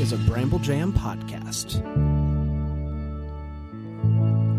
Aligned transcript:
is 0.00 0.12
a 0.12 0.16
Bramble 0.18 0.58
Jam 0.58 0.92
podcast. 0.92 1.80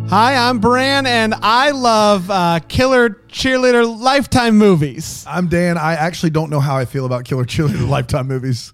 Hi, 0.09 0.35
I'm 0.35 0.59
Bran, 0.59 1.05
and 1.05 1.33
I 1.41 1.71
love 1.71 2.29
uh, 2.29 2.59
killer 2.67 3.21
cheerleader 3.27 3.99
lifetime 3.99 4.57
movies. 4.57 5.25
I'm 5.27 5.47
Dan. 5.47 5.77
I 5.77 5.93
actually 5.95 6.29
don't 6.29 6.49
know 6.49 6.59
how 6.59 6.77
I 6.77 6.85
feel 6.85 7.05
about 7.05 7.25
Killer 7.25 7.43
Cheerleader 7.43 7.87
Lifetime 7.89 8.27
movies. 8.27 8.73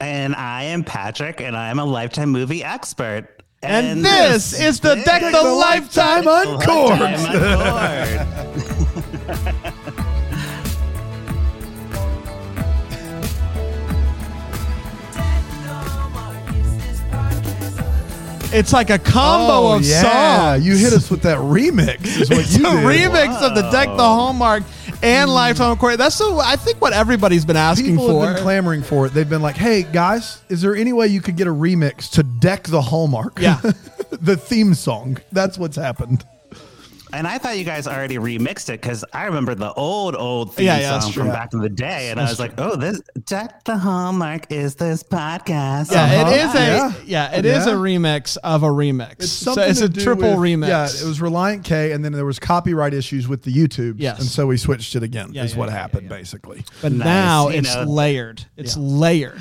And 0.00 0.34
I 0.34 0.64
am 0.64 0.84
Patrick, 0.84 1.40
and 1.40 1.56
I 1.56 1.70
am 1.70 1.78
a 1.78 1.84
lifetime 1.84 2.30
movie 2.30 2.62
expert. 2.62 3.42
And, 3.62 4.04
this, 4.04 4.60
is 4.60 4.80
the 4.80 4.96
Deck 4.96 5.32
the, 5.32 5.42
Lifetime 5.42 6.24
Uncorked. 6.26 6.68
Lifetime 6.68 8.24
Uncorked. 8.24 8.57
It's 18.50 18.72
like 18.72 18.88
a 18.90 18.98
combo 18.98 19.68
oh, 19.68 19.76
of 19.76 19.82
Oh, 19.82 19.84
yeah. 19.84 20.52
songs. 20.54 20.66
You 20.66 20.76
hit 20.76 20.92
us 20.94 21.10
with 21.10 21.22
that 21.22 21.36
remix. 21.38 22.04
Is 22.20 22.30
what 22.30 22.40
It's 22.40 22.56
you 22.56 22.66
a 22.66 22.70
did. 22.70 22.84
remix 22.84 23.40
of 23.42 23.54
the 23.54 23.68
Deck 23.70 23.88
the 23.88 24.02
Hallmark 24.02 24.62
and 25.02 25.30
Lifetime 25.30 25.72
Uncorked. 25.72 25.98
That's 25.98 26.14
so. 26.16 26.38
I 26.40 26.56
think 26.56 26.80
what 26.80 26.92
everybody's 26.92 27.44
been 27.44 27.56
asking 27.58 27.96
People 27.96 28.08
for. 28.08 28.24
have 28.26 28.36
been 28.36 28.42
clamoring 28.42 28.82
for 28.82 29.06
it. 29.06 29.12
They've 29.14 29.28
been 29.28 29.42
like, 29.42 29.56
"Hey 29.56 29.82
guys, 29.82 30.40
is 30.48 30.62
there 30.62 30.74
any 30.74 30.92
way 30.92 31.08
you 31.08 31.20
could 31.20 31.36
get 31.36 31.46
a 31.46 31.52
remix 31.52 32.10
to 32.12 32.22
Deck 32.22 32.64
the 32.64 32.80
Hallmark?" 32.80 33.38
Yeah. 33.38 33.60
the 34.10 34.36
theme 34.36 34.72
song. 34.74 35.18
That's 35.30 35.58
what's 35.58 35.76
happened. 35.76 36.24
And 37.12 37.26
I 37.26 37.38
thought 37.38 37.56
you 37.56 37.64
guys 37.64 37.86
already 37.88 38.16
remixed 38.16 38.68
it 38.68 38.80
because 38.82 39.04
I 39.14 39.24
remember 39.24 39.54
the 39.54 39.72
old, 39.72 40.14
old 40.14 40.54
theme 40.54 40.66
Yeah, 40.66 40.78
yeah, 40.78 40.98
song 41.00 41.12
from 41.12 41.28
back 41.28 41.54
in 41.54 41.60
the 41.60 41.68
day. 41.70 42.10
And 42.10 42.20
I 42.20 42.24
was 42.24 42.38
like, 42.38 42.52
oh, 42.58 42.76
this 42.76 43.00
Deck 43.24 43.64
the 43.64 43.78
Hallmark 43.78 44.52
is 44.52 44.74
this 44.74 45.02
podcast. 45.02 45.90
yeah, 45.90 46.02
Uh-huh. 46.04 46.30
it 46.30 46.36
is 46.36 46.54
a 46.54 46.58
Yeah. 46.58 46.92
yeah, 47.06 47.36
it 47.38 47.44
is 47.46 47.66
Yeah. 47.66 47.72
a 47.72 47.76
remix 47.76 48.36
of 48.44 48.62
a 48.62 48.68
remix. 48.68 49.12
It's 49.20 49.30
so 49.32 49.58
it's 49.58 49.80
a 49.80 49.88
triple 49.88 50.36
with- 50.36 50.50
remix. 50.50 50.68
Yeah, 50.68 50.84
it 50.84 51.06
was 51.08 51.18
Relient 51.20 51.64
K, 51.64 51.92
and 51.92 52.04
then 52.04 52.12
there 52.12 52.26
was 52.26 52.38
copyright 52.38 52.92
issues 52.92 53.26
with 53.26 53.42
the 53.42 53.52
YouTube. 53.52 53.94
Yes. 53.98 54.20
and 54.20 54.28
so 54.28 54.46
we 54.46 54.56
switched 54.58 54.94
it 54.94 55.02
again. 55.02 55.30
Yeah, 55.32 55.44
is 55.44 55.52
yeah, 55.52 55.58
what 55.58 55.68
yeah, 55.70 55.74
yeah, 55.76 55.80
happened 55.80 56.02
yeah. 56.10 56.16
basically. 56.16 56.64
but 56.82 56.92
Nice, 56.92 57.04
now 57.06 57.48
you 57.48 57.58
it's 57.60 57.74
know. 57.74 57.84
layered. 57.84 58.44
It's 58.56 58.76
layered. 58.76 59.40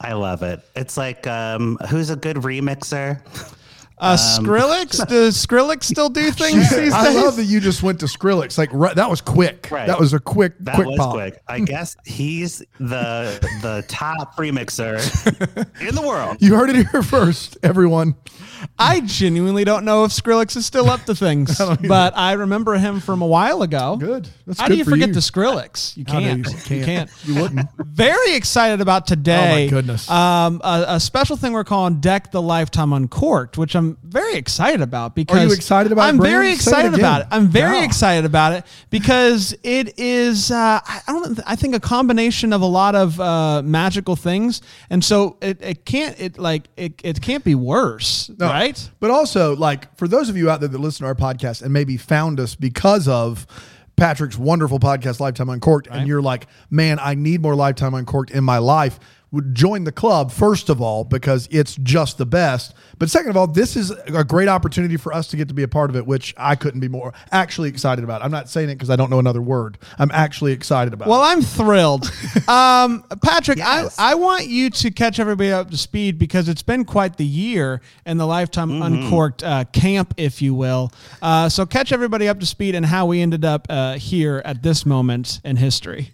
I 0.00 0.14
love 0.14 0.42
it. 0.42 0.60
It's 0.74 0.96
like, 0.96 1.26
um, 1.26 1.76
who's 1.90 2.10
a 2.10 2.16
good 2.16 2.38
remixer? 2.38 3.20
Uh, 4.02 4.16
Skrillex, 4.16 5.06
does 5.08 5.46
Skrillex 5.46 5.84
still 5.84 6.08
do 6.08 6.30
things 6.32 6.68
these 6.70 6.92
I 6.92 7.04
days? 7.06 7.14
love 7.16 7.36
that 7.36 7.44
you 7.44 7.60
just 7.60 7.82
went 7.82 8.00
to 8.00 8.06
Skrillex. 8.06 8.58
Like 8.58 8.70
right, 8.72 8.96
that 8.96 9.08
was 9.08 9.20
quick. 9.20 9.68
Right. 9.70 9.86
That 9.86 10.00
was 10.00 10.12
a 10.12 10.18
quick, 10.18 10.54
That 10.60 10.74
quick 10.74 10.88
was 10.88 10.98
pop. 10.98 11.14
quick. 11.14 11.40
I 11.48 11.60
guess 11.72 11.96
he's 12.04 12.58
the 12.80 13.38
the 13.62 13.84
top 13.88 14.36
remixer 14.36 14.98
in 15.88 15.94
the 15.94 16.02
world. 16.02 16.38
You 16.40 16.56
heard 16.56 16.70
it 16.70 16.88
here 16.88 17.02
first, 17.02 17.58
everyone. 17.62 18.16
I 18.78 19.00
genuinely 19.00 19.64
don't 19.64 19.84
know 19.84 20.04
if 20.04 20.12
Skrillex 20.12 20.56
is 20.56 20.66
still 20.66 20.88
up 20.88 21.04
to 21.06 21.14
things, 21.16 21.58
but 21.58 22.16
I 22.16 22.32
remember 22.32 22.74
him 22.74 23.00
from 23.00 23.20
a 23.22 23.26
while 23.26 23.62
ago. 23.62 23.96
Good. 23.96 24.28
That's 24.46 24.60
How 24.60 24.66
good 24.68 24.74
do 24.74 24.78
you 24.78 24.84
for 24.84 24.90
forget 24.90 25.08
you. 25.08 25.14
the 25.14 25.20
Skrillex? 25.20 25.96
You 25.96 26.04
can't. 26.04 26.46
you- 26.46 26.52
You 26.52 26.58
you 26.78 26.84
can't. 26.84 27.10
can't. 27.10 27.10
You 27.24 27.40
wouldn't. 27.42 27.68
Very 27.78 28.34
excited 28.34 28.80
about 28.80 29.06
today. 29.06 29.62
Oh, 29.62 29.64
my 29.64 29.66
goodness. 29.68 30.08
Um, 30.10 30.60
a, 30.64 30.84
a 30.88 31.00
special 31.00 31.36
thing 31.36 31.52
we're 31.52 31.64
calling 31.64 32.00
Deck 32.00 32.30
the 32.30 32.40
Lifetime 32.42 32.92
Uncorked, 32.92 33.58
which 33.58 33.74
I'm 33.74 33.91
very 34.02 34.34
excited 34.34 34.80
about 34.80 35.14
because 35.14 35.52
excited 35.52 35.92
about 35.92 36.08
I'm 36.08 36.20
very 36.20 36.46
Say 36.46 36.52
it 36.52 36.54
excited 36.56 36.94
about 36.94 37.20
it. 37.22 37.26
I'm 37.30 37.48
very 37.48 37.78
Yeah. 37.78 37.84
excited 37.84 38.24
about 38.24 38.52
it 38.52 38.64
because 38.90 39.54
it 39.62 39.98
is. 39.98 40.50
Uh, 40.50 40.80
I 40.84 41.00
don't. 41.06 41.38
I 41.46 41.56
think 41.56 41.74
a 41.74 41.80
combination 41.80 42.52
of 42.52 42.60
a 42.62 42.66
lot 42.66 42.94
of 42.94 43.18
uh, 43.20 43.62
magical 43.62 44.16
things, 44.16 44.60
and 44.90 45.04
so 45.04 45.36
it, 45.40 45.58
it 45.62 45.84
can't. 45.84 46.18
It 46.20 46.38
like 46.38 46.68
it, 46.76 47.00
it 47.04 47.20
can't 47.20 47.44
be 47.44 47.54
worse, 47.54 48.30
No. 48.38 48.46
right? 48.46 48.90
But 49.00 49.10
also, 49.10 49.56
like 49.56 49.96
for 49.96 50.08
those 50.08 50.28
of 50.28 50.36
you 50.36 50.50
out 50.50 50.60
there 50.60 50.68
that 50.68 50.78
listen 50.78 51.04
to 51.04 51.08
our 51.08 51.14
podcast 51.14 51.62
and 51.62 51.72
maybe 51.72 51.96
found 51.96 52.40
us 52.40 52.54
because 52.54 53.08
of 53.08 53.46
Patrick's 53.96 54.38
wonderful 54.38 54.78
podcast, 54.80 55.20
Lifetime 55.20 55.48
Uncorked, 55.50 55.86
and 55.90 56.08
you're 56.08 56.22
like, 56.22 56.46
man, 56.70 56.98
I 57.00 57.14
need 57.14 57.42
more 57.42 57.54
Lifetime 57.54 57.94
Uncorked 57.94 58.30
in 58.30 58.42
my 58.44 58.58
life. 58.58 58.98
Would 59.32 59.54
join 59.54 59.84
the 59.84 59.92
club 59.92 60.30
first 60.30 60.68
of 60.68 60.80
all 60.80 61.04
because 61.04 61.48
it's 61.50 61.74
just 61.76 62.18
the 62.18 62.26
best. 62.26 62.74
But 62.98 63.08
second 63.10 63.30
of 63.30 63.36
all, 63.36 63.46
this 63.46 63.76
is 63.76 63.90
a 63.90 64.22
great 64.24 64.46
opportunity 64.48 64.96
for 64.98 65.12
us 65.12 65.26
to 65.28 65.36
get 65.36 65.48
to 65.48 65.54
be 65.54 65.62
a 65.62 65.68
part 65.68 65.88
of 65.90 65.96
it, 65.96 66.06
which 66.06 66.34
I 66.36 66.54
couldn't 66.54 66.80
be 66.80 66.88
more 66.88 67.14
actually 67.30 67.70
excited 67.70 68.04
about. 68.04 68.22
I'm 68.22 68.30
not 68.30 68.48
saying 68.50 68.68
it 68.68 68.74
because 68.74 68.90
I 68.90 68.96
don't 68.96 69.08
know 69.08 69.18
another 69.18 69.40
word. 69.40 69.78
I'm 69.98 70.10
actually 70.12 70.52
excited 70.52 70.92
about. 70.92 71.08
Well, 71.08 71.22
it. 71.24 71.28
I'm 71.28 71.40
thrilled. 71.42 72.12
Um, 72.48 73.04
Patrick, 73.22 73.58
Yes. 73.58 73.98
I, 73.98 74.12
I 74.12 74.14
want 74.14 74.46
you 74.46 74.68
to 74.68 74.90
catch 74.90 75.18
everybody 75.18 75.52
up 75.52 75.70
to 75.70 75.76
speed 75.76 76.18
because 76.18 76.48
it's 76.48 76.62
been 76.62 76.84
quite 76.84 77.16
the 77.16 77.24
year 77.26 77.80
and 78.04 78.18
the 78.20 78.26
Lifetime 78.26 78.70
Mm-hmm. 78.70 78.82
Uncorked 79.04 79.42
uh, 79.42 79.64
camp, 79.72 80.14
if 80.16 80.42
you 80.42 80.54
will. 80.54 80.92
Uh, 81.22 81.48
so 81.48 81.64
catch 81.66 81.92
everybody 81.92 82.28
up 82.28 82.38
to 82.40 82.46
speed 82.46 82.74
and 82.74 82.84
how 82.86 83.06
we 83.06 83.20
ended 83.22 83.44
up 83.44 83.66
uh, 83.70 83.94
here 83.94 84.42
at 84.44 84.62
this 84.62 84.84
moment 84.84 85.40
in 85.44 85.56
history. 85.56 86.10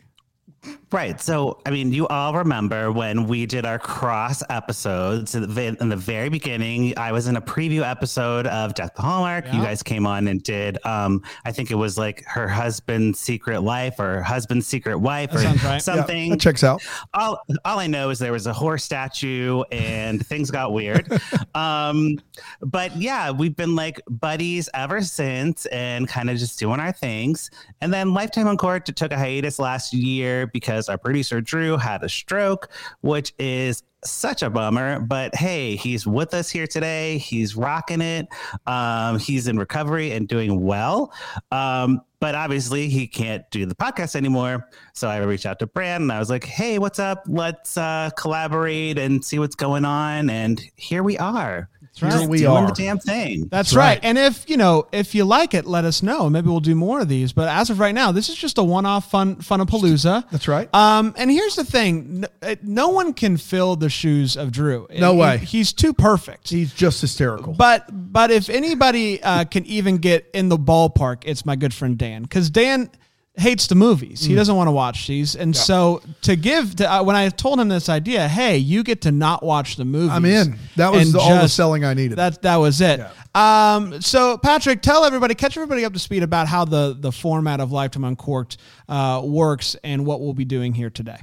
Right. 0.90 1.20
So, 1.20 1.60
I 1.66 1.70
mean, 1.70 1.92
you 1.92 2.08
all 2.08 2.32
remember 2.32 2.90
when 2.90 3.26
we 3.28 3.44
did 3.44 3.66
our 3.66 3.78
cross 3.78 4.42
episodes 4.48 5.34
in 5.34 5.42
the 5.88 5.96
very 5.96 6.30
beginning. 6.30 6.96
I 6.96 7.12
was 7.12 7.26
in 7.26 7.36
a 7.36 7.42
preview 7.42 7.82
episode 7.82 8.46
of 8.46 8.72
Deck 8.72 8.94
the 8.94 9.02
Hallmark. 9.02 9.44
You 9.52 9.60
guys 9.60 9.82
came 9.82 10.06
on 10.06 10.28
and 10.28 10.42
did, 10.42 10.78
um, 10.86 11.22
I 11.44 11.52
think 11.52 11.70
it 11.70 11.74
was 11.74 11.98
like 11.98 12.24
her 12.24 12.48
husband's 12.48 13.20
secret 13.20 13.60
life 13.60 14.00
or 14.00 14.22
husband's 14.22 14.66
secret 14.66 14.96
wife 14.98 15.34
or 15.34 15.38
right. 15.38 15.56
Yeah, 15.56 15.72
Yeah, 15.72 15.78
something. 15.78 16.30
that 16.30 16.40
checks 16.40 16.64
out. 16.64 16.80
all 17.12 17.42
all 17.66 17.78
I 17.78 17.86
know 17.86 18.08
is 18.08 18.18
there 18.18 18.32
was 18.32 18.46
a 18.46 18.52
horse 18.54 18.82
statue 18.82 19.62
and 19.70 20.24
things 20.26 20.50
got 20.50 20.72
weird. 20.72 21.12
um, 21.54 22.18
but 22.62 22.96
yeah, 22.96 23.30
we've 23.30 23.56
been 23.56 23.74
like 23.76 24.00
buddies 24.08 24.70
ever 24.72 25.02
since 25.02 25.66
and 25.66 26.08
kind 26.08 26.30
of 26.30 26.38
just 26.38 26.58
doing 26.58 26.80
our 26.80 26.92
things. 26.92 27.50
And 27.82 27.92
then 27.92 28.14
Lifetime 28.14 28.46
Uncorked 28.46 28.94
took 28.96 29.12
a 29.12 29.18
hiatus 29.18 29.58
last 29.58 29.92
year 29.92 30.46
because 30.46 30.77
our 30.86 30.98
producer 30.98 31.40
Drew 31.40 31.76
had 31.76 32.02
a 32.02 32.08
stroke, 32.08 32.68
which 33.00 33.32
is 33.38 33.82
such 34.04 34.42
a 34.42 34.50
bummer. 34.50 35.00
But 35.00 35.34
hey, 35.34 35.76
he's 35.76 36.06
with 36.06 36.34
us 36.34 36.50
here 36.50 36.66
today. 36.66 37.18
He's 37.18 37.56
rocking 37.56 38.00
it. 38.00 38.28
Um, 38.66 39.18
he's 39.18 39.48
in 39.48 39.58
recovery 39.58 40.12
and 40.12 40.28
doing 40.28 40.60
well. 40.62 41.12
Um, 41.50 42.02
but 42.20 42.34
obviously 42.34 42.88
he 42.88 43.06
can't 43.06 43.48
do 43.50 43.64
the 43.64 43.74
podcast 43.74 44.16
anymore. 44.16 44.68
So 44.92 45.08
I 45.08 45.18
reached 45.18 45.46
out 45.46 45.58
to 45.60 45.66
Bran 45.66 46.02
and 46.02 46.12
I 46.12 46.18
was 46.18 46.30
like, 46.30 46.44
hey, 46.44 46.78
what's 46.78 46.98
up? 46.98 47.24
Let's 47.28 47.76
uh, 47.76 48.10
collaborate 48.16 48.98
and 48.98 49.24
see 49.24 49.38
what's 49.38 49.54
going 49.54 49.84
on. 49.84 50.28
And 50.28 50.60
here 50.74 51.02
we 51.02 51.16
are. 51.18 51.68
Right. 52.02 52.12
Here 52.20 52.28
we 52.28 52.38
doing 52.38 52.50
are. 52.50 52.66
the 52.68 52.72
damn 52.72 52.98
thing. 52.98 53.40
That's 53.40 53.70
That's 53.70 53.74
right. 53.74 53.84
right. 53.88 54.00
And 54.02 54.18
if 54.18 54.48
you 54.48 54.56
know, 54.56 54.86
if 54.92 55.14
you 55.14 55.24
like 55.24 55.54
it, 55.54 55.66
let 55.66 55.84
us 55.84 56.02
know. 56.02 56.28
Maybe 56.30 56.48
we'll 56.48 56.60
do 56.60 56.74
more 56.74 57.00
of 57.00 57.08
these. 57.08 57.32
But 57.32 57.48
as 57.48 57.70
of 57.70 57.78
right 57.78 57.94
now, 57.94 58.12
this 58.12 58.28
is 58.28 58.36
just 58.36 58.58
a 58.58 58.62
one-off 58.62 59.10
fun 59.10 59.36
funapalooza. 59.36 60.30
That's 60.30 60.48
right. 60.48 60.72
Um, 60.74 61.14
and 61.16 61.30
here's 61.30 61.56
the 61.56 61.64
thing: 61.64 62.20
no, 62.20 62.28
uh, 62.42 62.54
no 62.62 62.88
one 62.88 63.12
can 63.12 63.36
fill 63.36 63.76
the 63.76 63.88
shoes 63.90 64.36
of 64.36 64.52
Drew. 64.52 64.86
No 64.98 65.12
He- 65.14 65.18
way. 65.20 65.38
He's 65.38 65.72
too 65.72 65.92
perfect. 65.92 66.48
He's 66.50 66.72
just 66.72 67.00
hysterical. 67.00 67.52
But 67.54 67.86
but 67.92 68.30
if 68.30 68.48
anybody 68.48 69.22
uh, 69.22 69.44
can 69.44 69.64
even 69.66 69.98
get 69.98 70.28
in 70.34 70.48
the 70.48 70.56
ballpark, 70.58 71.22
it's 71.26 71.44
my 71.44 71.56
good 71.56 71.74
friend 71.74 71.96
Dan 71.98 72.22
because 72.22 72.50
Dan 72.50 72.90
hates 73.38 73.66
the 73.66 73.74
movies. 73.74 74.22
Mm. 74.22 74.26
He 74.28 74.34
doesn't 74.34 74.54
want 74.54 74.68
to 74.68 74.72
watch 74.72 75.06
these, 75.06 75.36
and 75.36 75.56
so 75.56 76.02
to 76.22 76.36
give 76.36 76.76
to, 76.76 76.92
uh, 76.92 77.02
when 77.02 77.16
I 77.16 77.28
told 77.28 77.60
him 77.60 77.68
this 77.68 77.88
idea, 77.88 78.28
hey, 78.28 78.58
you 78.58 78.82
get 78.82 79.02
to 79.02 79.12
not 79.12 79.42
watch 79.42 79.76
the 79.76 79.84
movies. 79.84 80.10
I'm 80.12 80.24
in. 80.24 80.58
That 80.76 80.92
was 80.92 81.12
the, 81.12 81.20
all 81.20 81.40
the 81.40 81.48
selling 81.48 81.84
I 81.84 81.94
needed. 81.94 82.18
That 82.18 82.42
that 82.42 82.56
was 82.56 82.80
it. 82.80 83.00
Um, 83.34 84.00
so 84.00 84.38
Patrick, 84.38 84.82
tell 84.82 85.04
everybody, 85.04 85.34
catch 85.34 85.56
everybody 85.56 85.84
up 85.84 85.92
to 85.92 85.98
speed 85.98 86.22
about 86.22 86.48
how 86.48 86.64
the 86.64 86.96
the 86.98 87.12
format 87.12 87.60
of 87.60 87.72
Lifetime 87.72 88.04
Uncorked 88.04 88.56
uh, 88.88 89.22
works 89.24 89.76
and 89.84 90.04
what 90.04 90.20
we'll 90.20 90.34
be 90.34 90.44
doing 90.44 90.74
here 90.74 90.90
today. 90.90 91.18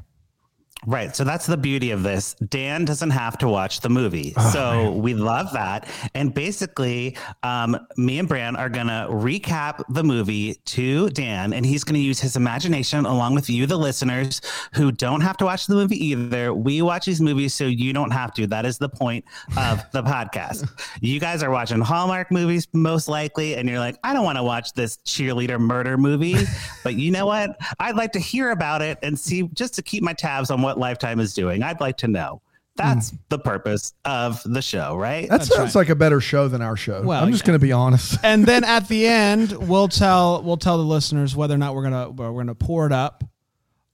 Right. 0.87 1.15
So 1.15 1.23
that's 1.23 1.45
the 1.45 1.57
beauty 1.57 1.91
of 1.91 2.03
this. 2.03 2.35
Dan 2.47 2.85
doesn't 2.85 3.09
have 3.09 3.37
to 3.39 3.47
watch 3.47 3.79
the 3.79 3.89
movie. 3.89 4.33
Oh, 4.37 4.49
so 4.51 4.91
we 4.91 5.13
love 5.13 5.51
that. 5.53 5.89
And 6.13 6.33
basically, 6.33 7.17
um, 7.43 7.77
me 7.97 8.19
and 8.19 8.27
Bran 8.27 8.55
are 8.55 8.69
going 8.69 8.87
to 8.87 9.07
recap 9.09 9.83
the 9.89 10.03
movie 10.03 10.55
to 10.65 11.09
Dan, 11.09 11.53
and 11.53 11.65
he's 11.65 11.83
going 11.83 11.95
to 11.95 12.01
use 12.05 12.19
his 12.19 12.35
imagination 12.35 13.05
along 13.05 13.35
with 13.35 13.49
you, 13.49 13.65
the 13.65 13.77
listeners, 13.77 14.41
who 14.73 14.91
don't 14.91 15.21
have 15.21 15.37
to 15.37 15.45
watch 15.45 15.67
the 15.67 15.75
movie 15.75 16.03
either. 16.03 16.53
We 16.53 16.81
watch 16.81 17.05
these 17.05 17.21
movies 17.21 17.53
so 17.53 17.65
you 17.65 17.91
don't 17.93 18.11
have 18.11 18.33
to. 18.35 18.47
That 18.47 18.65
is 18.65 18.77
the 18.77 18.89
point 18.89 19.25
of 19.57 19.83
the 19.91 20.03
podcast. 20.03 20.69
You 21.01 21.19
guys 21.19 21.41
are 21.41 21.49
watching 21.49 21.81
Hallmark 21.81 22.31
movies, 22.31 22.67
most 22.73 23.07
likely, 23.07 23.55
and 23.55 23.67
you're 23.67 23.79
like, 23.79 23.97
I 24.03 24.13
don't 24.13 24.23
want 24.23 24.37
to 24.37 24.43
watch 24.43 24.73
this 24.73 24.97
cheerleader 25.05 25.59
murder 25.59 25.97
movie. 25.97 26.35
but 26.83 26.95
you 26.95 27.11
know 27.11 27.25
what? 27.25 27.57
I'd 27.79 27.95
like 27.95 28.11
to 28.13 28.19
hear 28.19 28.51
about 28.51 28.81
it 28.81 28.99
and 29.01 29.17
see 29.17 29.43
just 29.53 29.73
to 29.75 29.81
keep 29.81 30.03
my 30.03 30.13
tabs 30.13 30.51
on 30.51 30.61
what 30.61 30.74
Lifetime 30.77 31.19
is 31.19 31.33
doing. 31.33 31.63
I'd 31.63 31.79
like 31.79 31.97
to 31.97 32.07
know. 32.07 32.41
That's 32.77 33.13
the 33.29 33.39
purpose 33.39 33.93
of 34.03 34.41
the 34.43 34.61
show, 34.61 34.97
right? 34.97 35.29
that 35.29 35.39
That's 35.39 35.55
sounds 35.55 35.75
right. 35.75 35.81
like 35.81 35.89
a 35.89 35.95
better 35.95 36.19
show 36.19 36.49
than 36.49 36.61
our 36.61 36.75
show. 36.75 37.01
Well, 37.03 37.23
I'm 37.23 37.31
just 37.31 37.43
yeah. 37.43 37.47
going 37.47 37.59
to 37.59 37.65
be 37.65 37.71
honest. 37.71 38.19
and 38.23 38.45
then 38.45 38.65
at 38.65 38.89
the 38.89 39.07
end, 39.07 39.53
we'll 39.69 39.87
tell 39.87 40.43
we'll 40.43 40.57
tell 40.57 40.77
the 40.77 40.83
listeners 40.83 41.37
whether 41.37 41.55
or 41.55 41.57
not 41.57 41.73
we're 41.73 41.83
gonna 41.83 42.09
we're 42.09 42.33
gonna 42.33 42.53
pour 42.53 42.85
it 42.85 42.91
up 42.91 43.23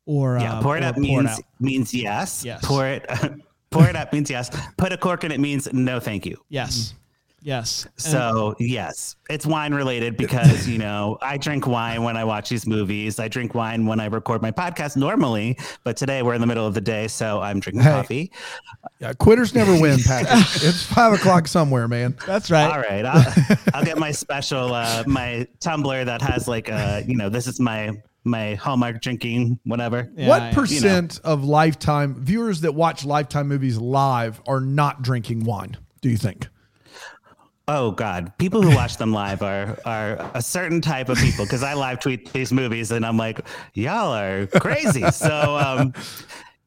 or 0.08 0.40
yeah, 0.40 0.56
uh, 0.58 0.62
pour 0.64 0.78
it 0.78 0.84
up 0.84 0.96
pour 0.96 1.04
means 1.04 1.30
out. 1.30 1.40
means 1.60 1.94
yes. 1.94 2.44
Yes. 2.44 2.66
Pour 2.66 2.88
it 2.88 3.06
Pour 3.72 3.88
it 3.88 3.96
up 3.96 4.12
means 4.12 4.30
yes. 4.30 4.52
Put 4.78 4.92
a 4.92 4.98
cork 4.98 5.24
in 5.24 5.32
it 5.32 5.40
means 5.40 5.72
no, 5.72 6.00
thank 6.00 6.26
you. 6.26 6.38
Yes. 6.50 6.94
Yes. 7.44 7.86
And- 7.86 7.94
So 8.00 8.56
yes, 8.60 9.16
it's 9.30 9.46
wine 9.46 9.74
related 9.74 10.16
because 10.18 10.68
you 10.68 10.78
know 10.78 11.18
I 11.22 11.38
drink 11.38 11.66
wine 11.66 12.04
when 12.04 12.16
I 12.18 12.24
watch 12.24 12.50
these 12.50 12.68
movies. 12.68 13.20
I 13.20 13.28
drink 13.28 13.56
wine 13.56 13.86
when 13.86 14.00
I 14.00 14.06
record 14.06 14.42
my 14.42 14.52
podcast 14.52 14.96
normally, 14.96 15.58
but 15.84 15.98
today 15.98 16.22
we're 16.22 16.36
in 16.36 16.42
the 16.42 16.48
middle 16.48 16.68
of 16.68 16.74
the 16.74 16.82
day, 16.82 17.08
so 17.08 17.42
I'm 17.42 17.60
drinking 17.60 17.82
Hey. 17.84 17.90
coffee. 17.90 18.32
Yeah, 19.00 19.14
quitters 19.14 19.56
never 19.56 19.80
win, 19.80 20.00
Patrick. 20.00 20.40
it's 20.64 20.84
five 20.84 21.14
o'clock 21.14 21.48
somewhere, 21.48 21.88
man. 21.88 22.16
that's 22.28 22.52
right. 22.52 22.72
All 22.72 22.80
right, 22.80 23.06
I'll, 23.06 23.58
I'll 23.74 23.86
get 23.86 23.98
my 23.98 24.12
special 24.12 24.74
uh, 24.74 25.04
my 25.08 25.48
tumbler 25.60 26.06
that 26.06 26.22
has 26.22 26.48
like 26.48 26.70
uh 26.72 27.02
you 27.08 27.16
know 27.18 27.30
this 27.30 27.48
is 27.48 27.60
my 27.60 27.92
my 28.24 28.54
hallmark 28.54 29.02
drinking 29.02 29.60
whatever. 29.64 30.12
Yeah, 30.16 30.28
what 30.28 30.42
yeah. 30.44 30.54
percent 30.54 31.20
of 31.24 31.44
lifetime 31.44 32.16
viewers 32.24 32.62
that 32.62 32.76
watch 32.76 33.04
lifetime 33.04 33.48
movies 33.48 33.80
live 33.80 34.40
are 34.48 34.60
not 34.62 35.02
drinking 35.02 35.44
wine? 35.46 35.76
Do 36.02 36.10
you 36.10 36.18
think? 36.18 36.48
Oh 37.74 37.92
God, 37.92 38.34
people 38.38 38.62
who 38.62 38.76
watch 38.76 38.98
them 38.98 39.14
live 39.14 39.42
are 39.42 39.78
are 39.86 40.30
a 40.34 40.42
certain 40.42 40.82
type 40.82 41.08
of 41.08 41.18
people 41.18 41.46
because 41.46 41.64
I 41.64 41.74
live 41.74 42.02
tweet 42.02 42.34
these 42.34 42.52
movies 42.52 42.92
and 42.92 43.06
I'm 43.06 43.16
like, 43.16 43.40
y'all 43.74 44.14
are 44.14 44.46
crazy. 44.48 45.10
so 45.12 45.56
um, 45.56 45.94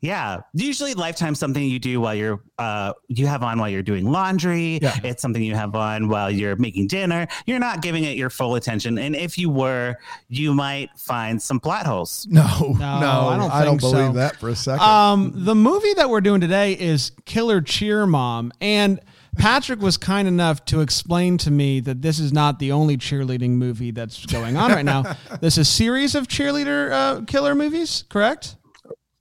yeah, 0.00 0.40
usually 0.54 0.94
Lifetime 0.94 1.34
something 1.34 1.62
you 1.62 1.78
do 1.78 2.00
while 2.00 2.14
you're 2.14 2.40
uh 2.58 2.94
you 3.08 3.26
have 3.26 3.42
on 3.42 3.58
while 3.58 3.68
you're 3.68 3.82
doing 3.82 4.10
laundry. 4.10 4.78
Yeah. 4.80 4.98
It's 5.04 5.20
something 5.20 5.42
you 5.42 5.54
have 5.54 5.74
on 5.74 6.08
while 6.08 6.30
you're 6.30 6.56
making 6.56 6.86
dinner. 6.86 7.26
You're 7.44 7.58
not 7.58 7.82
giving 7.82 8.04
it 8.04 8.16
your 8.16 8.30
full 8.30 8.54
attention, 8.54 8.96
and 8.96 9.14
if 9.14 9.36
you 9.36 9.50
were, 9.50 9.96
you 10.28 10.54
might 10.54 10.88
find 10.96 11.40
some 11.40 11.60
plot 11.60 11.84
holes. 11.84 12.26
No, 12.30 12.46
no, 12.78 13.00
No, 13.00 13.28
I 13.52 13.62
don't 13.62 13.78
think 13.78 13.92
believe 13.92 14.06
so. 14.06 14.12
that 14.12 14.36
for 14.36 14.48
a 14.48 14.56
second. 14.56 14.80
Um, 14.86 15.32
the 15.34 15.54
movie 15.54 15.92
that 15.94 16.08
we're 16.08 16.22
doing 16.22 16.40
today 16.40 16.72
is 16.72 17.12
Killer 17.26 17.60
Cheer 17.60 18.06
Mom, 18.06 18.52
and 18.62 19.00
Patrick 19.36 19.80
was 19.80 19.96
kind 19.96 20.26
enough 20.26 20.64
to 20.66 20.80
explain 20.80 21.38
to 21.38 21.50
me 21.50 21.80
that 21.80 22.02
this 22.02 22.18
is 22.18 22.32
not 22.32 22.58
the 22.58 22.72
only 22.72 22.96
cheerleading 22.96 23.50
movie 23.50 23.90
that's 23.90 24.24
going 24.26 24.56
on 24.56 24.70
right 24.70 24.84
now. 24.84 25.16
There's 25.40 25.58
a 25.58 25.64
series 25.64 26.14
of 26.14 26.28
cheerleader 26.28 26.90
uh, 26.90 27.24
killer 27.26 27.54
movies, 27.54 28.04
correct? 28.08 28.56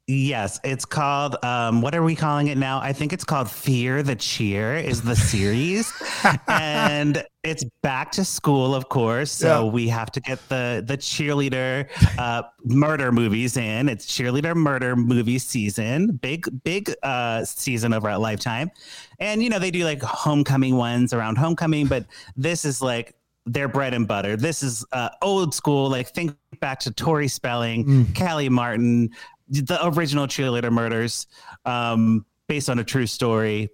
Yes, 0.07 0.59
it's 0.65 0.83
called. 0.83 1.37
Um, 1.45 1.81
what 1.81 1.95
are 1.95 2.03
we 2.03 2.13
calling 2.13 2.47
it 2.47 2.57
now? 2.57 2.79
I 2.79 2.91
think 2.91 3.13
it's 3.13 3.23
called 3.23 3.49
Fear 3.49 4.03
the 4.03 4.17
Cheer. 4.17 4.75
Is 4.75 5.01
the 5.01 5.15
series, 5.15 5.93
and 6.49 7.23
it's 7.41 7.63
back 7.83 8.11
to 8.13 8.25
school, 8.25 8.75
of 8.75 8.89
course. 8.89 9.31
So 9.31 9.63
Yeah. 9.65 9.71
we 9.71 9.87
have 9.87 10.11
to 10.11 10.19
get 10.19 10.39
the 10.49 10.83
the 10.85 10.97
cheerleader 10.97 11.87
uh, 12.19 12.43
murder 12.65 13.13
movies 13.13 13.55
in. 13.55 13.87
It's 13.87 14.05
cheerleader 14.05 14.55
murder 14.57 14.97
movie 14.97 15.39
season. 15.39 16.17
Big 16.17 16.49
big 16.65 16.93
uh, 17.01 17.45
season 17.45 17.93
over 17.93 18.09
at 18.09 18.19
Lifetime, 18.19 18.71
and 19.19 19.41
you 19.41 19.49
know 19.49 19.57
they 19.59 19.71
do 19.71 19.85
like 19.85 20.01
homecoming 20.01 20.75
ones 20.75 21.13
around 21.13 21.37
homecoming, 21.37 21.87
but 21.87 22.05
this 22.35 22.65
is 22.65 22.81
like 22.81 23.15
their 23.45 23.67
bread 23.67 23.93
and 23.93 24.07
butter. 24.07 24.35
This 24.37 24.63
is 24.63 24.85
uh, 24.91 25.09
old 25.21 25.53
school. 25.53 25.89
Like 25.89 26.09
think 26.09 26.35
back 26.61 26.79
to 26.81 26.91
Tori 26.91 27.27
Spelling, 27.27 28.05
Kellie 28.13 28.47
Martin, 28.47 29.09
the 29.49 29.79
original 29.87 30.27
cheerleader 30.27 30.71
murders, 30.71 31.27
um, 31.65 32.25
based 32.47 32.69
on 32.69 32.79
a 32.79 32.83
true 32.83 33.07
story. 33.07 33.69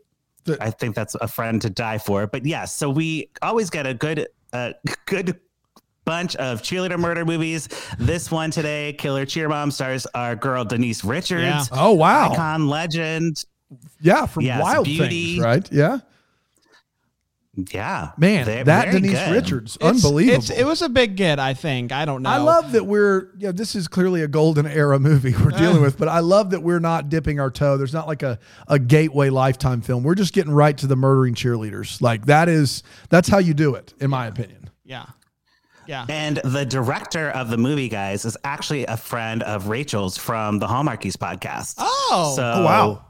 The- 0.45 0.57
I 0.63 0.71
think 0.71 0.95
that's 0.95 1.15
a 1.15 1.27
friend 1.27 1.61
to 1.61 1.69
die 1.69 1.97
for. 1.97 2.25
But 2.27 2.45
yes, 2.45 2.73
so 2.75 2.89
we 2.89 3.29
always 3.41 3.69
get 3.69 3.85
a 3.85 3.93
good, 3.93 4.27
uh, 4.53 4.73
good 5.05 5.39
bunch 6.05 6.35
of 6.37 6.61
cheerleader 6.63 6.97
murder 6.97 7.23
movies. 7.25 7.69
This 7.99 8.31
one 8.31 8.49
today, 8.51 8.93
Killer 8.93 9.25
Cheer 9.25 9.47
Mom, 9.49 9.69
stars 9.69 10.07
our 10.15 10.35
girl 10.35 10.65
Denise 10.65 11.03
Richards, 11.03 11.41
Yeah. 11.43 11.63
oh 11.71 11.93
wow, 11.93 12.31
icon 12.31 12.67
legend. 12.67 13.45
yeah, 14.01 14.25
from 14.25 14.43
Yes, 14.43 14.63
Wild 14.63 14.85
Beauty. 14.85 15.33
Things, 15.35 15.43
right? 15.45 15.71
Yeah, 15.71 15.99
Yeah, 17.71 18.11
man, 18.17 18.65
that 18.65 18.91
Denise 18.91 19.11
good. 19.13 19.31
Richards, 19.33 19.77
It's- 19.81 20.03
unbelievable. 20.03 20.37
It's, 20.39 20.49
it 20.49 20.63
was 20.65 20.81
a 20.81 20.89
big 20.89 21.15
get, 21.15 21.39
I 21.39 21.53
think. 21.53 21.91
I 21.91 22.05
don't 22.05 22.21
know. 22.23 22.29
I 22.29 22.37
love 22.37 22.71
that 22.73 22.85
we're 22.85 23.29
yeah. 23.37 23.51
This 23.51 23.75
is 23.75 23.87
clearly 23.87 24.21
a 24.23 24.27
golden 24.27 24.65
era 24.67 24.99
movie 24.99 25.33
we're 25.43 25.51
dealing 25.51 25.81
with, 25.81 25.97
but 25.97 26.07
I 26.07 26.19
love 26.19 26.51
that 26.51 26.61
we're 26.63 26.79
not 26.79 27.09
dipping 27.09 27.39
our 27.39 27.49
toe. 27.51 27.77
There's 27.77 27.93
not 27.93 28.07
like 28.07 28.23
a 28.23 28.39
a 28.67 28.79
gateway 28.79 29.29
lifetime 29.29 29.81
film. 29.81 30.03
We're 30.03 30.15
just 30.15 30.33
getting 30.33 30.51
right 30.53 30.77
to 30.77 30.87
the 30.87 30.95
murdering 30.95 31.33
cheerleaders. 31.35 32.01
Like 32.01 32.25
that 32.25 32.49
is 32.49 32.83
that's 33.09 33.27
how 33.29 33.37
you 33.39 33.53
do 33.53 33.75
it, 33.75 33.93
in 33.99 34.09
my 34.09 34.27
opinion. 34.27 34.69
Yeah. 34.83 35.05
Yeah. 35.87 36.05
And 36.07 36.37
the 36.43 36.65
director 36.65 37.29
of 37.31 37.49
the 37.49 37.57
movie, 37.57 37.89
guys, 37.89 38.23
is 38.23 38.37
actually 38.43 38.85
a 38.85 38.95
friend 38.95 39.41
of 39.41 39.69
Rachel's 39.69 40.17
from 40.19 40.59
the 40.59 40.67
Hallmarkies 40.67 41.13
podcast. 41.17 41.75
Oh. 41.79 42.33
So, 42.35 42.43
Oh, 42.43 42.63
wow. 42.63 43.05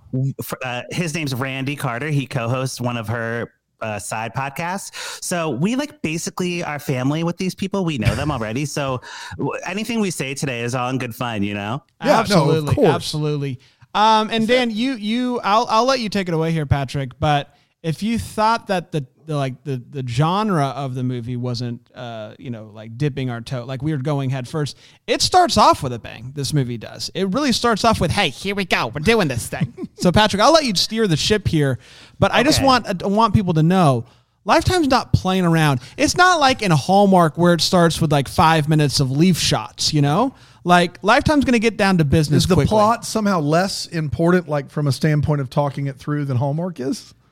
Uh, 0.63 0.84
his 0.90 1.13
name's 1.13 1.36
Randy 1.36 1.75
Carter. 1.75 2.07
He 2.07 2.25
co-hosts 2.25 2.80
one 2.80 2.95
of 2.95 3.10
her 3.10 3.52
uh, 3.81 4.00
side 4.00 4.34
podcast. 4.34 5.24
So 5.24 5.50
we 5.50 5.76
like 5.76 6.02
basically 6.02 6.64
are 6.64 6.80
family 6.80 7.24
with 7.24 7.38
these 7.38 7.56
people. 7.56 7.86
We 7.86 7.98
know 7.98 8.14
them 8.16 8.31
already. 8.31 8.66
So 8.66 9.02
w- 9.38 9.60
anything 9.66 10.00
we 10.00 10.12
say 10.12 10.34
today 10.34 10.62
is 10.62 10.76
all 10.76 10.90
in 10.90 10.98
good 10.98 11.16
fun, 11.16 11.44
you 11.44 11.54
know. 11.54 11.84
Yeah, 12.04 12.20
absolutely, 12.20 12.76
course. 12.76 12.90
absolutely. 12.90 13.60
Um, 13.94 14.30
and 14.30 14.48
Dan, 14.48 14.70
you 14.72 14.94
you 14.94 15.40
I'll 15.44 15.66
I'll 15.70 15.86
let 15.86 16.00
you 16.00 16.10
take 16.10 16.28
it 16.28 16.34
away 16.34 16.52
here, 16.52 16.66
Patrick. 16.66 17.20
But 17.20 17.56
if 17.81 18.04
you 18.04 18.20
thought 18.20 18.68
that 18.68 18.92
the, 18.92 19.06
the 19.30 19.38
like 19.38 19.64
the 19.64 19.81
the 19.92 20.04
genre 20.06 20.66
of 20.66 20.96
the 20.96 21.04
movie 21.04 21.38
wasn't 21.38 21.88
uh 21.94 22.34
you 22.40 22.50
know 22.50 22.72
like 22.74 22.98
dipping 22.98 23.30
our 23.30 23.42
toe 23.42 23.64
like 23.64 23.81
we 23.81 23.92
were 23.92 24.00
going 24.00 24.31
head 24.31 24.48
first, 24.48 24.76
it 25.06 25.22
starts 25.22 25.56
off 25.56 25.84
with 25.84 25.94
a 25.94 26.00
bang. 26.00 26.31
This 26.36 26.52
movie 26.52 26.80
does. 26.80 27.12
It 27.14 27.30
really 27.30 27.52
starts 27.52 27.86
off 27.86 28.02
with 28.02 28.10
hey, 28.10 28.30
here 28.30 28.56
we 28.56 28.66
go, 28.66 28.88
we're 28.88 29.02
doing 29.02 29.28
this 29.28 29.48
thing. 29.48 29.88
so 29.96 30.12
Patrick, 30.12 30.42
I'll 30.42 30.52
let 30.52 30.66
you 30.66 30.74
steer 30.76 31.08
the 31.08 31.16
ship 31.16 31.48
here, 31.48 31.78
but 32.18 32.34
I 32.34 32.42
just 32.42 32.62
want 32.62 33.04
I 33.04 33.08
want 33.08 33.34
people 33.36 33.54
to 33.54 33.64
know. 33.64 34.06
Lifetime's 34.46 34.88
not 34.88 35.14
playing 35.14 35.46
around. 35.46 35.80
It's 35.96 36.18
not 36.18 36.40
like 36.40 36.64
in 36.64 36.72
a 36.72 36.76
Hallmark 36.76 37.38
where 37.38 37.54
it 37.54 37.62
starts 37.62 38.02
with 38.02 38.12
like 38.12 38.28
five 38.28 38.68
minutes 38.68 39.00
of 39.00 39.12
leaf 39.12 39.38
shots, 39.38 39.94
you 39.94 40.02
know? 40.02 40.34
Like 40.64 40.98
Lifetime's 41.04 41.46
going 41.46 41.54
to 41.54 41.60
get 41.60 41.78
down 41.78 42.00
to 42.00 42.06
business 42.06 42.44
Is 42.44 42.48
the 42.48 42.56
quickly. 42.56 42.70
plot 42.70 43.06
somehow 43.06 43.42
less 43.42 43.86
important, 43.86 44.48
like 44.48 44.72
from 44.72 44.88
a 44.88 44.92
standpoint 44.92 45.42
of 45.42 45.52
talking 45.52 45.86
it 45.86 45.98
through, 45.98 46.26
than 46.26 46.38
Hallmark 46.38 46.80
is? 46.80 47.14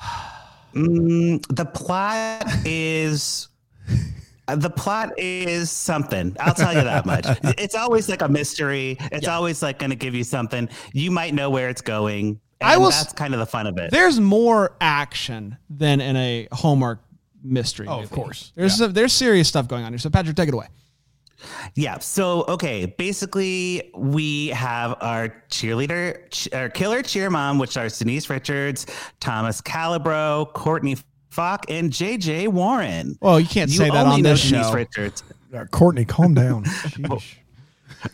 Mm, 0.74 1.44
the 1.54 1.64
plot 1.64 2.44
is. 2.64 3.48
The 4.48 4.70
plot 4.70 5.12
is 5.16 5.70
something. 5.70 6.36
I'll 6.40 6.54
tell 6.54 6.74
you 6.74 6.80
that 6.82 7.06
much. 7.06 7.24
It's 7.58 7.76
always 7.76 8.08
like 8.08 8.20
a 8.22 8.28
mystery. 8.28 8.96
It's 9.12 9.28
always 9.28 9.62
like 9.62 9.78
going 9.78 9.90
to 9.90 9.96
give 9.96 10.12
you 10.14 10.24
something. 10.24 10.68
You 10.92 11.12
might 11.12 11.34
know 11.34 11.50
where 11.50 11.68
it's 11.68 11.82
going. 11.82 12.40
And 12.60 12.70
I 12.70 12.76
will 12.76 12.88
s- 12.88 13.00
that's 13.02 13.12
kind 13.12 13.32
of 13.32 13.38
the 13.38 13.46
fun 13.46 13.68
of 13.68 13.78
it. 13.78 13.92
There's 13.92 14.18
more 14.18 14.74
action 14.80 15.56
than 15.68 16.00
in 16.00 16.16
a 16.16 16.48
Hallmark 16.52 17.00
mystery. 17.44 17.86
Oh, 17.88 18.00
of 18.00 18.10
course. 18.10 18.52
There's 18.56 18.78
there's 18.78 19.12
serious 19.12 19.46
stuff 19.48 19.68
going 19.68 19.84
on 19.84 19.92
here. 19.92 19.98
So 19.98 20.10
Patrick, 20.10 20.34
take 20.36 20.48
it 20.48 20.54
away. 20.54 20.66
Yeah. 21.74 21.98
So, 21.98 22.44
okay. 22.48 22.86
Basically, 22.86 23.90
we 23.94 24.48
have 24.48 24.96
our 25.00 25.28
cheerleader, 25.50 26.30
ch- 26.30 26.52
our 26.52 26.68
killer 26.68 27.02
cheer 27.02 27.30
mom, 27.30 27.58
which 27.58 27.76
are 27.76 27.88
Denise 27.88 28.28
Richards, 28.30 28.86
Thomas 29.20 29.60
Calabro, 29.60 30.52
Courtney 30.52 30.96
Falk, 31.30 31.64
and 31.70 31.90
JJ 31.92 32.48
Warren. 32.48 33.16
Well, 33.20 33.38
you 33.40 33.46
can't 33.46 33.70
You 33.70 33.76
say 33.78 33.90
that 33.90 34.06
on 34.06 34.22
know 34.22 34.30
this 34.30 34.48
Denise 34.48 34.66
show. 34.66 34.72
Richards. 34.74 35.22
Uh, 35.54 35.64
Courtney, 35.70 36.04
calm 36.04 36.34
down. 36.34 36.64
Sheesh. 36.64 37.34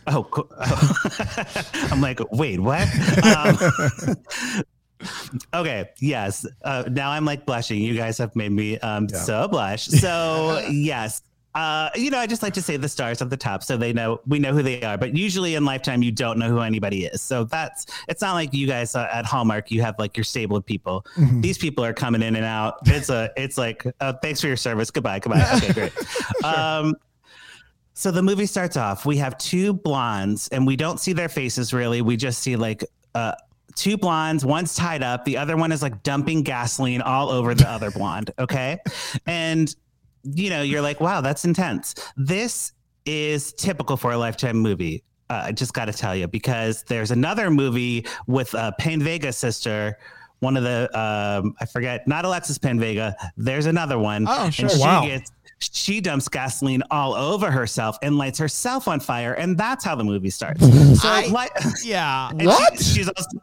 Oh, 0.07 0.23
co- 0.23 0.49
I'm 1.91 2.01
like, 2.01 2.19
wait, 2.31 2.59
what? 2.59 2.87
Um, 3.23 3.57
okay, 5.53 5.89
yes. 5.99 6.45
Uh, 6.63 6.83
now 6.89 7.11
I'm 7.11 7.25
like 7.25 7.45
blushing. 7.45 7.79
You 7.81 7.95
guys 7.95 8.17
have 8.17 8.35
made 8.35 8.51
me 8.51 8.77
um, 8.79 9.07
Yeah. 9.09 9.19
so 9.19 9.47
blush. 9.47 9.85
So 9.85 10.65
yes. 10.69 11.21
Uh, 11.57 11.89
you 11.95 12.11
know, 12.11 12.19
I 12.19 12.27
just 12.27 12.43
like 12.43 12.53
to 12.53 12.61
say 12.61 12.77
the 12.77 12.87
stars 12.87 13.19
at 13.19 13.31
the 13.31 13.35
top 13.37 13.63
so 13.63 13.77
they 13.77 13.91
know 13.91 14.21
we 14.27 14.37
know 14.37 14.53
who 14.53 14.61
they 14.61 14.83
are. 14.83 14.95
But 14.95 15.17
usually 15.17 15.55
in 15.55 15.65
Lifetime, 15.65 16.03
you 16.03 16.11
don't 16.11 16.37
know 16.37 16.49
who 16.49 16.59
anybody 16.59 17.05
is. 17.05 17.19
So 17.19 17.45
that's 17.45 17.87
it's 18.07 18.21
not 18.21 18.33
like 18.33 18.53
you 18.53 18.67
guys 18.67 18.93
uh, 18.93 19.09
at 19.11 19.25
Hallmark. 19.25 19.71
You 19.71 19.81
have 19.81 19.95
like 19.97 20.15
your 20.15 20.23
stable 20.23 20.55
of 20.57 20.63
people. 20.63 21.03
Mhm. 21.15 21.41
These 21.41 21.57
people 21.57 21.83
are 21.83 21.93
coming 21.93 22.21
in 22.21 22.35
and 22.35 22.45
out. 22.45 22.75
It's 22.85 23.09
a 23.09 23.31
it's 23.35 23.57
like 23.57 23.83
uh, 23.99 24.13
thanks 24.21 24.39
for 24.39 24.45
your 24.47 24.55
service. 24.55 24.91
Goodbye. 24.91 25.17
Goodbye. 25.19 25.45
Okay, 25.57 25.73
great. 25.73 26.43
Um, 26.43 26.95
so 27.95 28.11
the 28.11 28.21
movie 28.21 28.45
starts 28.45 28.77
off. 28.77 29.07
We 29.07 29.17
have 29.17 29.35
two 29.39 29.73
blondes, 29.73 30.47
and 30.49 30.67
we 30.67 30.75
don't 30.75 30.99
see 30.99 31.13
their 31.13 31.29
faces 31.29 31.73
really. 31.73 32.03
We 32.03 32.17
just 32.17 32.39
see 32.41 32.55
like 32.55 32.83
uh, 33.15 33.33
two 33.73 33.97
blondes. 33.97 34.45
One's 34.45 34.75
tied 34.75 35.01
up. 35.01 35.25
The 35.25 35.37
other 35.37 35.57
one 35.57 35.71
is 35.71 35.81
like 35.81 36.03
dumping 36.03 36.43
gasoline 36.43 37.01
all 37.01 37.29
over 37.31 37.55
the 37.55 37.67
other 37.67 37.89
blonde. 37.89 38.29
Okay, 38.37 38.77
and 39.25 39.75
you 40.33 40.49
know 40.49 40.61
you're 40.61 40.81
like, 40.81 40.99
wow, 41.01 41.21
that's 41.21 41.45
intense. 41.45 41.95
This 42.15 42.73
is 43.05 43.53
typical 43.53 43.97
for 43.97 44.11
a 44.11 44.17
lifetime 44.17 44.57
movie. 44.57 45.03
Uh, 45.29 45.43
I 45.45 45.51
just 45.51 45.73
got 45.73 45.85
to 45.85 45.93
tell 45.93 46.15
you 46.15 46.27
because 46.27 46.83
there's 46.83 47.11
another 47.11 47.49
movie 47.51 48.05
with 48.27 48.53
uh, 48.55 48.71
Pena 48.79 49.03
Vega's 49.03 49.37
sister. 49.37 49.97
One 50.39 50.55
of 50.55 50.63
the 50.63 50.87
um, 50.97 51.55
I 51.59 51.65
forget, 51.65 52.07
not 52.07 52.23
Alexis 52.25 52.57
Pena 52.57 52.79
Vega. 52.79 53.15
There's 53.37 53.65
another 53.65 53.97
one. 53.97 54.25
Oh, 54.27 54.49
sure. 54.49 54.65
And 54.65 54.71
she 54.71 54.79
Wow. 54.79 55.05
gets 55.05 55.31
she 55.59 55.99
dumps 56.01 56.27
gasoline 56.29 56.83
all 56.91 57.15
over 57.15 57.49
herself 57.49 57.97
and 58.03 58.17
lights 58.17 58.37
herself 58.37 58.87
on 58.87 58.99
fire, 58.99 59.33
and 59.33 59.57
that's 59.57 59.83
how 59.83 59.95
the 59.95 60.03
movie 60.03 60.29
starts. 60.29 60.61
So, 61.01 61.09
I- 61.09 61.27
like, 61.27 61.51
Yeah. 61.83 62.29
and 62.29 62.41
she- 62.41 62.47
What? 62.47 62.79
she's 62.79 63.07
also, 63.09 63.39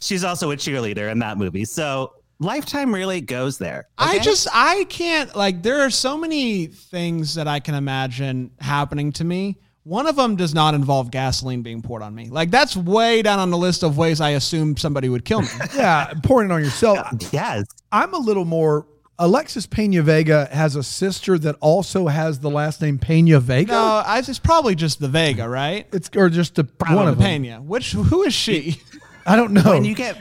she's 0.00 0.24
also 0.24 0.50
a 0.50 0.56
cheerleader 0.56 1.10
in 1.10 1.18
that 1.20 1.38
movie. 1.38 1.64
So 1.64 2.12
Lifetime 2.40 2.94
really 2.94 3.20
goes 3.20 3.58
there. 3.58 3.88
I 3.98 4.20
just 4.20 4.46
I 4.52 4.84
can't 4.84 5.34
like 5.34 5.62
there 5.62 5.80
are 5.80 5.90
so 5.90 6.16
many 6.16 6.66
things 6.66 7.34
that 7.34 7.48
I 7.48 7.58
can 7.60 7.74
imagine 7.74 8.52
happening 8.60 9.12
to 9.12 9.24
me. 9.24 9.58
One 9.82 10.06
of 10.06 10.16
them 10.16 10.36
does 10.36 10.54
not 10.54 10.74
involve 10.74 11.10
gasoline 11.10 11.62
being 11.62 11.82
poured 11.82 12.02
on 12.02 12.14
me. 12.14 12.28
Like 12.28 12.50
that's 12.50 12.76
way 12.76 13.22
down 13.22 13.38
on 13.40 13.50
the 13.50 13.56
list 13.58 13.82
of 13.82 13.96
ways 13.98 14.20
I 14.20 14.30
assume 14.30 14.76
somebody 14.76 15.08
would 15.08 15.24
kill 15.24 15.42
me. 15.42 15.48
Yeah, 15.74 16.12
pouring 16.22 16.50
it 16.50 16.54
on 16.54 16.62
yourself. 16.62 17.08
yes. 17.32 17.64
I'm 17.90 18.14
a 18.14 18.18
little 18.18 18.44
more. 18.44 18.86
Alexis 19.20 19.66
Pena 19.66 20.00
Vega 20.02 20.48
has 20.52 20.76
a 20.76 20.82
sister 20.84 21.38
that 21.40 21.56
also 21.60 22.06
has 22.06 22.38
the 22.38 22.50
last 22.50 22.80
name 22.80 22.98
Pena 22.98 23.40
Vega. 23.40 23.72
no, 23.72 24.02
I, 24.06 24.18
it's 24.18 24.38
probably 24.38 24.76
just 24.76 25.00
the 25.00 25.08
Vega, 25.08 25.48
right? 25.48 25.88
It's 25.92 26.08
or 26.14 26.28
just 26.28 26.54
the 26.54 26.68
one 26.86 26.94
One 26.94 27.08
of 27.08 27.18
them. 27.18 27.26
Pena. 27.26 27.60
Which 27.60 27.92
who 27.94 28.22
is 28.22 28.32
she? 28.32 28.80
I 29.26 29.34
don't 29.34 29.52
know. 29.52 29.70
When 29.72 29.84
you 29.84 29.96
get 29.96 30.16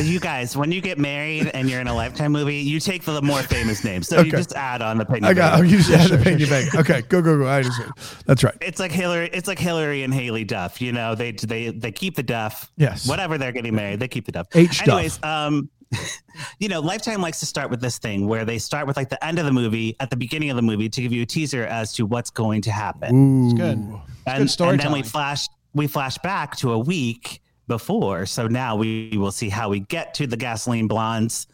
you 0.00 0.20
guys, 0.20 0.56
when 0.56 0.70
you 0.70 0.80
get 0.80 0.98
married 0.98 1.48
and 1.48 1.68
you're 1.68 1.80
in 1.80 1.88
a 1.88 1.94
lifetime 1.94 2.32
movie, 2.32 2.56
you 2.56 2.78
take 2.78 3.02
the 3.04 3.20
more 3.20 3.42
famous 3.42 3.84
names. 3.84 4.08
So 4.08 4.20
you 4.20 4.30
just 4.30 4.52
add 4.54 4.80
on 4.80 4.98
the 4.98 5.04
Pena 5.04 5.28
I 5.28 5.34
got. 5.34 5.52
Vega. 5.52 5.62
Oh, 5.62 5.70
you 5.70 5.76
just 5.78 5.90
had 5.90 6.10
the 6.10 6.22
Pena 6.22 6.46
Vega. 6.46 6.78
Okay, 6.78 7.02
go 7.02 7.20
go 7.20 7.38
go. 7.38 7.46
I 7.46 7.58
understand. 7.58 7.92
That's 8.26 8.44
right. 8.44 8.56
It's 8.60 8.78
like 8.78 8.92
Hilary. 8.92 9.30
It's 9.32 9.48
like 9.48 9.58
Hilary 9.58 10.02
and 10.04 10.12
Haylie 10.12 10.46
Duff. 10.46 10.80
You 10.80 10.92
know, 10.92 11.14
they 11.14 11.32
they 11.32 11.70
they 11.70 11.92
keep 11.92 12.14
the 12.14 12.22
Duff. 12.22 12.70
Yes. 12.76 13.08
Whatever 13.08 13.38
they're 13.38 13.52
getting 13.52 13.74
married, 13.74 14.00
they 14.00 14.08
keep 14.08 14.26
the 14.26 14.32
Duff. 14.32 14.46
H 14.54 14.78
Duff. 14.78 14.88
Anyways, 14.88 15.22
um, 15.22 15.68
you 16.58 16.68
know, 16.68 16.80
Lifetime 16.80 17.20
likes 17.20 17.40
to 17.40 17.46
start 17.46 17.70
with 17.70 17.80
this 17.80 17.98
thing 17.98 18.28
where 18.28 18.44
they 18.44 18.58
start 18.58 18.86
with 18.86 18.96
like 18.96 19.08
the 19.08 19.22
end 19.24 19.38
of 19.38 19.44
the 19.44 19.52
movie 19.52 19.96
at 20.00 20.10
the 20.10 20.16
beginning 20.16 20.50
of 20.50 20.56
the 20.56 20.62
movie 20.62 20.88
to 20.88 21.02
give 21.02 21.12
you 21.12 21.22
a 21.22 21.26
teaser 21.26 21.64
as 21.64 21.92
to 21.94 22.06
what's 22.06 22.30
going 22.30 22.62
to 22.62 22.70
happen. 22.70 23.50
Ooh. 23.50 23.56
Good. 23.56 23.78
and, 24.26 24.48
good 24.48 24.60
and 24.60 24.80
then 24.80 24.92
we 24.92 25.02
flash 25.02 25.48
we 25.74 25.86
flash 25.86 26.18
back 26.18 26.56
to 26.56 26.72
a 26.72 26.78
week 26.78 27.41
before. 27.72 28.26
So 28.26 28.46
now 28.48 28.76
we 28.76 29.12
will 29.16 29.32
see 29.32 29.48
how 29.48 29.68
we 29.70 29.80
get 29.80 30.12
to 30.14 30.26
the 30.26 30.36
gasoline 30.36 30.86
blondes 30.88 31.46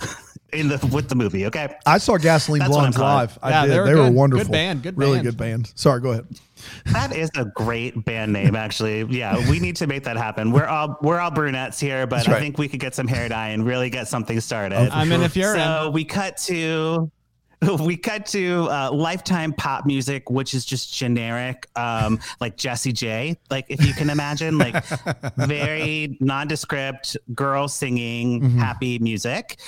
in 0.52 0.68
the 0.68 0.78
with 0.92 1.08
the 1.08 1.14
movie. 1.14 1.44
Okay. 1.46 1.74
I 1.84 1.98
saw 1.98 2.16
Gasoline 2.16 2.60
That's 2.60 2.70
Blondes 2.70 2.98
live. 2.98 3.38
I 3.42 3.50
Yeah, 3.50 3.62
did. 3.66 3.70
they 3.70 3.74
They 3.76 3.80
were 3.80 3.84
were, 3.84 3.94
good. 3.96 4.04
Good 4.08 4.14
wonderful. 4.14 4.52
band, 4.52 4.82
good 4.82 4.96
Really 4.96 5.16
band. 5.18 5.24
good 5.26 5.36
band. 5.36 5.72
Sorry, 5.74 6.00
go 6.00 6.12
ahead. 6.12 6.26
That 6.86 7.14
is 7.14 7.30
a 7.36 7.44
great 7.44 8.04
band 8.06 8.32
name, 8.32 8.56
actually. 8.66 9.04
Yeah, 9.04 9.36
we 9.50 9.60
need 9.60 9.76
to 9.76 9.86
make 9.86 10.04
that 10.04 10.16
happen. 10.16 10.50
We're 10.52 10.66
all 10.66 10.96
we're 11.02 11.20
all 11.20 11.30
brunettes 11.30 11.78
here, 11.78 12.06
but 12.06 12.24
That's 12.24 12.28
I 12.28 12.40
think 12.40 12.56
we 12.58 12.68
could 12.68 12.80
get 12.80 12.94
some 12.94 13.06
hair 13.06 13.28
dye 13.28 13.48
and 13.48 13.66
really 13.66 13.90
get 13.90 14.08
something 14.08 14.40
started. 14.40 14.76
Oh, 14.78 14.86
for 14.86 14.92
I 14.92 15.04
mean, 15.04 15.20
if 15.22 15.36
you're 15.36 15.54
so 15.54 15.86
in, 15.88 15.92
we 15.92 16.04
cut 16.04 16.38
to 16.48 17.10
we 17.80 17.96
cut 17.96 18.26
to 18.26 18.68
uh, 18.70 18.90
lifetime 18.92 19.52
pop 19.52 19.86
music, 19.86 20.28
which 20.30 20.52
is 20.52 20.64
just 20.64 20.92
generic, 20.94 21.66
um, 21.76 22.18
like 22.40 22.56
Jessie 22.56 22.92
J. 22.92 23.36
Like 23.50 23.66
if 23.68 23.84
you 23.84 23.94
can 23.94 24.10
imagine, 24.10 24.58
like 24.58 24.84
very 25.36 26.16
nondescript 26.20 27.16
girl 27.34 27.68
singing 27.68 28.26
Mm-hmm. 28.36 28.58
happy 28.58 28.98
music, 28.98 29.58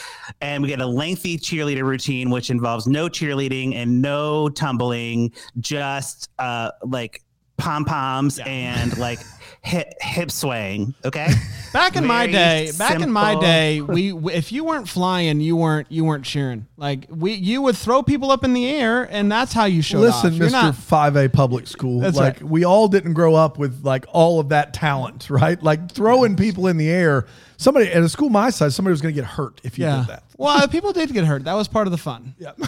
and 0.40 0.62
we 0.62 0.68
get 0.68 0.80
a 0.80 0.86
lengthy 0.86 1.38
cheerleader 1.38 1.82
routine, 1.84 2.30
which 2.30 2.50
involves 2.50 2.86
no 2.86 3.08
cheerleading 3.08 3.74
and 3.74 4.02
no 4.02 4.48
tumbling, 4.48 5.32
just 5.60 6.30
uh, 6.38 6.70
like 6.84 7.22
pom 7.56 7.84
poms 7.84 8.38
and 8.46 8.96
like 8.98 9.18
hip 9.62 9.94
hip 10.00 10.30
swaying. 10.30 10.94
Okay. 11.04 11.28
back 11.72 11.96
in 11.96 12.06
my 12.06 12.26
very 12.26 12.32
day, 12.32 12.72
back 12.78 13.00
in 13.00 13.10
my 13.10 13.38
day, 13.38 13.80
we 13.80 14.14
if 14.32 14.52
you 14.52 14.64
weren't 14.64 14.88
flying, 14.88 15.40
you 15.40 15.56
weren't 15.56 15.90
you 15.90 16.04
weren't 16.04 16.24
cheering. 16.24 16.66
Like 16.76 17.06
we, 17.10 17.34
you 17.34 17.62
would 17.62 17.76
throw 17.76 18.02
people 18.02 18.30
up 18.30 18.44
in 18.44 18.52
the 18.52 18.68
air, 18.68 19.04
and 19.10 19.30
that's 19.30 19.52
how 19.52 19.64
you 19.64 19.82
showed 19.82 20.00
Listen, 20.00 20.32
off. 20.32 20.38
You're 20.38 20.48
Mr. 20.48 20.52
not- 20.52 20.74
5A 20.74 21.32
public 21.32 21.66
school. 21.66 22.00
That's 22.00 22.16
like 22.16 22.40
right. 22.40 22.50
we 22.50 22.64
all 22.64 22.88
didn't 22.88 23.14
grow 23.14 23.34
up 23.34 23.58
with 23.58 23.84
like 23.84 24.06
all 24.08 24.40
of 24.40 24.50
that 24.50 24.74
talent, 24.74 25.28
right? 25.30 25.62
Like 25.62 25.90
throwing 25.90 26.36
people 26.36 26.66
in 26.66 26.76
the 26.76 26.88
air. 26.88 27.26
Somebody 27.56 27.88
at 27.88 28.02
a 28.02 28.08
school 28.08 28.30
my 28.30 28.50
size, 28.50 28.76
somebody 28.76 28.92
was 28.92 29.00
going 29.00 29.12
to 29.12 29.20
get 29.20 29.28
hurt 29.28 29.60
if 29.64 29.78
you 29.78 29.84
yeah. 29.84 29.98
did 29.98 30.06
that. 30.08 30.22
well, 30.36 30.68
people 30.68 30.92
did 30.92 31.12
get 31.12 31.24
hurt. 31.24 31.44
That 31.44 31.54
was 31.54 31.66
part 31.66 31.88
of 31.88 31.90
the 31.90 31.98
fun. 31.98 32.34
Yeah. 32.38 32.52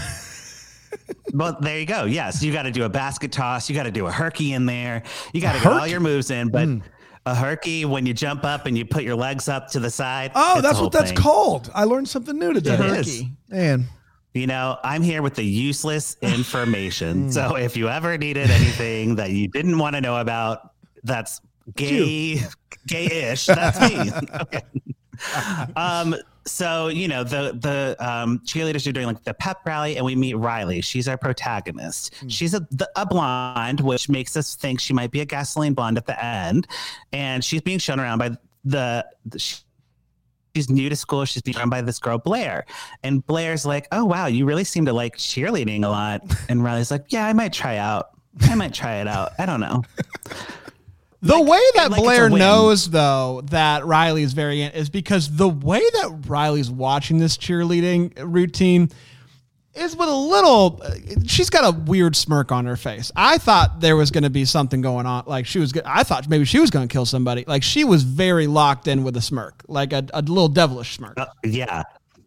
Well, 1.33 1.57
there 1.61 1.79
you 1.79 1.87
go. 1.87 2.05
Yes, 2.05 2.43
you 2.43 2.53
got 2.53 2.63
to 2.63 2.71
do 2.73 2.85
a 2.85 2.89
basket 2.89 3.31
toss. 3.33 3.69
You 3.71 3.77
got 3.77 3.85
to 3.85 3.91
do 3.93 4.07
a 4.07 4.11
herky 4.13 4.53
in 4.53 4.67
there. 4.67 5.03
You 5.33 5.41
got 5.41 5.53
to 5.55 5.59
get 5.63 5.73
all 5.73 5.87
your 5.87 6.01
moves 6.01 6.31
in. 6.31 6.49
But 6.49 6.65
Hmm. 6.67 6.79
a 7.27 7.35
herky, 7.35 7.85
when 7.85 8.05
you 8.07 8.15
jump 8.15 8.45
up 8.45 8.67
and 8.67 8.77
you 8.77 8.85
put 8.85 9.05
your 9.05 9.15
legs 9.15 9.49
up 9.49 9.69
to 9.69 9.81
the 9.81 9.91
side. 9.91 10.33
Oh, 10.35 10.61
that's 10.61 10.81
what 10.81 10.91
that's 10.93 11.11
thing. 11.11 11.19
called. 11.19 11.71
I 11.75 11.85
learned 11.85 12.09
something 12.09 12.37
new 12.39 12.53
today. 12.53 12.75
It 12.75 12.81
Herky. 12.81 12.99
is. 13.11 13.25
Man, 13.49 13.85
You 14.35 14.47
know, 14.49 14.79
I'm 14.83 15.03
here 15.03 15.23
with 15.23 15.35
the 15.35 15.45
useless 15.45 16.17
Hmm. 16.23 16.27
information. 16.35 17.31
so 17.31 17.55
if 17.57 17.77
you 17.77 17.89
ever 17.89 18.19
needed 18.19 18.51
anything 18.51 19.15
that 19.17 19.31
you 19.31 19.47
didn't 19.49 19.79
want 19.79 19.95
to 19.97 20.01
know 20.01 20.17
about, 20.17 20.73
that's 21.05 21.41
gay, 21.77 22.43
gay-ish. 22.89 23.47
That's 23.47 23.81
me. 23.81 24.11
okay. 24.41 24.63
Um. 25.77 26.15
So 26.47 26.89
you 26.89 27.07
know 27.07 27.23
the 27.23 27.57
the 27.59 27.97
um, 27.99 28.41
cheerleaders 28.41 28.87
are 28.89 28.93
doing 28.93 29.07
like 29.07 29.23
the 29.25 29.35
pep 29.35 29.59
rally, 29.67 29.97
and 29.97 30.05
we 30.05 30.17
meet 30.17 30.35
Riley. 30.35 30.81
She's 30.81 31.07
our 31.07 31.19
protagonist. 31.19 32.15
She's 32.29 32.55
a 32.55 32.61
the, 32.71 32.91
a 32.97 33.05
blonde, 33.05 33.81
which 33.81 34.09
makes 34.09 34.37
us 34.37 34.55
think 34.55 34.81
she 34.81 34.93
might 34.93 35.11
be 35.11 35.21
a 35.21 35.25
gasoline 35.25 35.75
blonde 35.75 35.99
at 35.99 36.07
the 36.07 36.25
end, 36.25 36.67
and 37.13 37.45
she's 37.45 37.61
being 37.61 37.79
shown 37.79 38.01
around 38.01 38.19
by 38.19 38.31
the. 38.65 39.07
the 39.27 39.39
she, 39.39 39.57
She's 40.57 40.69
new 40.69 40.89
to 40.89 40.97
school. 40.97 41.25
She's 41.27 41.43
being 41.43 41.57
run 41.57 41.71
by 41.71 41.81
this 41.81 42.01
girl, 42.01 42.19
Blair. 42.19 42.67
And 43.05 43.25
Blair's 43.25 43.65
like, 43.65 43.87
Oh, 43.93 44.05
wow, 44.05 44.27
you 44.27 44.47
really 44.47 44.65
seem 44.65 44.85
to 44.87 44.93
like 44.93 45.17
cheerleading 45.17 45.85
a 45.85 45.89
lot. 45.89 46.23
And 46.49 46.65
Riley's 46.65 46.91
like, 46.91 47.05
Yeah, 47.11 47.25
I 47.25 47.33
might 47.33 47.53
try 47.53 47.77
out. 47.77 48.09
I 48.41 48.57
might 48.57 48.75
try 48.75 48.97
it 48.97 49.07
out. 49.07 49.31
I 49.39 49.47
don't 49.47 49.61
know. 49.61 49.85
The 51.23 51.41
way 51.41 51.61
that 51.75 51.91
like 51.91 52.01
Blair 52.01 52.31
knows, 52.31 52.89
though, 52.91 53.43
that 53.51 53.85
Riley 53.85 54.23
is 54.23 54.33
very 54.33 54.63
in 54.63 54.73
is 54.73 54.89
because 54.89 55.37
the 55.37 55.49
way 55.49 55.81
that 55.81 56.25
Riley's 56.27 56.71
watching 56.71 57.19
this 57.19 57.37
cheerleading 57.37 58.13
routine 58.23 58.91
is 59.75 59.95
with 59.95 60.09
a 60.09 60.15
little. 60.15 60.81
uh, 60.83 60.95
She's 61.27 61.51
got 61.51 61.75
a 61.75 61.79
weird 61.79 62.17
smirk 62.17 62.51
on 62.51 62.65
her 62.65 62.77
face. 62.77 63.13
I 63.15 63.39
thought 63.39 63.81
there 63.81 63.97
was 63.97 64.11
going 64.11 64.25
to 64.25 64.31
be 64.31 64.45
something 64.45 64.81
going 64.81 65.07
on. 65.07 65.25
Like 65.27 65.47
she 65.47 65.59
was. 65.59 65.73
I 65.85 66.05
thought 66.05 66.29
maybe 66.29 66.45
she 66.45 66.59
was 66.59 66.71
going 66.71 66.89
to 66.89 66.93
kill 66.93 67.07
somebody. 67.07 67.45
Like 67.47 67.63
she 67.63 67.85
was 67.85 68.03
very 68.03 68.47
locked 68.47 68.89
in 68.89 69.05
with 69.05 69.17
a 69.17 69.23
smirk, 69.23 69.63
like 69.69 69.93
a, 69.93 70.07
a 70.15 70.23
little 70.23 70.49
devilish 70.49 70.95
smirk. 70.97 71.19
Uh, 71.19 71.27
yeah. 71.45 71.83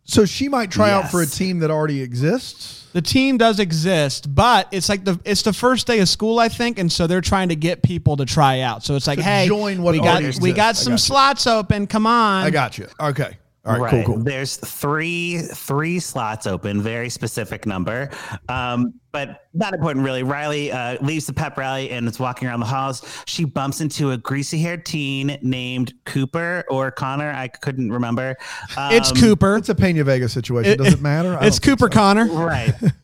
So 0.05 0.25
she 0.25 0.50
might 0.50 0.72
try 0.72 0.91
out 0.91 1.10
for 1.10 1.22
a 1.22 1.25
team 1.25 1.60
that 1.60 1.72
already 1.72 2.01
exists. 2.01 2.81
The 2.93 3.01
team 3.01 3.38
does 3.38 3.60
exist, 3.60 4.33
but 4.36 4.67
it's 4.72 4.88
like 4.88 5.03
the 5.03 5.19
it's 5.25 5.41
the 5.41 5.53
first 5.53 5.88
day 5.88 6.00
of 6.00 6.07
school, 6.07 6.39
I 6.39 6.48
think, 6.48 6.77
and 6.77 6.91
so 6.91 7.07
they're 7.07 7.22
trying 7.22 7.50
to 7.50 7.55
get 7.55 7.81
people 7.81 8.17
to 8.17 8.25
try 8.25 8.60
out. 8.60 8.83
So 8.83 8.95
it's 8.95 9.07
like, 9.07 9.17
hey, 9.17 9.48
join 9.48 9.81
what 9.81 9.93
we 9.93 10.00
got 10.00 10.22
already 10.22 10.39
we 10.39 10.53
got 10.53 10.75
some 10.75 10.93
got 10.93 11.00
slots 11.00 11.48
open. 11.48 11.88
Come 11.88 12.05
on, 12.05 12.43
I 12.43 12.51
got 12.51 12.77
you. 12.77 12.88
Okay. 13.00 13.38
All 13.65 13.79
right. 13.79 14.03
Cool. 14.05 14.15
Cool. 14.15 14.24
There's 14.24 14.58
three 14.58 15.39
three 15.39 16.00
slots 16.00 16.46
open, 16.48 16.82
very 16.82 17.10
specific 17.10 17.65
number, 17.65 18.10
um, 18.50 18.93
but 19.13 19.48
not 19.53 19.74
important 19.74 20.03
really. 20.03 20.22
Riley 20.24 20.70
uh, 20.70 20.98
leaves 21.01 21.27
the 21.27 21.34
pep 21.34 21.58
rally 21.58 21.89
and 21.91 22.05
is 22.08 22.20
walking 22.20 22.50
around 22.50 22.60
the 22.60 22.65
halls. 22.65 23.03
She 23.25 23.46
bumps 23.46 23.79
into 23.79 24.12
a 24.12 24.17
greasy 24.17 24.60
haired 24.60 24.86
teen 24.86 25.38
named 25.41 25.93
Cooper 26.05 26.65
or 26.70 26.91
Connor. 26.91 27.32
I 27.32 27.48
couldn't 27.48 27.89
remember. 27.91 28.36
It's 28.77 29.12
Um, 29.12 29.17
Cooper. 29.17 29.55
It's 29.55 29.70
a 29.70 29.75
Pena 29.75 30.03
Vega 30.03 30.27
situation. 30.27 30.77
Does 30.77 30.93
it 30.96 31.01
matter? 31.01 31.38
I 31.39 31.46
It's 31.48 31.60
Cooper 31.60 31.86
so. 31.86 31.89
Connor. 31.89 32.25
right 32.25 32.74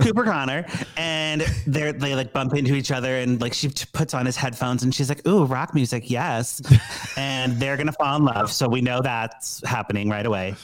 cooper 0.00 0.22
connor 0.24 0.64
and 0.96 1.40
they're 1.66 1.92
they 1.92 2.14
like 2.14 2.32
bump 2.32 2.54
into 2.54 2.74
each 2.74 2.92
other 2.92 3.16
and 3.16 3.40
like 3.40 3.52
she 3.52 3.68
t- 3.68 3.86
puts 3.92 4.14
on 4.14 4.24
his 4.24 4.36
headphones 4.36 4.84
and 4.84 4.94
she's 4.94 5.08
like 5.08 5.26
ooh 5.26 5.44
rock 5.44 5.74
music 5.74 6.08
yes 6.10 6.62
and 7.16 7.54
they're 7.58 7.76
gonna 7.76 7.90
fall 7.92 8.16
in 8.16 8.24
love 8.24 8.52
so 8.52 8.68
we 8.68 8.80
know 8.80 9.02
that's 9.02 9.66
happening 9.66 10.08
right 10.08 10.26
away 10.26 10.54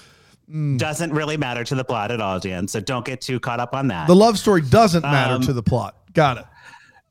Mm. 0.51 0.79
doesn't 0.79 1.13
really 1.13 1.37
matter 1.37 1.63
to 1.63 1.77
the 1.77 1.85
plot 1.85 2.11
at 2.11 2.21
all 2.21 2.41
Dan 2.41 2.67
so 2.67 2.81
don't 2.81 3.05
get 3.05 3.21
too 3.21 3.39
caught 3.39 3.61
up 3.61 3.73
on 3.73 3.87
that 3.89 4.09
The 4.09 4.17
love 4.17 4.37
story 4.37 4.63
doesn't 4.63 5.03
matter 5.03 5.35
Um, 5.35 5.43
to 5.43 5.53
the 5.53 5.63
plot. 5.63 5.95
Got 6.13 6.39
it. 6.39 6.45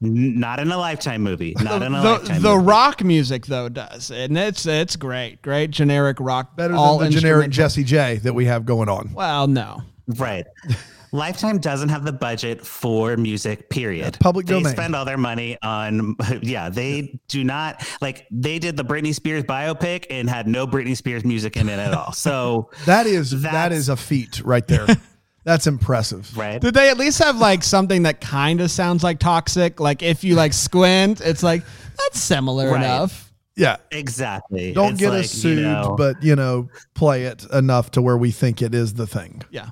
N- 0.04 0.42
not 0.42 0.60
in 0.60 0.70
a 0.70 0.78
lifetime 0.78 1.22
movie 1.22 1.56
not 1.62 1.82
in 1.82 1.96
a 1.96 2.02
The, 2.02 2.10
lifetime 2.12 2.42
the 2.42 2.54
movie. 2.56 2.66
rock 2.68 3.02
music 3.02 3.46
though 3.46 3.70
does, 3.70 4.12
and 4.12 4.38
it's 4.38 4.66
it's 4.66 4.98
great, 4.98 5.42
great 5.42 5.72
generic 5.72 6.18
rock. 6.20 6.58
Better 6.58 6.74
all 6.76 6.98
than 6.98 7.12
the 7.14 7.18
generic. 7.22 7.50
Jessie 7.50 7.86
J 7.86 8.18
that 8.24 8.34
we 8.34 8.44
have 8.44 8.66
going 8.66 8.90
on. 8.90 9.14
Well, 9.14 9.48
no, 9.48 9.84
Right. 10.08 10.46
Lifetime 11.12 11.58
doesn't 11.60 11.90
have 11.90 12.04
the 12.06 12.12
budget 12.14 12.66
for 12.66 13.18
music, 13.18 13.70
period. 13.70 14.18
public 14.20 14.46
they 14.46 14.54
domain. 14.56 14.72
spend 14.74 14.96
all 14.96 15.06
their 15.06 15.18
money 15.18 15.58
on, 15.64 16.16
yeah, 16.42 16.70
they 16.70 17.20
do 17.28 17.44
not, 17.44 17.86
like, 18.02 18.28
they 18.32 18.60
did 18.60 18.78
the 18.78 18.86
Britney 18.86 19.14
Spears 19.14 19.44
biopic 19.44 20.06
and 20.10 20.30
had 20.30 20.48
no 20.48 20.68
Britney 20.68 20.96
Spears 20.96 21.26
music 21.26 21.58
in 21.58 21.68
it 21.70 21.80
at 21.80 21.94
all. 21.94 22.12
So, 22.14 22.70
that 22.86 23.06
is 23.08 23.42
that 23.42 23.72
is 23.72 23.90
a 23.90 23.96
feat 23.98 24.42
right 24.44 24.68
there. 24.68 24.86
That's 25.46 25.66
impressive. 25.68 26.38
right. 26.38 26.62
did 26.62 26.74
they 26.76 26.90
at 26.90 26.98
least 26.98 27.18
have 27.24 27.38
like 27.38 27.64
something 27.64 28.04
that 28.04 28.22
kind 28.22 28.62
of 28.62 28.70
sounds 28.70 29.04
like 29.04 29.18
toxic? 29.20 29.80
Like 29.80 30.04
if 30.04 30.24
you 30.24 30.36
like 30.36 30.54
squint, 30.54 31.22
it's 31.22 31.42
like 31.42 31.64
that's 31.98 32.20
similar 32.20 32.70
Right. 32.72 32.84
enough. 32.84 33.32
Yeah. 33.56 33.78
Exactly. 33.90 34.74
Don't 34.74 34.92
It's 34.92 35.00
get 35.00 35.10
like, 35.10 35.20
us 35.26 35.34
you 35.36 35.40
sued, 35.56 35.64
know, 35.64 35.96
but 35.98 36.22
you 36.22 36.36
know, 36.36 36.70
play 36.94 37.24
it 37.24 37.46
enough 37.52 37.90
to 37.92 38.02
where 38.02 38.18
we 38.18 38.32
think 38.32 38.62
it 38.62 38.76
is 38.76 38.94
the 38.94 39.08
thing. 39.08 39.42
Yeah. 39.50 39.70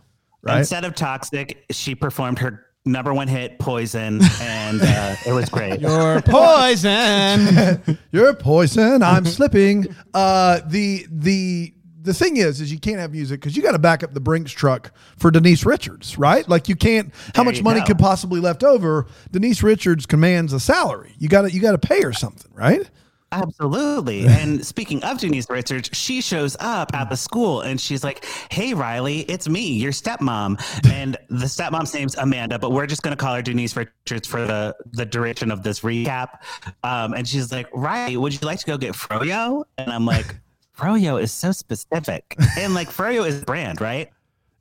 Right. 0.48 0.60
Instead 0.60 0.86
of 0.86 0.96
toxic, 0.96 1.66
she 1.72 1.94
performed 1.96 2.39
her 2.39 2.66
number 2.86 3.13
one 3.13 3.27
hit, 3.27 3.60
Poison, 3.60 4.22
and 4.42 4.82
uh, 4.82 5.16
it 5.25 5.34
was 5.34 5.50
great. 5.50 5.82
You're 5.82 6.22
poison. 6.22 7.98
You're 8.12 8.34
poison. 8.34 9.04
I'm 9.04 9.25
slipping. 9.25 9.88
Uh, 10.13 10.62
the 10.66 11.06
the 11.12 11.74
the 12.01 12.13
thing 12.13 12.38
is, 12.38 12.62
is 12.62 12.72
you 12.72 12.80
can't 12.80 13.00
have 13.00 13.12
music 13.12 13.42
because 13.42 13.58
you 13.58 13.62
got 13.63 13.74
to 13.74 13.80
back 13.80 14.01
up 14.04 14.13
the 14.13 14.22
Brinks 14.22 14.54
truck 14.54 14.94
for 15.18 15.30
Denise 15.30 15.66
Richards, 15.66 16.18
right? 16.18 16.48
Like 16.48 16.70
you 16.70 16.75
can't. 16.75 17.13
How 17.36 17.44
There 17.44 17.46
much 17.46 17.62
money 17.62 17.82
go. 17.82 17.88
could 17.88 18.00
possibly 18.00 18.39
left 18.39 18.63
over? 18.63 19.08
Denise 19.32 19.62
Richards 19.62 20.06
commands 20.06 20.54
a 20.54 20.60
salary. 20.60 21.13
You 21.20 21.27
got 21.27 21.42
to 21.44 21.51
you 21.51 21.60
got 21.60 21.74
to 21.80 21.88
pay 21.88 22.01
her 22.04 22.13
something, 22.13 22.50
right? 22.54 22.89
Absolutely. 23.31 24.25
And 24.38 24.65
speaking 24.65 25.03
of 25.03 25.17
Denise 25.19 25.50
Richards, 25.50 25.89
she 25.93 26.22
shows 26.22 26.55
up 26.60 26.93
at 26.93 27.10
the 27.10 27.17
school 27.17 27.62
and 27.62 27.79
she's 27.79 28.03
like, 28.03 28.25
Hey, 28.51 28.74
Riley, 28.74 29.22
it's 29.22 29.50
me, 29.50 29.67
your 29.74 29.91
stepmom. 29.91 30.57
And 30.91 31.17
the 31.29 31.46
stepmom's 31.46 31.93
name's 31.93 32.15
Amanda, 32.15 32.57
but 32.60 32.72
we're 32.72 32.88
just 32.88 33.03
going 33.03 33.15
to 33.15 33.22
call 33.22 33.36
her 33.36 33.41
Denise 33.41 33.75
Richards 33.75 34.27
for 34.27 34.46
the, 34.46 34.75
the 34.91 35.05
duration 35.05 35.51
of 35.51 35.63
this 35.63 35.81
recap. 35.81 36.39
Um, 36.84 37.13
and 37.13 37.27
she's 37.27 37.51
like, 37.51 37.67
Riley, 37.74 38.17
would 38.17 38.34
you 38.34 38.39
like 38.41 38.60
to 38.60 38.65
go 38.65 38.77
get 38.77 38.93
Froyo? 38.93 39.63
And 39.77 39.91
I'm 39.91 40.05
like, 40.05 40.36
Froyo 40.77 41.22
is 41.22 41.31
so 41.31 41.51
specific. 41.51 42.36
And 42.57 42.74
like, 42.74 42.89
Froyo 42.89 43.27
is 43.27 43.43
brand, 43.43 43.81
right? 43.81 44.10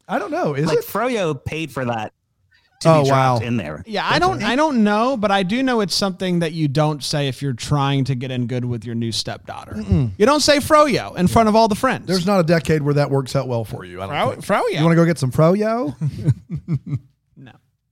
I 0.09 0.19
don't 0.19 0.31
know. 0.31 0.55
Is 0.55 0.67
Like, 0.67 0.79
it? 0.79 0.85
Froyo 0.85 1.43
paid 1.45 1.71
for 1.71 1.85
that 1.85 2.13
to 2.81 2.89
Oh, 2.91 3.03
be 3.03 3.09
dropped 3.09 3.43
wow. 3.43 3.47
in 3.47 3.57
there. 3.57 3.83
Yeah, 3.87 4.07
I 4.09 4.19
don't 4.19 4.43
I 4.43 4.57
don't 4.57 4.85
know, 4.85 5.17
but 5.17 5.31
I 5.31 5.43
do 5.43 5.63
know 5.63 5.81
it's 5.81 5.95
something 5.95 6.41
that 6.41 6.53
you 6.53 6.69
don't 6.69 7.03
say 7.03 7.29
if 7.29 7.41
you're 7.43 7.53
trying 7.53 8.05
to 8.05 8.15
get 8.15 8.31
in 8.31 8.47
good 8.47 8.65
with 8.65 8.85
your 8.85 8.95
new 8.95 9.13
stepdaughter. 9.13 9.77
You 10.17 10.27
don't 10.27 10.41
say 10.41 10.59
froyo 10.59 11.17
in 11.17 11.27
front 11.29 11.49
of 11.49 11.57
all 11.57 11.69
the 11.69 11.75
friends. 11.75 12.07
There's 12.07 12.27
not 12.27 12.41
a 12.41 12.45
decade 12.45 12.83
where 12.83 12.95
that 12.95 13.11
works 13.11 13.35
out 13.37 13.49
well 13.49 13.65
for 13.65 13.85
you. 13.85 14.03
I 14.03 14.07
don't 14.07 14.43
Fro- 14.43 14.61
think. 14.61 14.69
froyo. 14.75 14.79
You 14.79 14.85
want 14.85 14.93
to 14.93 14.97
go 14.97 15.05
get 15.05 15.19
some 15.19 15.31
froyo? 15.33 15.95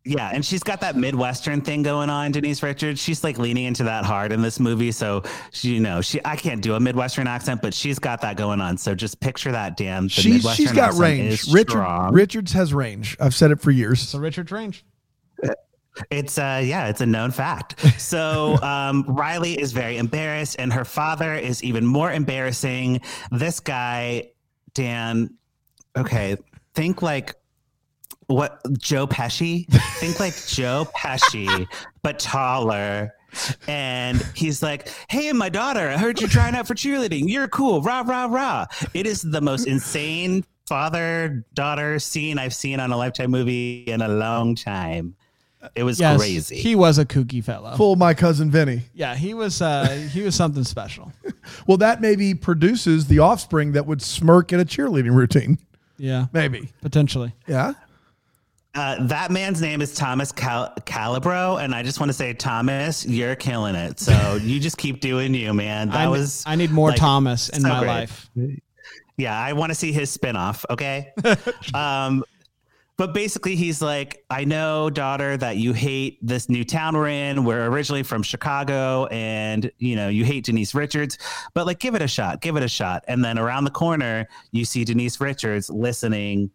no. 0.04 0.14
Yeah, 0.16 0.30
and 0.32 0.44
she's 0.44 0.62
got 0.62 0.80
that 0.82 0.96
Midwestern 0.96 1.60
thing 1.60 1.82
going 1.82 2.10
on, 2.10 2.32
Denise 2.32 2.62
Richards. 2.62 3.00
She's 3.00 3.24
like 3.24 3.38
leaning 3.38 3.64
into 3.64 3.84
that 3.84 4.04
hard 4.04 4.32
in 4.32 4.42
this 4.42 4.60
movie. 4.60 4.92
So 4.92 5.22
she, 5.50 5.74
you 5.74 5.80
know, 5.80 6.00
she 6.00 6.20
I 6.24 6.36
can't 6.36 6.60
do 6.62 6.74
a 6.74 6.80
Midwestern 6.80 7.26
accent, 7.26 7.62
but 7.62 7.72
she's 7.74 7.98
got 7.98 8.20
that 8.22 8.36
going 8.36 8.60
on. 8.60 8.76
So 8.76 8.94
just 8.94 9.20
picture 9.20 9.52
that, 9.52 9.76
Dan. 9.76 10.04
The 10.04 10.08
she's 10.10 10.34
Midwestern 10.34 10.66
she's 10.66 10.72
got 10.72 10.88
accent 10.88 11.02
range. 11.02 11.32
is 11.32 11.52
Richard 11.52 11.70
strong. 11.70 12.12
Richards 12.12 12.52
has 12.52 12.74
range. 12.74 13.16
I've 13.20 13.34
said 13.34 13.50
it 13.50 13.60
for 13.60 13.70
years. 13.70 14.00
So 14.00 14.18
Richards 14.18 14.52
Range. 14.52 14.84
It's 16.10 16.38
uh 16.38 16.60
yeah, 16.64 16.88
it's 16.88 17.00
a 17.00 17.06
known 17.06 17.30
fact. 17.30 17.80
So 18.00 18.58
um 18.62 19.04
Riley 19.08 19.58
is 19.58 19.72
very 19.72 19.96
embarrassed, 19.96 20.56
and 20.58 20.72
her 20.72 20.84
father 20.84 21.34
is 21.34 21.62
even 21.62 21.86
more 21.86 22.12
embarrassing. 22.12 23.00
This 23.30 23.60
guy, 23.60 24.30
Dan, 24.74 25.34
okay, 25.96 26.36
think 26.74 27.00
like 27.00 27.36
what 28.26 28.60
Joe 28.78 29.06
Pesci? 29.06 29.66
think 29.98 30.20
like 30.20 30.34
Joe 30.46 30.86
Pesci, 30.96 31.66
but 32.02 32.18
taller. 32.18 33.12
And 33.66 34.22
he's 34.34 34.62
like, 34.62 34.88
Hey, 35.08 35.32
my 35.32 35.48
daughter, 35.48 35.88
I 35.90 35.96
heard 35.98 36.20
you're 36.20 36.30
trying 36.30 36.54
out 36.54 36.66
for 36.68 36.74
cheerleading. 36.74 37.24
You're 37.26 37.48
cool. 37.48 37.82
Rah, 37.82 38.02
rah, 38.06 38.26
rah. 38.26 38.66
It 38.94 39.06
is 39.06 39.22
the 39.22 39.40
most 39.40 39.66
insane 39.66 40.44
father 40.66 41.44
daughter 41.54 41.98
scene 41.98 42.38
I've 42.38 42.54
seen 42.54 42.78
on 42.80 42.92
a 42.92 42.96
Lifetime 42.96 43.30
movie 43.30 43.82
in 43.82 44.02
a 44.02 44.08
long 44.08 44.54
time. 44.54 45.16
It 45.74 45.82
was 45.82 45.98
Yes, 45.98 46.18
crazy. 46.20 46.56
he 46.56 46.74
was 46.76 46.98
a 46.98 47.06
kooky 47.06 47.42
fellow. 47.42 47.74
Full 47.76 47.96
my 47.96 48.12
cousin 48.14 48.50
Vinny. 48.50 48.82
Yeah, 48.92 49.14
he 49.16 49.32
was. 49.34 49.62
Uh, 49.62 50.08
he 50.12 50.20
was 50.22 50.34
something 50.34 50.64
special. 50.64 51.12
Well, 51.66 51.76
that 51.78 52.00
maybe 52.00 52.34
produces 52.34 53.06
the 53.06 53.18
offspring 53.18 53.72
that 53.72 53.86
would 53.86 54.00
smirk 54.00 54.50
at 54.54 54.60
a 54.60 54.64
cheerleading 54.64 55.14
routine. 55.14 55.58
Yeah, 55.98 56.26
Maybe. 56.32 56.70
potentially. 56.80 57.34
Yeah. 57.46 57.74
Uh, 58.74 58.96
that 59.06 59.30
man's 59.30 59.60
name 59.60 59.80
is 59.80 59.94
Thomas 59.94 60.32
Cal- 60.32 60.74
Calabro, 60.80 61.62
and 61.62 61.74
I 61.74 61.84
just 61.84 62.00
want 62.00 62.10
to 62.10 62.12
say, 62.12 62.32
Thomas, 62.32 63.06
you're 63.06 63.36
killing 63.36 63.76
it. 63.76 64.00
So 64.00 64.34
you 64.42 64.58
just 64.58 64.78
keep 64.78 65.00
doing 65.00 65.32
you, 65.32 65.54
man. 65.54 65.90
That 65.90 65.96
I, 65.96 66.08
was 66.08 66.42
I 66.44 66.56
need 66.56 66.72
more 66.72 66.88
like, 66.90 66.98
Thomas 66.98 67.50
in 67.50 67.60
so 67.60 67.68
my 67.68 67.78
great. 67.78 67.88
life. 67.88 68.30
Yeah, 69.16 69.38
I 69.38 69.52
want 69.52 69.70
to 69.70 69.76
see 69.76 69.92
his 69.92 70.16
spinoff. 70.16 70.64
Okay. 70.70 71.12
um, 71.74 72.24
but 72.96 73.12
basically, 73.14 73.54
he's 73.54 73.80
like, 73.80 74.24
I 74.28 74.44
know, 74.44 74.90
daughter, 74.90 75.36
that 75.36 75.56
you 75.56 75.72
hate 75.72 76.18
this 76.20 76.48
new 76.48 76.64
town 76.64 76.96
we're 76.96 77.08
in. 77.08 77.44
We're 77.44 77.66
originally 77.66 78.02
from 78.02 78.22
Chicago, 78.24 79.06
and 79.06 79.70
you 79.78 79.94
know 79.94 80.08
you 80.08 80.24
hate 80.24 80.44
Denise 80.44 80.74
Richards, 80.74 81.18
but 81.54 81.66
like, 81.66 81.78
give 81.78 81.94
it 81.94 82.02
a 82.02 82.08
shot. 82.08 82.40
Give 82.40 82.56
it 82.56 82.62
a 82.64 82.68
shot. 82.68 83.04
And 83.06 83.24
then 83.24 83.38
around 83.38 83.64
the 83.64 83.70
corner, 83.70 84.28
you 84.50 84.64
see 84.64 84.84
Denise 84.84 85.20
Richards 85.20 85.70
listening 85.70 86.50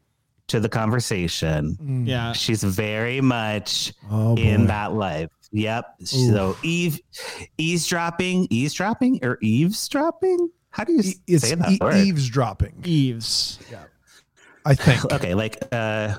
to 0.50 0.60
the 0.60 0.70
conversation. 0.70 2.06
Yeah, 2.08 2.34
She's 2.34 2.64
very 2.64 3.22
much 3.22 3.94
Oh, 4.12 4.36
in 4.38 4.68
that 4.68 4.94
life. 4.94 5.30
Yep. 5.52 5.86
So 6.06 6.56
Eve, 6.64 7.00
eavesdropping, 7.58 8.48
eavesdropping, 8.50 9.20
or 9.24 9.38
eavesdropping? 9.42 10.50
How 10.72 10.84
do 10.84 10.94
you 10.94 11.00
s- 11.00 11.16
It's 11.28 11.48
say 11.48 11.56
that 11.56 11.72
e- 11.72 11.78
word? 11.82 11.96
eavesdropping, 11.96 12.82
Eves. 12.86 13.60
Yeah. 13.72 13.84
I 14.66 14.76
think. 14.76 15.04
Okay, 15.14 15.34
like 15.34 15.58
uh, 15.72 16.16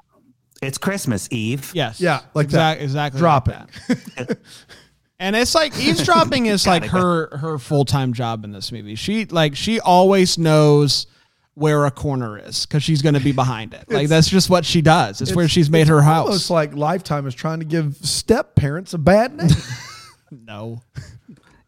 it's 0.63 0.79
Christmas 0.79 1.29
Eve. 1.31 1.71
Yes. 1.75 2.01
Yeah, 2.01 2.21
like 2.35 2.49
that. 2.49 2.81
exact, 2.81 2.83
exactly. 2.83 3.19
Dropping. 3.21 3.55
Like 3.89 4.05
that. 4.17 4.39
and 5.21 5.37
it's 5.37 5.55
like 5.55 5.79
eavesdropping 5.79 6.47
is 6.47 6.67
like 6.67 6.85
it. 6.85 6.91
her 6.91 7.37
her 7.37 7.59
full 7.59 7.85
time 7.85 8.13
job 8.13 8.45
in 8.45 8.51
this 8.53 8.73
movie. 8.73 8.97
She 8.97 9.27
like 9.27 9.55
she 9.55 9.79
always 9.81 10.39
knows 10.39 11.07
where 11.55 11.85
a 11.85 11.91
corner 11.91 12.39
is 12.39 12.67
because 12.67 12.83
she's 12.83 13.03
going 13.03 13.15
to 13.15 13.21
be 13.21 13.33
behind 13.33 13.75
it. 13.75 13.91
Like 13.91 14.09
that's 14.09 14.29
just 14.29 14.49
what 14.51 14.65
she 14.65 14.81
does. 14.83 15.21
It's, 15.21 15.35
where 15.35 15.49
she's 15.49 15.71
made 15.71 15.89
her 15.89 16.01
house. 16.03 16.27
Almost 16.27 16.51
like 16.51 16.75
Lifetime 16.75 17.27
is 17.27 17.35
trying 17.35 17.59
to 17.61 17.67
give 17.67 17.97
step 17.97 18.55
parents 18.55 18.95
a 18.95 18.99
bad 18.99 19.37
name. 19.37 19.51
no. 20.31 20.83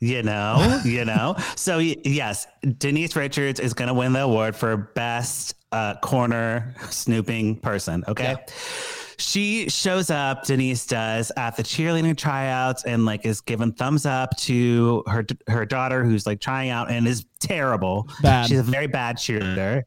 You 0.03 0.25
know, 0.25 0.81
you 0.85 1.05
know. 1.05 1.37
So 1.55 1.79
yes, 1.79 2.49
Denise 2.79 3.15
Richards 3.15 3.61
is 3.61 3.73
going 3.73 3.87
to 3.87 3.95
win 3.95 4.13
the 4.13 4.23
award 4.23 4.57
for 4.57 4.77
best 4.77 5.55
uh, 5.71 5.95
corner 5.99 6.75
snooping 6.91 7.61
person. 7.61 8.03
Okay. 8.09 8.35
She 9.19 9.69
shows 9.69 10.11
up, 10.11 10.45
Denise 10.45 10.87
does, 10.87 11.31
at 11.37 11.57
the 11.57 11.63
cheerleading 11.63 12.17
tryouts 12.17 12.85
and 12.85 13.05
like 13.05 13.25
is 13.27 13.41
giving 13.41 13.73
thumbs 13.73 14.07
up 14.07 14.37
to 14.39 15.03
her 15.07 15.25
her 15.49 15.65
daughter 15.67 16.05
who's 16.05 16.27
like 16.27 16.41
trying 16.41 16.71
out 16.71 16.91
and 16.91 17.07
is 17.07 17.25
terrible. 17.41 18.09
Bad. 18.23 18.49
She's 18.49 18.59
a 18.59 18.63
very 18.63 18.87
bad 18.87 19.17
cheerleader. 19.17 19.83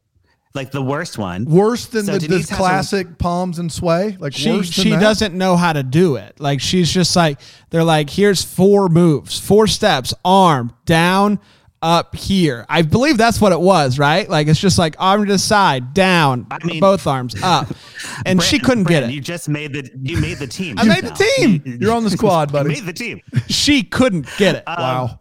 Like 0.54 0.70
the 0.70 0.80
worst 0.80 1.18
one. 1.18 1.44
Worse 1.44 1.84
than 1.86 2.04
So 2.06 2.12
the, 2.12 2.18
Denise 2.20 2.48
the 2.48 2.54
has 2.54 2.58
a- 2.58 2.62
classic 2.62 3.18
palms 3.18 3.58
and 3.58 3.70
sway. 3.70 4.16
Like 4.18 4.32
She 4.32 4.62
she 4.62 4.90
that? 4.90 5.00
doesn't 5.00 5.34
know 5.34 5.54
how 5.56 5.74
to 5.74 5.82
do 5.82 6.16
it. 6.16 6.40
Like 6.40 6.60
she's 6.62 6.90
just 6.90 7.14
like 7.14 7.40
they're 7.70 7.84
like 7.84 8.08
here's 8.08 8.42
four 8.42 8.88
moves, 8.88 9.38
four 9.38 9.66
steps, 9.66 10.14
arm 10.24 10.72
down, 10.86 11.40
up 11.82 12.16
here. 12.16 12.64
I 12.68 12.82
believe 12.82 13.16
that's 13.18 13.40
what 13.40 13.52
it 13.52 13.60
was, 13.60 13.98
right? 13.98 14.28
Like 14.28 14.46
it's 14.48 14.60
just 14.60 14.78
like 14.78 14.96
arm 14.98 15.26
to 15.26 15.32
the 15.32 15.38
side, 15.38 15.94
down, 15.94 16.46
I 16.50 16.58
mean- 16.64 16.80
both 16.80 17.06
arms 17.06 17.34
up, 17.42 17.68
and 18.26 18.42
she 18.42 18.58
couldn't 18.58 18.84
get 18.84 19.02
it. 19.04 19.10
You 19.10 19.20
just 19.20 19.48
made 19.48 19.72
the 19.72 19.90
you 20.02 20.18
made 20.18 20.38
the 20.38 20.46
team. 20.46 20.78
I 20.78 20.84
made 20.84 21.04
the 21.04 21.10
team. 21.38 21.62
You- 21.64 21.78
You're 21.80 21.92
on 21.92 22.04
the 22.04 22.10
squad, 22.10 22.48
You 22.50 22.52
buddy. 22.52 22.68
made 22.70 22.84
the 22.86 22.92
team. 22.92 23.20
She 23.48 23.82
couldn't 23.82 24.26
get 24.38 24.56
it. 24.56 24.64
Um, 24.66 24.76
wow. 24.78 25.20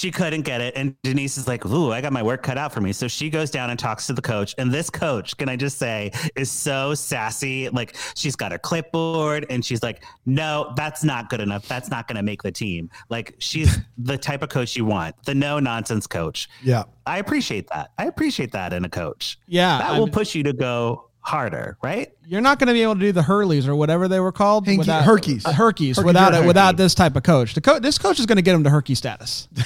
She 0.00 0.10
couldn't 0.10 0.42
get 0.42 0.62
it. 0.62 0.72
And 0.76 0.96
Denise 1.02 1.36
is 1.36 1.46
like, 1.46 1.66
Ooh, 1.66 1.92
I 1.92 2.00
got 2.00 2.10
my 2.10 2.22
work 2.22 2.42
cut 2.42 2.56
out 2.56 2.72
for 2.72 2.80
me. 2.80 2.90
So 2.90 3.06
she 3.06 3.28
goes 3.28 3.50
down 3.50 3.68
and 3.68 3.78
talks 3.78 4.06
to 4.06 4.14
the 4.14 4.22
coach. 4.22 4.54
And 4.56 4.72
this 4.72 4.88
coach, 4.88 5.36
can 5.36 5.50
I 5.50 5.56
just 5.56 5.76
say, 5.76 6.10
is 6.36 6.50
so 6.50 6.94
sassy. 6.94 7.68
Like, 7.68 7.94
she's 8.14 8.34
got 8.34 8.50
her 8.50 8.56
clipboard 8.56 9.44
and 9.50 9.62
she's 9.62 9.82
like, 9.82 10.02
No, 10.24 10.72
that's 10.74 11.04
not 11.04 11.28
good 11.28 11.42
enough. 11.42 11.68
That's 11.68 11.90
not 11.90 12.08
going 12.08 12.16
to 12.16 12.22
make 12.22 12.42
the 12.42 12.50
team. 12.50 12.88
Like, 13.10 13.34
she's 13.40 13.76
the 13.98 14.16
type 14.16 14.40
of 14.40 14.48
coach 14.48 14.74
you 14.74 14.86
want, 14.86 15.16
the 15.26 15.34
no 15.34 15.58
nonsense 15.58 16.06
coach. 16.06 16.48
Yeah. 16.62 16.84
I 17.04 17.18
appreciate 17.18 17.68
that. 17.68 17.90
I 17.98 18.06
appreciate 18.06 18.52
that 18.52 18.72
in 18.72 18.86
a 18.86 18.88
coach. 18.88 19.38
Yeah, 19.48 19.78
That 19.78 19.90
I 19.90 19.98
will 19.98 20.08
push 20.08 20.34
you 20.34 20.44
to 20.44 20.54
go 20.54 21.09
harder, 21.22 21.76
right? 21.82 22.12
You're 22.26 22.40
not 22.40 22.58
going 22.58 22.68
to 22.68 22.72
be 22.72 22.82
able 22.82 22.94
to 22.94 23.00
do 23.00 23.12
the 23.12 23.20
Hurleys 23.22 23.66
or 23.68 23.74
whatever 23.74 24.08
they 24.08 24.20
were 24.20 24.32
called. 24.32 24.66
Hinky- 24.66 24.78
without, 24.78 25.04
Herkies. 25.04 25.44
uh, 25.44 25.52
Herkies. 25.52 25.96
Herkies 25.96 26.04
without 26.04 26.34
or 26.34 26.44
it, 26.44 26.46
without 26.46 26.76
this 26.76 26.94
type 26.94 27.14
of 27.16 27.22
coach. 27.22 27.54
The 27.54 27.60
co- 27.60 27.78
this 27.78 27.98
coach 27.98 28.18
is 28.18 28.26
going 28.26 28.36
to 28.36 28.42
get 28.42 28.54
him 28.54 28.64
to 28.64 28.70
Herky 28.70 28.94
status. 28.94 29.48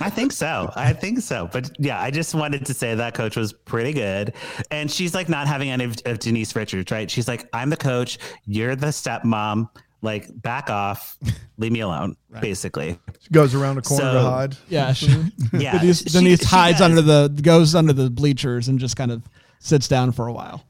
I 0.00 0.10
think 0.10 0.32
so. 0.32 0.70
I 0.76 0.92
think 0.92 1.20
so. 1.20 1.48
But 1.52 1.70
yeah, 1.78 2.00
I 2.00 2.10
just 2.10 2.34
wanted 2.34 2.66
to 2.66 2.74
say 2.74 2.94
that 2.94 3.14
coach 3.14 3.36
was 3.36 3.52
pretty 3.52 3.92
good. 3.92 4.34
And 4.70 4.90
she's 4.90 5.14
like 5.14 5.28
not 5.28 5.46
having 5.48 5.70
any 5.70 5.84
of, 5.84 5.96
of 6.06 6.18
Denise 6.18 6.54
Richards, 6.54 6.90
right? 6.92 7.10
She's 7.10 7.28
like, 7.28 7.48
I'm 7.52 7.70
the 7.70 7.76
coach. 7.76 8.18
You're 8.46 8.76
the 8.76 8.88
stepmom. 8.88 9.68
Like, 10.04 10.26
back 10.42 10.68
off. 10.68 11.16
Leave 11.58 11.70
me 11.70 11.78
alone, 11.80 12.16
basically. 12.40 12.98
She 13.20 13.30
Goes 13.30 13.54
around 13.54 13.76
the 13.76 13.82
corner 13.82 14.12
to 14.12 14.20
hide. 14.20 14.56
Yeah, 14.68 14.92
she, 14.94 15.06
Yeah. 15.52 15.78
Denise, 15.78 15.98
she- 16.02 16.10
Denise 16.10 16.40
she 16.40 16.46
hides 16.46 16.78
does. 16.78 16.90
under 16.90 17.02
the 17.02 17.28
goes 17.40 17.74
under 17.76 17.92
the 17.92 18.10
bleachers 18.10 18.66
and 18.68 18.80
just 18.80 18.96
kind 18.96 19.12
of 19.12 19.22
sits 19.60 19.86
down 19.86 20.10
for 20.10 20.26
a 20.26 20.32
while. 20.32 20.64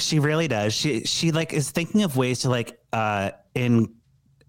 She 0.00 0.18
really 0.18 0.48
does. 0.48 0.72
She 0.74 1.04
she 1.04 1.32
like 1.32 1.52
is 1.52 1.70
thinking 1.70 2.02
of 2.02 2.16
ways 2.16 2.40
to 2.40 2.50
like 2.50 2.80
uh 2.92 3.30
in 3.54 3.94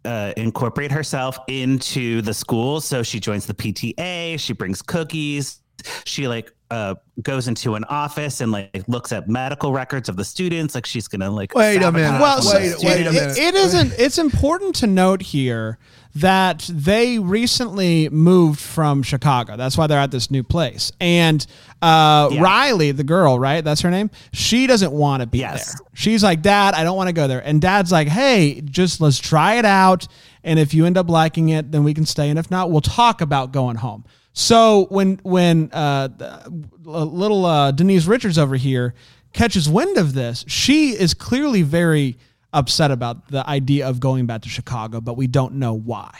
uh, 0.03 0.33
incorporate 0.35 0.91
herself 0.91 1.37
into 1.47 2.23
the 2.23 2.33
school. 2.33 2.81
So 2.81 3.03
she 3.03 3.19
joins 3.19 3.45
the 3.45 3.53
PTA. 3.53 4.39
She 4.39 4.53
brings 4.53 4.81
cookies 4.81 5.60
she 6.05 6.27
like 6.27 6.51
uh, 6.69 6.95
goes 7.21 7.47
into 7.49 7.75
an 7.75 7.83
office 7.85 8.39
and 8.39 8.51
like 8.51 8.83
looks 8.87 9.11
at 9.11 9.27
medical 9.27 9.73
records 9.73 10.07
of 10.09 10.15
the 10.15 10.23
students. 10.23 10.73
Like 10.75 10.85
she's 10.85 11.07
gonna 11.07 11.29
like 11.29 11.53
Wait 11.53 11.81
a 11.81 11.91
minute. 11.91 12.19
Well, 12.21 12.39
wait- 12.45 12.75
wait 12.81 13.07
a 13.07 13.11
minute. 13.11 13.37
It, 13.37 13.43
it 13.43 13.55
isn't. 13.55 13.93
It's 13.97 14.17
important 14.17 14.75
to 14.77 14.87
note 14.87 15.21
here 15.21 15.77
that 16.13 16.69
they 16.73 17.19
recently 17.19 18.09
moved 18.09 18.59
from 18.59 19.01
Chicago. 19.01 19.55
That's 19.55 19.77
why 19.77 19.87
they're 19.87 19.97
at 19.99 20.11
this 20.11 20.29
new 20.29 20.43
place. 20.43 20.91
And 20.99 21.45
uh, 21.81 22.27
Yeah. 22.31 22.41
Riley, 22.41 22.91
the 22.91 23.05
girl, 23.05 23.39
right? 23.39 23.63
That's 23.63 23.79
her 23.81 23.89
name. 23.89 24.09
She 24.33 24.67
doesn't 24.67 24.91
want 24.91 25.21
to 25.21 25.27
be 25.27 25.39
Yes. 25.39 25.73
there. 25.79 25.87
She's 25.93 26.21
like, 26.21 26.41
Dad, 26.41 26.73
I 26.73 26.83
don't 26.83 26.97
want 26.97 27.07
to 27.07 27.13
go 27.13 27.27
there. 27.29 27.39
And 27.39 27.61
Dad's 27.61 27.93
like, 27.93 28.09
Hey, 28.09 28.59
just 28.61 28.99
let's 28.99 29.19
try 29.19 29.55
it 29.55 29.63
out. 29.65 30.05
And 30.43 30.59
if 30.59 30.73
you 30.73 30.85
end 30.85 30.97
up 30.97 31.09
liking 31.09 31.47
it, 31.49 31.71
then 31.71 31.85
we 31.85 31.93
can 31.93 32.05
stay. 32.05 32.29
And 32.29 32.37
if 32.37 32.51
not, 32.51 32.69
we'll 32.71 32.81
talk 32.81 33.21
about 33.21 33.53
going 33.53 33.77
home. 33.77 34.03
So 34.33 34.85
when 34.89 35.19
when 35.23 35.69
uh, 35.73 36.07
the- 36.07 36.51
little 36.83 37.45
uh, 37.45 37.71
Denise 37.71 38.05
Richards 38.05 38.37
over 38.37 38.55
here 38.55 38.93
catches 39.33 39.69
wind 39.69 39.97
of 39.97 40.13
this, 40.13 40.43
she 40.47 40.91
is 40.91 41.13
clearly 41.13 41.61
very 41.63 42.17
upset 42.53 42.91
about 42.91 43.27
the 43.29 43.47
idea 43.47 43.87
of 43.87 43.99
going 43.99 44.25
back 44.25 44.41
to 44.43 44.49
Chicago, 44.49 44.99
but 45.01 45.15
we 45.15 45.27
don't 45.27 45.55
know 45.55 45.73
why. 45.73 46.11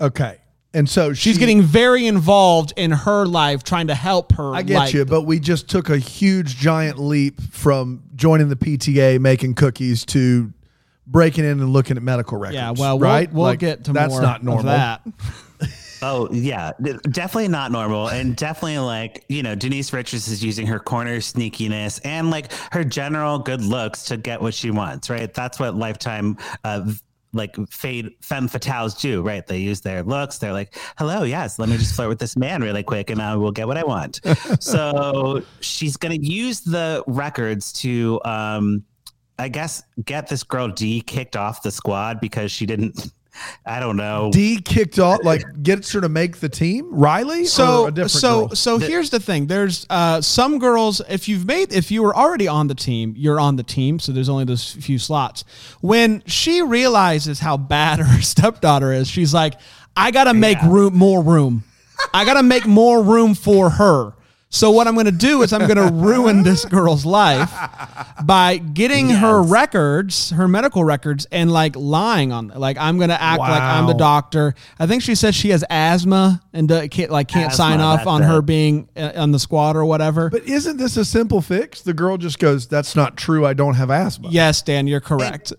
Okay. 0.00 0.38
And 0.74 0.88
so 0.88 1.14
She's 1.14 1.34
she- 1.34 1.40
getting 1.40 1.62
very 1.62 2.06
involved 2.06 2.74
in 2.76 2.90
her 2.90 3.24
life, 3.24 3.62
trying 3.64 3.86
to 3.86 3.94
help 3.94 4.32
her. 4.32 4.54
I 4.54 4.62
get 4.62 4.74
like- 4.76 4.94
you, 4.94 5.04
but 5.06 5.22
we 5.22 5.40
just 5.40 5.68
took 5.68 5.88
a 5.88 5.96
huge 5.98 6.56
giant 6.56 6.98
leap 6.98 7.40
from 7.52 8.02
joining 8.14 8.48
the 8.50 8.56
PTA, 8.56 9.18
making 9.18 9.54
cookies, 9.54 10.04
to 10.06 10.52
breaking 11.06 11.44
in 11.44 11.52
and 11.60 11.72
looking 11.72 11.96
at 11.96 12.02
medical 12.02 12.36
records. 12.38 12.56
Yeah, 12.56 12.72
well, 12.72 12.98
we'll, 12.98 13.08
right? 13.08 13.32
we'll 13.32 13.44
Like, 13.44 13.60
get 13.60 13.84
to 13.84 13.92
that's 13.94 14.12
more 14.12 14.20
not 14.22 14.44
normal. 14.44 14.64
that. 14.64 15.00
Oh 16.02 16.28
yeah, 16.30 16.72
definitely 16.80 17.48
not 17.48 17.72
normal, 17.72 18.08
and 18.08 18.36
definitely 18.36 18.78
like 18.78 19.24
you 19.28 19.42
know 19.42 19.54
Denise 19.54 19.92
Richards 19.92 20.28
is 20.28 20.44
using 20.44 20.66
her 20.66 20.78
corner 20.78 21.16
sneakiness 21.18 22.00
and 22.04 22.30
like 22.30 22.52
her 22.72 22.84
general 22.84 23.38
good 23.38 23.62
looks 23.62 24.04
to 24.04 24.16
get 24.16 24.40
what 24.40 24.54
she 24.54 24.70
wants. 24.70 25.10
Right, 25.10 25.32
that's 25.32 25.58
what 25.58 25.74
Lifetime. 25.74 26.36
Uh, 26.64 26.92
like 27.32 27.56
fade 27.70 28.10
femme 28.22 28.48
fatales 28.48 28.98
do, 28.98 29.22
right? 29.22 29.46
They 29.46 29.58
use 29.58 29.80
their 29.80 30.02
looks. 30.02 30.38
They're 30.38 30.52
like, 30.52 30.76
"Hello, 30.96 31.24
yes, 31.24 31.58
let 31.58 31.68
me 31.68 31.76
just 31.76 31.94
flirt 31.94 32.08
with 32.08 32.18
this 32.18 32.36
man 32.36 32.62
really 32.62 32.82
quick, 32.82 33.10
and 33.10 33.20
I 33.20 33.36
will 33.36 33.52
get 33.52 33.66
what 33.66 33.76
I 33.76 33.84
want." 33.84 34.20
so 34.60 35.42
she's 35.60 35.96
gonna 35.96 36.14
use 36.14 36.60
the 36.60 37.04
records 37.06 37.72
to, 37.74 38.20
um, 38.24 38.82
I 39.38 39.48
guess, 39.48 39.82
get 40.04 40.28
this 40.28 40.42
girl 40.42 40.68
D 40.68 41.00
kicked 41.00 41.36
off 41.36 41.62
the 41.62 41.70
squad 41.70 42.20
because 42.20 42.50
she 42.50 42.66
didn't. 42.66 43.12
I 43.66 43.80
don't 43.80 43.96
know. 43.96 44.30
D 44.32 44.60
kicked 44.60 44.98
off, 44.98 45.22
like 45.24 45.42
gets 45.62 45.92
her 45.92 46.00
to 46.00 46.08
make 46.08 46.38
the 46.38 46.48
team. 46.48 46.88
Riley, 46.94 47.42
or 47.42 47.46
So 47.46 47.86
a 47.86 47.90
different 47.90 48.10
so 48.10 48.46
girl? 48.48 48.56
so 48.56 48.78
here's 48.78 49.10
the 49.10 49.20
thing. 49.20 49.46
There's 49.46 49.86
uh, 49.90 50.20
some 50.20 50.58
girls. 50.58 51.00
If 51.08 51.28
you've 51.28 51.44
made, 51.46 51.72
if 51.72 51.90
you 51.90 52.02
were 52.02 52.14
already 52.16 52.48
on 52.48 52.66
the 52.68 52.74
team, 52.74 53.14
you're 53.16 53.38
on 53.40 53.56
the 53.56 53.62
team. 53.62 53.98
So 53.98 54.12
there's 54.12 54.28
only 54.28 54.44
those 54.44 54.72
few 54.72 54.98
slots. 54.98 55.44
When 55.80 56.22
she 56.26 56.62
realizes 56.62 57.38
how 57.40 57.56
bad 57.56 57.98
her 58.00 58.20
stepdaughter 58.22 58.92
is, 58.92 59.08
she's 59.08 59.32
like, 59.34 59.54
I 59.96 60.10
gotta 60.10 60.34
make 60.34 60.58
Yeah. 60.62 60.70
room, 60.70 60.96
more 60.96 61.22
room. 61.22 61.64
I 62.14 62.24
gotta 62.24 62.42
make 62.42 62.66
more 62.66 63.02
room 63.02 63.34
for 63.34 63.70
her. 63.70 64.14
So 64.50 64.70
what 64.70 64.86
I'm 64.86 64.94
going 64.94 65.06
to 65.06 65.12
do 65.12 65.42
is 65.42 65.52
I'm 65.52 65.66
going 65.66 65.76
to 65.88 65.92
ruin 65.92 66.42
this 66.42 66.64
girl's 66.64 67.04
life 67.04 67.52
by 68.24 68.56
getting 68.56 69.10
her 69.10 69.42
records, 69.42 70.30
her 70.30 70.48
medical 70.48 70.84
records, 70.84 71.26
and 71.30 71.50
like 71.52 71.76
lying 71.76 72.32
on. 72.32 72.48
them. 72.48 72.58
Like 72.58 72.78
I'm 72.78 72.96
going 72.96 73.10
to 73.10 73.20
act 73.20 73.40
like 73.40 73.62
I'm 73.62 73.86
the 73.86 73.92
doctor. 73.94 74.54
I 74.78 74.86
think 74.86 75.02
she 75.02 75.14
says 75.14 75.34
she 75.34 75.50
has 75.50 75.64
asthma 75.68 76.40
and 76.52 76.70
uh, 76.72 76.88
can't 76.88 77.10
like 77.10 77.28
can't 77.28 77.52
Asthma, 77.52 77.56
sign 77.56 77.80
off 77.80 77.98
that's 78.00 78.08
on 78.08 78.22
her 78.22 78.40
being 78.40 78.88
uh, 78.96 79.12
on 79.16 79.32
the 79.32 79.38
squad 79.38 79.76
or 79.76 79.84
whatever. 79.84 80.30
But 80.30 80.44
isn't 80.44 80.78
this 80.78 80.96
a 80.96 81.04
simple 81.04 81.42
fix? 81.42 81.82
The 81.82 81.94
girl 81.94 82.16
just 82.16 82.38
goes, 82.38 82.66
"That's 82.66 82.96
not 82.96 83.16
true. 83.16 83.44
I 83.44 83.52
don't 83.52 83.74
have 83.74 83.90
asthma." 83.90 84.28
yes, 84.30 84.62
Dan, 84.62 84.86
you're 84.86 85.00
correct. 85.00 85.52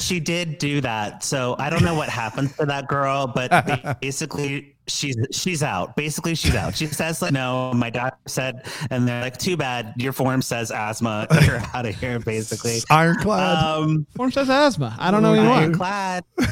She 0.00 0.20
did 0.20 0.56
do 0.56 0.80
that. 0.80 1.22
So 1.22 1.54
I 1.58 1.68
don't 1.68 1.84
know 1.84 1.94
what 1.94 2.08
happens 2.08 2.56
to 2.56 2.64
that 2.66 2.88
girl, 2.88 3.26
but 3.26 3.98
basically 4.00 4.71
she's 4.86 5.16
she's 5.32 5.62
out. 5.62 5.96
Basically 5.96 6.34
she's 6.34 6.54
out. 6.54 6.76
She 6.76 6.86
says 6.86 7.22
like 7.22 7.32
no, 7.32 7.72
my 7.74 7.90
doctor 7.90 8.18
said 8.26 8.66
and 8.90 9.06
they're 9.06 9.22
like, 9.22 9.38
too 9.38 9.56
bad, 9.56 9.94
your 9.96 10.12
form 10.12 10.42
says 10.42 10.70
asthma. 10.70 11.26
You're 11.46 11.62
out 11.74 11.86
of 11.86 11.94
here, 11.94 12.18
basically. 12.18 12.78
Ironclad. 12.90 13.58
Um 13.58 14.06
Form 14.16 14.30
says 14.30 14.50
asthma. 14.50 14.96
I 14.98 15.10
don't 15.10 15.22
know 15.22 15.34
anymore. 15.34 15.54
ironclad. 15.54 16.24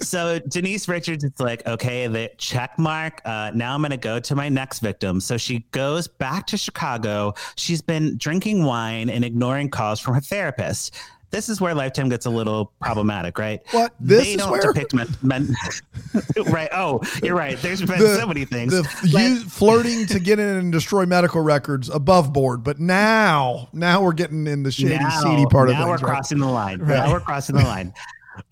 so 0.00 0.38
Denise 0.48 0.88
Richards 0.88 1.24
is 1.24 1.38
like, 1.38 1.66
okay, 1.66 2.06
the 2.06 2.30
check 2.38 2.78
mark. 2.78 3.20
Uh, 3.24 3.50
now 3.54 3.74
I'm 3.74 3.80
going 3.80 3.90
to 3.90 3.96
go 3.96 4.18
to 4.20 4.34
my 4.34 4.48
next 4.48 4.80
victim. 4.80 5.20
So 5.20 5.36
she 5.36 5.60
goes 5.70 6.08
back 6.08 6.46
to 6.48 6.56
Chicago. 6.56 7.34
She's 7.56 7.82
been 7.82 8.16
drinking 8.16 8.64
wine 8.64 9.10
and 9.10 9.24
ignoring 9.24 9.70
calls 9.70 10.00
from 10.00 10.14
her 10.14 10.20
therapist. 10.20 10.94
This 11.30 11.48
is 11.48 11.60
where 11.60 11.74
Lifetime 11.74 12.08
gets 12.08 12.24
a 12.26 12.30
little 12.30 12.72
problematic, 12.80 13.38
right? 13.38 13.60
What? 13.72 13.92
This 14.00 14.24
they 14.24 14.30
is 14.32 14.36
don't 14.38 14.50
where? 14.52 14.60
depict 14.60 14.94
men, 14.94 15.08
men 15.22 15.54
right? 16.46 16.68
Oh, 16.72 17.00
you're 17.22 17.34
right. 17.36 17.58
There's 17.58 17.80
been 17.82 17.98
the, 17.98 18.16
so 18.16 18.26
many 18.26 18.44
things. 18.44 18.72
the 18.72 18.82
But- 19.12 19.50
flirting 19.52 20.06
to 20.06 20.20
get 20.20 20.38
in 20.38 20.48
and 20.48 20.72
destroy 20.72 21.04
medical 21.04 21.40
records 21.42 21.88
above 21.90 22.32
board, 22.32 22.62
but 22.62 22.78
now, 22.78 23.68
now 23.72 24.02
we're 24.02 24.12
getting 24.12 24.46
in 24.46 24.62
the 24.62 24.70
shady, 24.70 24.98
seedy 25.22 25.46
part 25.46 25.68
of 25.68 25.74
now 25.74 25.86
things. 25.86 26.00
we're 26.02 26.06
right? 26.08 26.14
crossing 26.14 26.38
the 26.38 26.46
line. 26.46 26.78
Now 26.86 27.10
we're 27.12 27.20
crossing 27.20 27.56
the 27.56 27.64
line. 27.74 27.92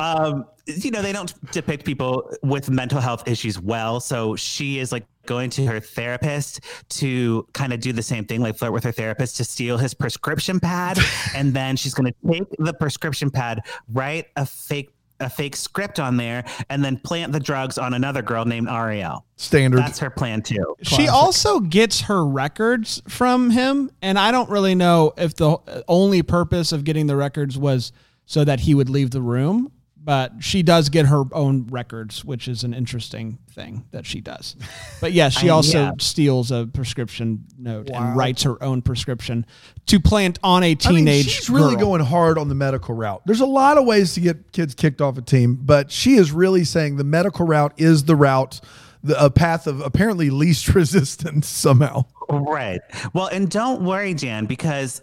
Um, 0.01 0.47
you 0.67 0.91
know, 0.91 1.03
they 1.03 1.13
don't 1.13 1.33
depict 1.53 1.85
people 1.85 2.31
with 2.43 2.71
mental 2.71 3.01
health 3.01 3.29
issues 3.29 3.61
well. 3.61 4.01
So 4.01 4.35
she 4.35 4.79
is 4.79 4.93
like 4.93 5.05
going 5.27 5.51
to 5.51 5.67
her 5.67 5.81
therapist 5.81 6.61
to 6.91 7.47
kind 7.53 7.73
of 7.73 7.81
do 7.81 7.93
the 7.93 8.03
same 8.03 8.25
thing, 8.25 8.41
like 8.41 8.57
flirt 8.57 8.73
with 8.73 8.85
her 8.85 8.93
therapist 8.93 9.37
to 9.39 9.45
steal 9.45 9.79
his 9.79 9.95
prescription 9.95 10.61
pad. 10.61 10.99
and 11.35 11.55
then 11.55 11.77
she's 11.77 11.95
going 11.95 12.13
to 12.13 12.33
take 12.33 12.45
the 12.59 12.75
prescription 12.75 13.31
pad, 13.31 13.61
write 13.89 14.27
a 14.37 14.47
fake 14.47 14.91
a 15.21 15.31
fake 15.31 15.55
script 15.55 16.01
on 16.01 16.17
there 16.17 16.45
and 16.69 16.85
then 16.85 16.97
plant 16.97 17.33
the 17.33 17.39
drugs 17.39 17.79
on 17.79 17.95
another 17.95 18.21
girl 18.21 18.45
named 18.45 18.69
Ariel. 18.69 19.25
Standard. 19.37 19.79
That's 19.79 20.01
her 20.01 20.11
plan 20.11 20.43
too. 20.43 20.77
She 20.83 21.09
also 21.09 21.61
gets 21.61 22.03
her 22.03 22.27
records 22.27 23.01
from 23.09 23.51
him, 23.51 23.91
and 24.03 24.19
I 24.19 24.33
don't 24.33 24.51
really 24.51 24.75
know 24.75 25.13
if 25.17 25.35
the 25.37 25.85
only 25.89 26.23
purpose 26.23 26.73
of 26.73 26.85
getting 26.85 27.07
the 27.07 27.17
records 27.17 27.57
was 27.57 27.93
so 28.27 28.45
that 28.45 28.61
he 28.61 28.75
would 28.75 28.89
leave 28.89 29.11
the 29.11 29.23
room. 29.23 29.71
But 30.05 30.33
she 30.41 30.63
does 30.63 30.91
get 30.91 31.07
her 31.07 31.23
own 31.33 31.67
records, 31.69 32.23
which 32.27 32.47
is 32.47 32.63
an 32.63 32.75
interesting 32.75 33.39
thing 33.53 33.87
that 33.91 34.05
she 34.05 34.21
does. 34.21 34.55
But 35.01 35.13
yes, 35.13 35.33
she 35.39 35.49
I- 35.51 35.53
also 35.53 35.79
yeah. 35.85 35.91
steals 35.99 36.51
a 36.51 36.69
prescription 36.71 37.45
note 37.59 37.89
Wow. 37.89 38.09
and 38.09 38.17
writes 38.17 38.43
her 38.43 38.63
own 38.63 38.83
prescription 38.83 39.47
to 39.87 39.99
plant 39.99 40.39
on 40.43 40.63
a 40.63 40.67
I 40.67 40.69
mean, 40.69 40.77
teenage. 40.77 41.29
she's 41.31 41.49
really 41.49 41.77
going 41.77 42.03
hard 42.03 42.37
on 42.37 42.49
the 42.51 42.55
medical 42.55 42.95
route. 42.95 43.23
There's 43.25 43.41
a 43.41 43.47
lot 43.47 43.79
of 43.79 43.87
ways 43.87 44.13
to 44.15 44.21
get 44.21 44.53
kids 44.53 44.75
kicked 44.75 45.01
off 45.01 45.17
a 45.17 45.23
team, 45.23 45.59
but 45.63 45.91
she 45.91 46.17
is 46.17 46.33
really 46.33 46.65
saying 46.65 46.97
the 46.97 47.05
medical 47.05 47.47
route 47.47 47.73
is 47.79 48.05
the 48.05 48.15
route, 48.17 48.61
the 49.03 49.23
a 49.25 49.31
path 49.31 49.67
of 49.67 49.81
apparently 49.81 50.29
least 50.29 50.69
resistance 50.75 51.49
somehow. 51.49 52.05
Right. 52.29 52.81
Well, 53.15 53.27
and 53.29 53.51
don't 53.51 53.83
worry, 53.85 54.13
Dan, 54.13 54.45
because 54.45 55.01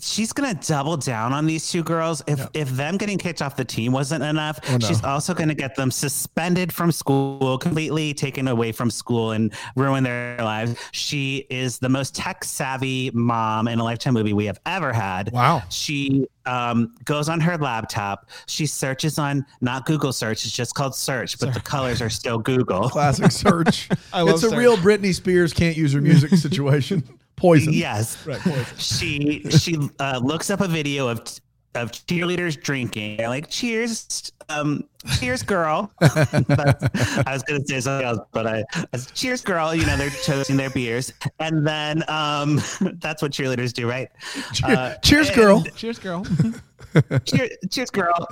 she's 0.00 0.32
gonna 0.32 0.54
double 0.54 0.96
down 0.96 1.32
on 1.32 1.46
these 1.46 1.70
two 1.70 1.82
girls. 1.82 2.22
If 2.26 2.46
if 2.54 2.70
them 2.70 2.96
getting 2.96 3.18
kicked 3.18 3.42
off 3.42 3.56
the 3.56 3.64
team 3.64 3.92
wasn't 3.92 4.24
enough, 4.24 4.58
she's 4.80 5.02
also 5.04 5.34
gonna 5.34 5.54
get 5.54 5.76
them 5.76 5.90
suspended 5.90 6.72
from 6.72 6.92
school, 6.92 7.58
completely 7.58 8.14
taken 8.14 8.48
away 8.48 8.72
from 8.72 8.90
school, 8.90 9.32
and 9.32 9.52
ruin 9.76 10.04
their 10.04 10.38
lives. 10.38 10.76
She 10.92 11.46
is 11.50 11.78
the 11.78 11.88
most 11.88 12.14
tech 12.14 12.44
savvy 12.44 13.10
mom 13.14 13.68
in 13.68 13.78
a 13.78 13.84
lifetime 13.84 14.14
movie 14.14 14.32
we 14.32 14.46
have 14.46 14.60
ever 14.66 14.92
had. 14.92 15.30
Wow. 15.32 15.62
She 15.70 16.26
um, 16.46 16.94
goes 17.04 17.28
on 17.28 17.40
her 17.40 17.56
laptop. 17.56 18.28
She 18.46 18.66
searches 18.66 19.18
on 19.18 19.46
not 19.60 19.86
Google 19.86 20.12
search. 20.12 20.44
It's 20.44 20.54
just 20.54 20.74
called 20.74 20.94
search, 20.94 21.38
but 21.38 21.54
the 21.54 21.60
colors 21.60 22.02
are 22.02 22.10
still 22.10 22.38
Google. 22.38 22.88
Classic 22.90 23.30
search. 23.30 23.88
I 24.12 24.22
love 24.22 24.34
it's 24.34 24.42
a 24.44 24.50
search. 24.50 24.58
real 24.58 24.76
Britney 24.76 25.14
Spears 25.14 25.52
can't 25.52 25.76
use 25.76 25.92
her 25.92 26.00
music 26.00 26.30
situation. 26.36 27.02
Poison. 27.44 27.74
Yes. 27.74 28.16
Right, 28.26 28.40
poison. 28.40 28.64
She 28.78 29.42
she 29.50 29.76
uh, 30.00 30.18
looks 30.22 30.48
up 30.48 30.62
a 30.62 30.68
video 30.68 31.08
of 31.08 31.18
of 31.74 31.92
cheerleaders 31.92 32.58
drinking. 32.58 33.18
They're 33.18 33.28
like, 33.28 33.50
"Cheers, 33.50 34.32
um, 34.48 34.84
cheers, 35.18 35.42
girl." 35.42 35.92
I 36.00 37.24
was 37.28 37.42
gonna 37.42 37.62
say 37.66 37.80
something 37.80 38.06
else, 38.06 38.20
but 38.32 38.46
I, 38.46 38.64
I 38.74 38.84
was, 38.92 39.10
"Cheers, 39.10 39.42
girl." 39.42 39.74
You 39.74 39.84
know, 39.84 39.96
they're 39.98 40.08
toasting 40.08 40.56
their 40.56 40.70
beers, 40.70 41.12
and 41.38 41.66
then 41.66 42.02
um, 42.08 42.62
that's 43.00 43.20
what 43.20 43.30
cheerleaders 43.32 43.74
do, 43.74 43.86
right? 43.90 44.08
Uh, 44.64 44.94
Cheers, 45.02 45.28
and- 45.28 45.36
girl. 45.36 45.64
Cheers, 45.76 45.98
girl. 45.98 46.24
cheers, 47.26 47.50
cheers, 47.70 47.90
girl. 47.90 48.26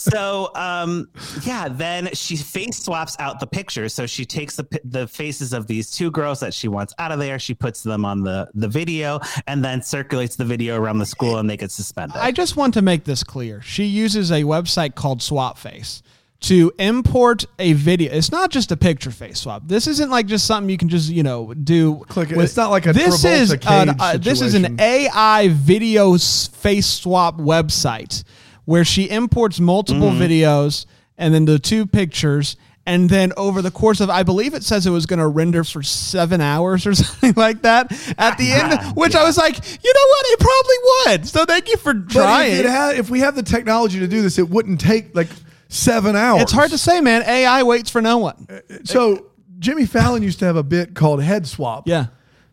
So, 0.00 0.52
um, 0.54 1.08
yeah, 1.42 1.68
then 1.68 2.10
she 2.14 2.36
face 2.36 2.78
swaps 2.84 3.16
out 3.18 3.40
the 3.40 3.48
pictures. 3.48 3.92
So 3.92 4.06
she 4.06 4.24
takes 4.24 4.54
the 4.54 4.66
the 4.84 5.08
faces 5.08 5.52
of 5.52 5.66
these 5.66 5.90
two 5.90 6.12
girls 6.12 6.38
that 6.38 6.54
she 6.54 6.68
wants 6.68 6.94
out 7.00 7.10
of 7.10 7.18
there. 7.18 7.38
She 7.40 7.52
puts 7.52 7.82
them 7.82 8.04
on 8.04 8.22
the 8.22 8.48
the 8.54 8.68
video, 8.68 9.18
and 9.48 9.64
then 9.64 9.82
circulates 9.82 10.36
the 10.36 10.44
video 10.44 10.76
around 10.76 10.98
the 10.98 11.06
school, 11.06 11.38
and 11.38 11.50
they 11.50 11.56
get 11.56 11.72
suspended. 11.72 12.16
I 12.16 12.30
just 12.30 12.54
want 12.56 12.74
to 12.74 12.82
make 12.82 13.04
this 13.04 13.24
clear. 13.24 13.60
She 13.60 13.84
uses 13.86 14.30
a 14.30 14.44
website 14.44 14.94
called 14.94 15.18
Swapface 15.18 16.02
to 16.42 16.72
import 16.78 17.44
a 17.58 17.72
video. 17.72 18.12
It's 18.12 18.30
not 18.30 18.50
just 18.50 18.70
a 18.70 18.76
picture 18.76 19.10
face 19.10 19.40
swap. 19.40 19.62
This 19.66 19.88
isn't 19.88 20.10
like 20.10 20.26
just 20.26 20.46
something 20.46 20.70
you 20.70 20.78
can 20.78 20.88
just 20.88 21.10
you 21.10 21.24
know 21.24 21.52
do. 21.54 22.04
Click 22.08 22.30
it. 22.30 22.36
with- 22.36 22.44
It's 22.46 22.56
not 22.56 22.70
like 22.70 22.86
a 22.86 22.92
this 22.92 23.24
Travolta 23.24 23.40
is 23.40 23.50
an, 23.66 23.96
uh, 23.98 24.16
this 24.16 24.42
is 24.42 24.54
an. 24.54 24.78
AI 24.80 25.48
video 25.48 26.16
face 26.16 26.86
swap 26.86 27.38
website 27.38 28.22
where 28.68 28.84
she 28.84 29.08
imports 29.08 29.58
multiple 29.58 30.10
Mm-hmm. 30.10 30.20
videos 30.22 30.84
and 31.16 31.32
then 31.32 31.46
the 31.46 31.58
two 31.58 31.86
pictures. 31.86 32.54
And 32.84 33.08
then 33.08 33.32
over 33.38 33.62
the 33.62 33.70
course 33.70 34.00
of, 34.00 34.10
I 34.10 34.22
believe 34.22 34.52
it 34.52 34.62
says 34.62 34.86
it 34.86 34.90
was 34.90 35.06
going 35.06 35.20
to 35.20 35.26
render 35.26 35.64
for 35.64 35.82
seven 35.82 36.42
hours 36.42 36.86
or 36.86 36.94
something 37.02 37.32
like 37.34 37.62
that 37.62 37.90
at 38.18 38.36
the 38.36 38.52
end, 38.52 38.78
which 38.96 39.14
I 39.14 39.24
was 39.24 39.38
like, 39.38 39.56
you 39.56 39.92
know 39.94 40.06
what? 40.08 40.26
It 40.28 40.40
probably 40.40 40.76
would. 41.18 41.26
So 41.28 41.44
thank 41.46 41.68
you 41.70 41.78
for 41.78 41.94
But 41.94 42.12
trying. 42.12 42.52
if, 42.56 42.66
had, 42.66 42.96
if 42.96 43.08
we 43.08 43.20
have 43.20 43.34
the 43.36 43.42
technology 43.42 44.00
to 44.00 44.06
do 44.06 44.20
this, 44.20 44.38
it 44.38 44.50
wouldn't 44.50 44.80
take 44.82 45.14
like 45.16 45.28
seven 45.68 46.14
hours. 46.14 46.42
It's 46.42 46.52
hard 46.52 46.70
to 46.72 46.78
say, 46.78 47.00
man. 47.00 47.22
AI 47.22 47.62
waits 47.62 47.88
for 47.90 48.02
no 48.02 48.18
one. 48.18 48.46
So 48.84 49.26
Jimmy 49.58 49.86
Fallon 49.86 50.22
used 50.22 50.38
to 50.40 50.44
have 50.44 50.56
a 50.56 50.62
bit 50.62 50.94
called 50.94 51.22
Head 51.22 51.46
Swap. 51.46 51.88
Yeah. 51.88 52.06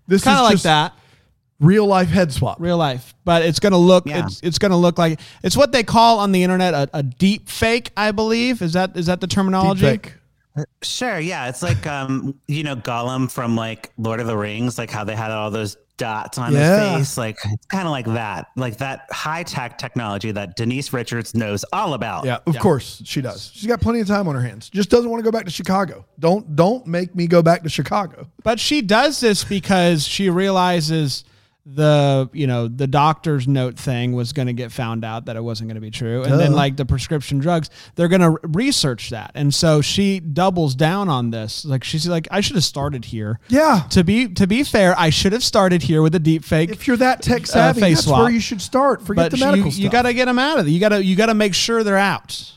this 0.08 0.24
Kind 0.24 0.38
of 0.38 0.44
like 0.46 0.54
just 0.54 0.64
that. 0.64 0.94
Real 1.60 1.86
life 1.88 2.10
head 2.10 2.32
swap. 2.34 2.58
real 2.60 2.78
life, 2.78 3.14
but 3.24 3.42
it's 3.44 3.60
gonna 3.60 3.78
look 3.78 4.06
Yeah. 4.06 4.26
it's 4.26 4.40
it's 4.44 4.60
gonna 4.60 4.78
look 4.78 4.98
like 4.98 5.20
it's 5.44 5.56
what 5.56 5.72
they 5.72 5.84
call 5.84 6.20
on 6.20 6.32
the 6.32 6.44
internet 6.44 6.74
a, 6.74 6.90
a 6.94 7.04
deep 7.04 7.50
fake. 7.50 7.92
I 7.96 8.12
believe 8.12 8.62
is 8.62 8.74
that 8.74 8.96
is 8.98 9.06
that 9.08 9.22
the 9.22 9.28
terminology? 9.28 10.00
Sure, 10.82 11.20
yeah, 11.20 11.50
it's 11.50 11.62
like 11.62 11.86
um, 11.86 12.34
you 12.48 12.64
know, 12.64 12.78
Gollum 12.78 13.30
from 13.30 13.56
like 13.58 13.92
Lord 13.98 14.22
of 14.22 14.28
the 14.28 14.38
Rings, 14.38 14.78
like 14.78 14.90
how 14.90 15.04
they 15.04 15.16
had 15.16 15.30
all 15.32 15.52
those 15.52 15.76
dots 15.98 16.38
on 16.38 16.54
Yeah. 16.54 16.98
his 16.98 17.08
face, 17.10 17.18
like 17.18 17.38
it's 17.46 17.66
kind 17.68 17.86
of 17.86 17.92
like 17.92 18.06
that, 18.06 18.48
like 18.56 18.78
that 18.78 19.02
high 19.12 19.44
tech 19.44 19.78
technology 19.78 20.32
that 20.32 20.56
Denise 20.56 20.94
Richards 20.94 21.36
knows 21.36 21.66
all 21.74 21.94
about. 21.94 22.24
Yeah, 22.26 22.38
of 22.48 22.58
course 22.60 23.02
she 23.06 23.22
does. 23.22 23.52
She's 23.54 23.68
got 23.68 23.82
plenty 23.82 24.00
of 24.00 24.08
time 24.08 24.30
on 24.30 24.36
her 24.36 24.42
hands. 24.42 24.70
Just 24.70 24.90
doesn't 24.90 25.10
want 25.10 25.20
to 25.24 25.30
go 25.30 25.32
back 25.32 25.44
to 25.46 25.52
Chicago. 25.52 26.06
Don't 26.20 26.56
don't 26.56 26.88
make 26.88 27.14
me 27.16 27.28
go 27.28 27.42
back 27.42 27.64
to 27.64 27.70
Chicago. 27.70 28.28
But 28.44 28.58
she 28.60 28.82
does 28.82 29.20
this 29.20 29.44
because 29.44 30.06
she 30.08 30.30
realizes 30.30 31.26
the 31.68 32.30
you 32.32 32.46
know 32.46 32.68
the 32.68 32.86
doctor's 32.86 33.48
note 33.48 33.76
thing 33.76 34.14
was 34.14 34.34
going 34.34 34.46
to 34.46 34.54
get 34.54 34.72
found 34.72 35.04
out 35.04 35.26
that 35.26 35.36
it 35.36 35.44
wasn't 35.44 35.68
going 35.68 35.74
to 35.76 35.82
be 35.82 35.90
true 35.90 36.22
and 36.22 36.40
then 36.40 36.54
like 36.54 36.78
the 36.78 36.86
prescription 36.86 37.40
drugs 37.40 37.72
they're 37.96 38.08
going 38.08 38.22
to 38.22 38.38
research 38.50 39.10
that 39.10 39.32
and 39.34 39.52
so 39.52 39.82
she 39.82 40.20
doubles 40.20 40.76
down 40.76 41.10
on 41.10 41.32
this 41.32 41.66
like 41.66 41.84
she's 41.84 42.08
like 42.08 42.28
i 42.30 42.40
should 42.40 42.56
have 42.56 42.64
started 42.64 43.04
here 43.06 43.40
Yeah. 43.48 43.82
to 43.90 44.04
be 44.04 44.28
to 44.36 44.46
be 44.46 44.64
fair 44.64 44.94
i 45.00 45.10
should 45.10 45.34
have 45.34 45.44
started 45.44 45.82
here 45.82 46.04
with 46.04 46.14
a 46.14 46.20
deep 46.20 46.44
fake 46.44 46.70
If 46.70 46.86
you're 46.86 46.98
that 46.98 47.24
tech 47.24 47.42
uh, 47.42 47.46
savvy, 47.46 47.82
face 47.82 47.98
that's 47.98 48.08
swap. 48.08 48.20
where 48.20 48.30
you 48.32 48.40
should 48.40 48.62
start. 48.62 49.02
Forget 49.02 49.32
the 49.32 49.38
you- 49.38 49.46
medical 49.46 49.66
you, 49.72 49.72
stuff. 49.72 49.92
got 49.92 50.02
to 50.04 50.14
get 50.14 50.26
them 50.26 50.38
out 50.38 50.60
of 50.60 50.68
it 50.68 50.70
you 50.70 50.80
got 50.80 50.90
to 50.90 51.04
you 51.04 51.16
got 51.16 51.28
to 51.28 51.34
make 51.34 51.56
sure 51.56 51.84
they're 51.84 51.98
out 51.98 52.54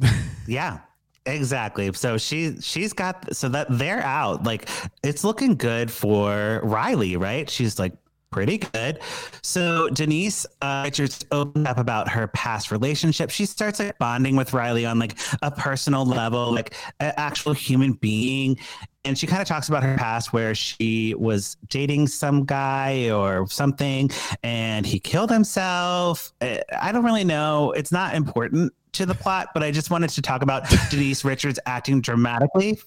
Yeah, 0.46 0.78
exactly. 1.26 1.92
So 1.92 2.18
she 2.18 2.56
she's 2.60 2.92
got 2.92 3.34
so 3.36 3.48
that 3.50 3.66
they're 3.70 4.00
out. 4.02 4.44
Like 4.44 4.68
it's 5.02 5.24
looking 5.24 5.56
good 5.56 5.90
for 5.90 6.60
Riley, 6.62 7.16
right? 7.16 7.50
She's 7.50 7.78
like 7.78 7.92
pretty 8.30 8.58
good. 8.58 9.00
So 9.42 9.88
Denise 9.90 10.46
uh, 10.62 10.82
Richards 10.84 11.24
opens 11.30 11.66
up 11.66 11.78
about 11.78 12.08
her 12.08 12.26
past 12.28 12.70
relationship. 12.70 13.30
She 13.30 13.46
starts 13.46 13.78
like 13.78 13.98
bonding 13.98 14.36
with 14.36 14.52
Riley 14.52 14.84
on 14.86 14.98
like 14.98 15.18
a 15.42 15.50
personal 15.50 16.04
level, 16.04 16.52
like 16.52 16.74
an 17.00 17.12
actual 17.16 17.52
human 17.52 17.92
being. 17.94 18.58
And 19.04 19.16
she 19.16 19.26
kind 19.26 19.40
of 19.40 19.46
talks 19.46 19.68
about 19.68 19.84
her 19.84 19.96
past 19.96 20.32
where 20.32 20.54
she 20.54 21.14
was 21.14 21.56
dating 21.68 22.08
some 22.08 22.44
guy 22.44 23.10
or 23.10 23.46
something 23.46 24.10
and 24.42 24.84
he 24.84 24.98
killed 24.98 25.30
himself. 25.30 26.32
Uh, 26.40 26.58
I 26.78 26.90
don't 26.92 27.04
really 27.04 27.24
know. 27.24 27.70
It's 27.72 27.92
not 27.92 28.14
important 28.14 28.72
to 28.96 29.06
the 29.06 29.14
plot, 29.14 29.48
but 29.54 29.62
I 29.62 29.70
just 29.70 29.90
wanted 29.90 30.10
to 30.10 30.22
talk 30.22 30.42
about 30.42 30.64
Denise 30.90 31.24
Richards 31.24 31.58
acting 31.66 32.00
dramatically. 32.00 32.78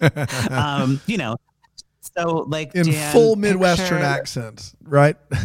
um, 0.50 1.00
you 1.06 1.18
know, 1.18 1.36
so 2.18 2.44
like 2.48 2.74
in 2.74 2.86
Dan, 2.86 3.12
full 3.12 3.36
Midwestern 3.36 3.98
picture- 3.98 4.04
accents, 4.04 4.74
right? 4.82 5.16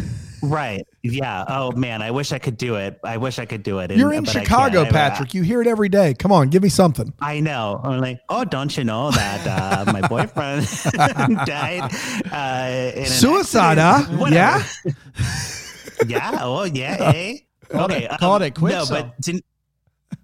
Right. 0.42 0.86
Yeah. 1.02 1.46
Oh 1.48 1.72
man, 1.72 2.02
I 2.02 2.10
wish 2.10 2.30
I 2.30 2.38
could 2.38 2.58
do 2.58 2.74
it. 2.74 3.00
I 3.02 3.16
wish 3.16 3.38
I 3.38 3.46
could 3.46 3.62
do 3.62 3.78
it. 3.78 3.90
You're 3.92 4.12
in 4.12 4.26
Chicago, 4.26 4.82
I- 4.82 4.90
Patrick. 4.90 5.32
You 5.32 5.40
hear 5.40 5.62
it 5.62 5.66
every 5.66 5.88
day. 5.88 6.12
Come 6.12 6.32
on, 6.32 6.50
give 6.50 6.62
me 6.62 6.68
something. 6.68 7.14
I 7.18 7.40
know. 7.40 7.80
I'm 7.82 7.98
like, 7.98 8.20
oh, 8.28 8.44
don't 8.44 8.76
you 8.76 8.84
know 8.84 9.10
that 9.10 9.86
uh, 9.88 9.90
my 9.90 10.06
boyfriend 10.06 10.66
died 11.46 11.90
uh, 12.30 13.04
Suicide, 13.06 13.78
huh? 13.78 14.02
Whatever. 14.18 14.34
Yeah. 14.34 14.92
yeah. 16.06 16.38
Oh, 16.42 16.64
yeah. 16.64 17.12
Eh? 17.14 17.36
Called 17.70 17.92
okay. 17.92 18.04
it- 18.04 18.20
called 18.20 18.42
it 18.42 18.54
quick, 18.54 18.74
No, 18.74 18.84
so. 18.84 18.94
but 18.96 19.14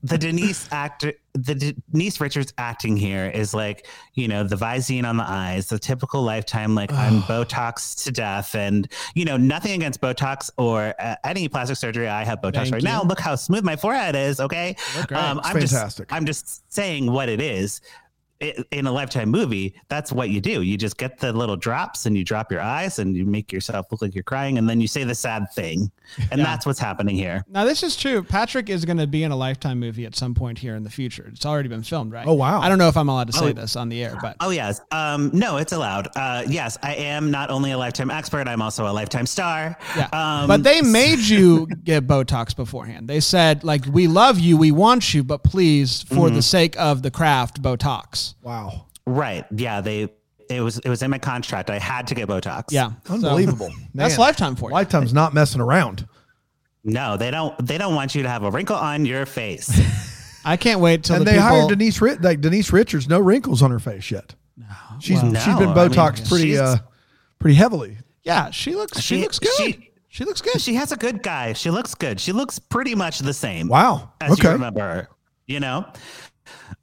the 0.03 0.17
Denise 0.17 0.67
actor, 0.73 1.13
the 1.35 1.75
Denise 1.93 2.21
Richards 2.21 2.53
acting 2.57 2.97
here 2.97 3.27
is 3.27 3.53
like, 3.53 3.87
you 4.15 4.29
know, 4.29 4.45
the 4.45 4.57
Visine 4.57 5.05
on 5.05 5.17
the 5.19 5.25
eyes, 5.25 5.69
the 5.69 5.79
typical 5.79 6.23
lifetime, 6.23 6.75
like 6.75 6.93
I'm 6.93 7.21
Botox 7.23 8.05
to 8.05 8.11
death, 8.11 8.55
and 8.55 8.91
you 9.15 9.25
know, 9.25 9.37
nothing 9.37 9.73
against 9.73 10.01
Botox 10.01 10.51
or 10.57 10.95
uh, 10.99 11.17
any 11.25 11.49
plastic 11.49 11.77
surgery. 11.77 12.09
I 12.09 12.25
have 12.25 12.41
Botox 12.41 12.55
Thank 12.55 12.73
right 12.73 12.83
you. 12.83 12.89
now. 12.89 13.03
Look 13.03 13.21
how 13.21 13.35
smooth 13.35 13.63
my 13.65 13.77
forehead 13.77 14.17
is. 14.17 14.41
Okay, 14.41 14.75
um, 15.11 15.41
I'm 15.45 15.59
fantastic. 15.59 16.09
just, 16.09 16.17
I'm 16.17 16.25
just 16.25 16.73
saying 16.73 17.11
what 17.11 17.29
it 17.29 17.41
is. 17.41 17.81
I- 18.43 18.55
In 18.71 18.87
a 18.87 18.93
lifetime 18.93 19.29
movie, 19.31 19.75
that's 19.89 20.11
what 20.13 20.31
you 20.31 20.41
do. 20.41 20.63
You 20.63 20.77
just 20.79 20.97
get 20.97 21.19
the 21.19 21.33
little 21.33 21.57
drops 21.57 22.07
and 22.07 22.17
you 22.17 22.25
drop 22.25 22.51
your 22.51 22.61
eyes 22.63 22.99
and 22.99 23.15
you 23.17 23.25
make 23.27 23.53
yourself 23.53 23.87
look 23.91 24.01
like 24.03 24.15
you're 24.15 24.25
crying, 24.25 24.57
and 24.59 24.69
then 24.69 24.81
you 24.81 24.89
say 24.89 25.05
the 25.05 25.15
sad 25.15 25.47
thing, 25.55 25.91
and 26.31 26.39
Yeah. 26.39 26.45
that's 26.45 26.65
what's 26.65 26.79
happening 26.79 27.17
here. 27.17 27.45
Now 27.49 27.65
this 27.65 27.83
is 27.83 27.97
true. 27.97 28.23
Patrick 28.23 28.69
is 28.71 28.85
going 28.85 28.97
to 28.99 29.07
be 29.07 29.23
in 29.25 29.31
a 29.31 29.37
Lifetime 29.37 29.79
movie 29.79 30.07
at 30.07 30.17
some 30.17 30.35
point 30.35 30.59
here 30.59 30.75
in 30.77 30.85
the 30.85 30.91
future. 30.91 31.31
It's 31.33 31.45
already 31.45 31.69
been 31.69 31.83
filmed, 31.83 32.13
right? 32.13 32.27
Oh, 32.27 32.33
wow. 32.35 32.61
I 32.61 32.69
don't 32.69 32.79
know 32.79 32.89
if 32.89 32.97
I'm 32.97 33.09
allowed 33.09 33.27
to 33.29 33.33
say 33.35 33.51
Oh. 33.51 33.53
this 33.53 33.77
on 33.77 33.89
the 33.89 34.03
air, 34.03 34.17
but 34.23 34.37
Oh 34.41 34.51
yes, 34.51 34.81
um, 34.91 35.31
no, 35.35 35.57
it's 35.59 35.73
allowed. 35.73 36.09
Uh, 36.17 36.43
yes, 36.49 36.79
I 36.83 36.95
am 36.95 37.31
not 37.31 37.51
only 37.51 37.73
a 37.73 37.79
lifetime 37.79 38.11
expert, 38.11 38.49
I'm 38.49 38.63
also 38.63 38.87
a 38.87 38.93
lifetime 38.93 39.27
star. 39.27 39.77
yeah. 39.97 40.09
um, 40.13 40.49
but 40.49 40.63
they 40.63 40.81
made 40.83 41.19
you 41.19 41.67
get 41.85 42.07
Botox 42.07 42.57
beforehand. 42.57 43.09
They 43.09 43.21
said 43.21 43.65
like, 43.65 43.85
"We 43.87 44.07
love 44.07 44.39
you, 44.39 44.57
we 44.57 44.71
want 44.73 45.13
you, 45.15 45.23
but 45.25 45.45
please, 45.45 46.03
for 46.05 46.15
Mm-hmm. 46.27 46.35
the 46.37 46.43
sake 46.43 46.75
of 46.79 47.03
the 47.03 47.11
craft, 47.11 47.61
Botox." 47.63 48.30
Wow. 48.43 48.87
right, 49.07 49.45
yeah, 49.55 49.81
they. 49.81 50.09
It 50.49 50.61
was 50.63 50.79
it 50.81 50.89
was 50.89 51.01
in 51.03 51.11
my 51.13 51.19
contract. 51.19 51.71
I 51.71 51.79
had 51.79 52.09
to 52.09 52.15
get 52.17 52.29
Botox. 52.29 52.65
Yeah, 52.71 52.91
So, 53.07 53.15
Unbelievable. 53.15 53.69
that's 53.95 54.15
Man. 54.15 54.21
Lifetime 54.21 54.57
for 54.57 54.71
you. 54.71 54.75
Lifetime's 54.75 55.13
not 55.15 55.33
messing 55.33 55.61
around. 55.61 56.09
No, 56.83 57.17
they 57.17 57.31
don't. 57.31 57.55
They 57.65 57.79
don't 57.79 57.95
want 57.95 58.15
you 58.17 58.23
to 58.25 58.29
have 58.29 58.43
a 58.43 58.51
wrinkle 58.51 58.75
on 58.77 59.05
your 59.05 59.27
face. 59.27 59.71
I 60.45 60.57
can't 60.57 60.81
wait 60.81 61.05
till 61.05 61.17
and 61.17 61.27
the 61.27 61.31
they 61.33 61.37
people. 61.37 61.47
hired 61.49 61.69
Denise 61.69 62.01
Ri- 62.01 62.17
like 62.17 62.41
Denise 62.41 62.73
Richards, 62.73 63.07
no 63.09 63.21
wrinkles 63.21 63.63
on 63.63 63.71
her 63.71 63.79
face 63.79 64.11
yet. 64.11 64.35
No. 64.57 64.67
She's 64.99 65.23
Well, 65.23 65.35
she's 65.35 65.47
no, 65.49 65.59
been 65.59 65.69
I 65.69 65.75
mean, 65.87 65.91
Botoxed 65.93 66.29
pretty 66.29 66.49
she's- 66.53 66.61
uh 66.61 66.79
pretty 67.39 67.55
heavily. 67.57 67.99
yeah, 68.25 68.51
she 68.51 68.75
looks. 68.75 68.99
She, 69.01 69.17
She- 69.17 69.23
looks 69.23 69.39
good. 69.39 69.53
She, 69.57 69.91
she- 70.09 70.25
looks 70.25 70.41
good. 70.41 70.61
she 70.61 70.75
has 70.75 70.91
a 70.91 70.97
good 70.97 71.23
guy. 71.23 71.53
She 71.53 71.71
looks 71.71 71.95
good. 71.95 72.19
She 72.19 72.33
looks 72.33 72.59
pretty 72.59 72.95
much 72.97 73.21
the 73.21 73.35
same. 73.35 73.69
Wow. 73.69 74.13
as 74.21 74.31
you 74.31 74.33
Okay. 74.43 74.53
remember 74.53 74.81
her. 74.81 75.09
You 75.47 75.61
know. 75.61 75.87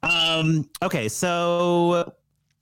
Um. 0.02 0.68
Okay. 0.82 1.08
So 1.08 2.12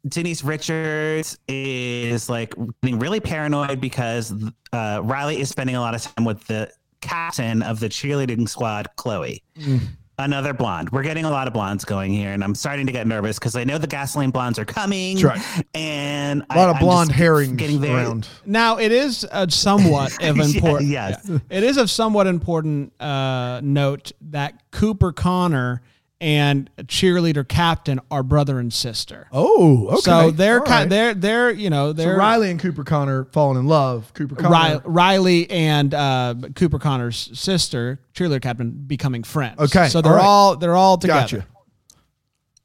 Denise 0.09 0.45
Richards 0.45 1.39
is 1.49 2.29
like 2.29 2.55
getting 2.83 2.99
really 2.99 3.21
paranoid 3.21 3.81
because 3.81 4.33
uh, 4.73 5.01
Riley 5.03 5.41
is 5.41 5.49
spending 5.49 5.77
a 5.77 5.81
lot 5.81 5.95
of 5.95 6.03
time 6.03 6.25
with 6.25 6.47
the 6.47 6.71
captain 7.01 7.63
of 7.63 7.81
the 7.81 7.89
cheerleading 7.89 8.49
squad, 8.49 8.89
Chloe. 8.97 9.43
Mm. 9.59 9.81
Another 10.19 10.55
blonde. 10.55 10.89
We're 10.91 11.03
getting 11.03 11.27
a 11.27 11.31
lot 11.31 11.47
of 11.47 11.53
blondes 11.53 11.85
going 11.85 12.11
here, 12.11 12.33
and 12.33 12.43
I'm 12.43 12.55
starting 12.55 12.87
to 12.87 12.93
get 12.93 13.07
nervous 13.07 13.39
because 13.39 13.55
I 13.55 13.65
know 13.65 13.77
the 13.77 13.87
gasoline 13.87 14.31
blondes 14.31 14.59
are 14.59 14.65
coming. 14.65 15.19
That's 15.19 15.25
right. 15.25 15.67
And 15.75 16.43
A 16.49 16.57
lot 16.57 16.71
I, 16.71 16.73
of 16.73 16.81
blonde 16.81 17.13
herring 17.13 17.57
getting 17.57 17.81
very, 17.81 17.93
around. 17.93 18.27
Now 18.47 18.79
it 18.79 18.93
is 18.93 19.27
uh, 19.31 19.47
somewhat 19.49 20.13
of 20.23 20.39
important. 20.39 20.89
yes. 20.89 21.31
it 21.51 21.63
is 21.63 21.77
of 21.77 21.91
somewhat 21.91 22.27
important 22.27 22.99
uh, 23.01 23.61
note 23.63 24.13
that 24.23 24.63
Cooper 24.71 25.13
Connor 25.13 25.83
and 26.21 26.71
cheerleader 26.83 27.47
captain 27.47 28.01
are 28.11 28.23
brother 28.23 28.59
and 28.59 28.73
sister. 28.73 29.29
Oh, 29.33 29.89
okay. 29.89 30.01
So 30.01 30.31
they're 30.31 30.61
kind. 30.61 30.71
right. 30.71 30.89
They're 30.89 31.15
they're 31.15 31.51
you 31.51 31.69
know 31.71 31.93
they're 31.93 32.17
Riley 32.17 32.51
and 32.51 32.59
Cooper 32.59 32.85
Connor 32.85 33.25
falling 33.33 33.59
in 33.59 33.67
love. 33.67 34.13
Cooper 34.15 34.35
Connor. 34.37 34.77
Ri- 34.77 34.81
Riley 34.85 35.51
and 35.51 35.93
uh, 35.93 36.35
Cooper 36.55 36.79
Connor's 36.79 37.31
sister, 37.39 38.01
cheerleader 38.15 38.41
captain, 38.41 38.71
becoming 38.71 39.23
friends. 39.23 39.59
Okay, 39.59 39.89
so 39.89 40.01
they're 40.01 40.13
all 40.13 40.19
right. 40.19 40.25
all 40.25 40.57
they're 40.57 40.77
all 40.77 40.97
together. 40.99 41.21
Gotcha. 41.39 41.47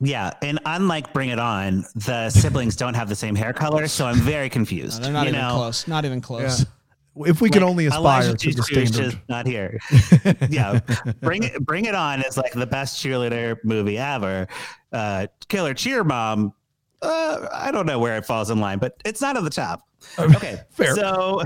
Yeah, 0.03 0.31
and 0.41 0.59
unlike 0.65 1.13
Bring 1.13 1.29
It 1.29 1.37
On, 1.37 1.85
the 1.93 2.31
siblings 2.31 2.75
don't 2.75 2.95
have 2.95 3.07
the 3.07 3.15
same 3.15 3.35
hair 3.35 3.53
color, 3.53 3.87
so 3.87 4.07
I'm 4.07 4.15
very 4.17 4.49
confused. 4.49 4.99
No, 5.01 5.03
they're 5.03 5.13
not 5.13 5.23
you 5.25 5.29
even 5.29 5.41
know? 5.41 5.53
close. 5.55 5.87
Not 5.87 6.05
even 6.05 6.21
close. 6.21 6.61
Yeah. 6.61 6.65
If 7.15 7.41
we 7.41 7.49
can 7.49 7.63
only 7.63 7.87
aspire 7.87 8.23
Elijah 8.23 8.37
to 8.37 8.55
the 8.55 8.63
standard. 8.63 9.11
just 9.11 9.17
not 9.27 9.45
here. 9.45 9.79
yeah, 10.49 10.79
bring 11.19 11.43
it, 11.43 11.65
bring 11.65 11.85
it 11.85 11.95
on 11.95 12.21
is 12.21 12.37
like 12.37 12.53
the 12.53 12.65
best 12.65 13.03
cheerleader 13.03 13.57
movie 13.63 13.97
ever. 13.97 14.47
Uh, 14.93 15.27
Killer 15.49 15.73
Cheer 15.73 16.03
Mom. 16.03 16.53
Uh, 17.01 17.47
I 17.51 17.71
don't 17.71 17.85
know 17.85 17.99
where 17.99 18.15
it 18.17 18.25
falls 18.25 18.49
in 18.49 18.59
line, 18.59 18.79
but 18.79 18.93
it's 19.03 19.21
not 19.21 19.35
at 19.35 19.43
the 19.43 19.49
top. 19.49 19.87
Okay, 20.17 20.61
Fair. 20.71 20.95
So. 20.95 21.41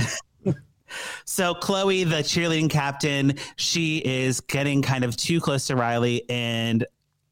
So 1.25 1.55
Chloe, 1.55 2.05
the 2.05 2.17
cheerleading 2.17 2.69
captain, 2.69 3.33
she 3.57 3.97
is 4.05 4.39
getting 4.39 4.81
kind 4.81 5.03
of 5.03 5.17
too 5.17 5.41
close 5.41 5.67
to 5.67 5.75
Riley, 5.75 6.23
and 6.29 6.85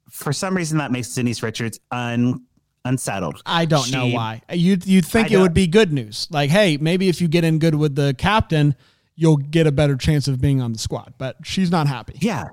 for 0.09 0.33
some 0.33 0.57
reason 0.57 0.79
that 0.79 0.91
makes 0.91 1.13
Denise 1.13 1.41
Richards 1.41 1.79
un 1.91 2.43
unsettled. 2.85 3.41
I 3.45 3.65
don't 3.65 3.91
know 3.91 4.07
why. 4.07 4.41
You'd 4.51 4.85
you'd 4.85 5.05
think 5.05 5.31
I 5.31 5.35
it 5.35 5.37
would 5.37 5.53
be 5.53 5.67
good 5.67 5.93
news. 5.93 6.27
Like, 6.31 6.49
hey, 6.49 6.77
maybe 6.77 7.09
if 7.09 7.21
you 7.21 7.27
get 7.27 7.43
in 7.43 7.59
good 7.59 7.75
with 7.75 7.95
the 7.95 8.13
captain, 8.17 8.75
you'll 9.15 9.37
get 9.37 9.67
a 9.67 9.71
better 9.71 9.95
chance 9.95 10.27
of 10.27 10.41
being 10.41 10.61
on 10.61 10.73
the 10.73 10.79
squad. 10.79 11.13
But 11.17 11.37
she's 11.43 11.71
not 11.71 11.87
happy. 11.87 12.17
Yeah. 12.19 12.49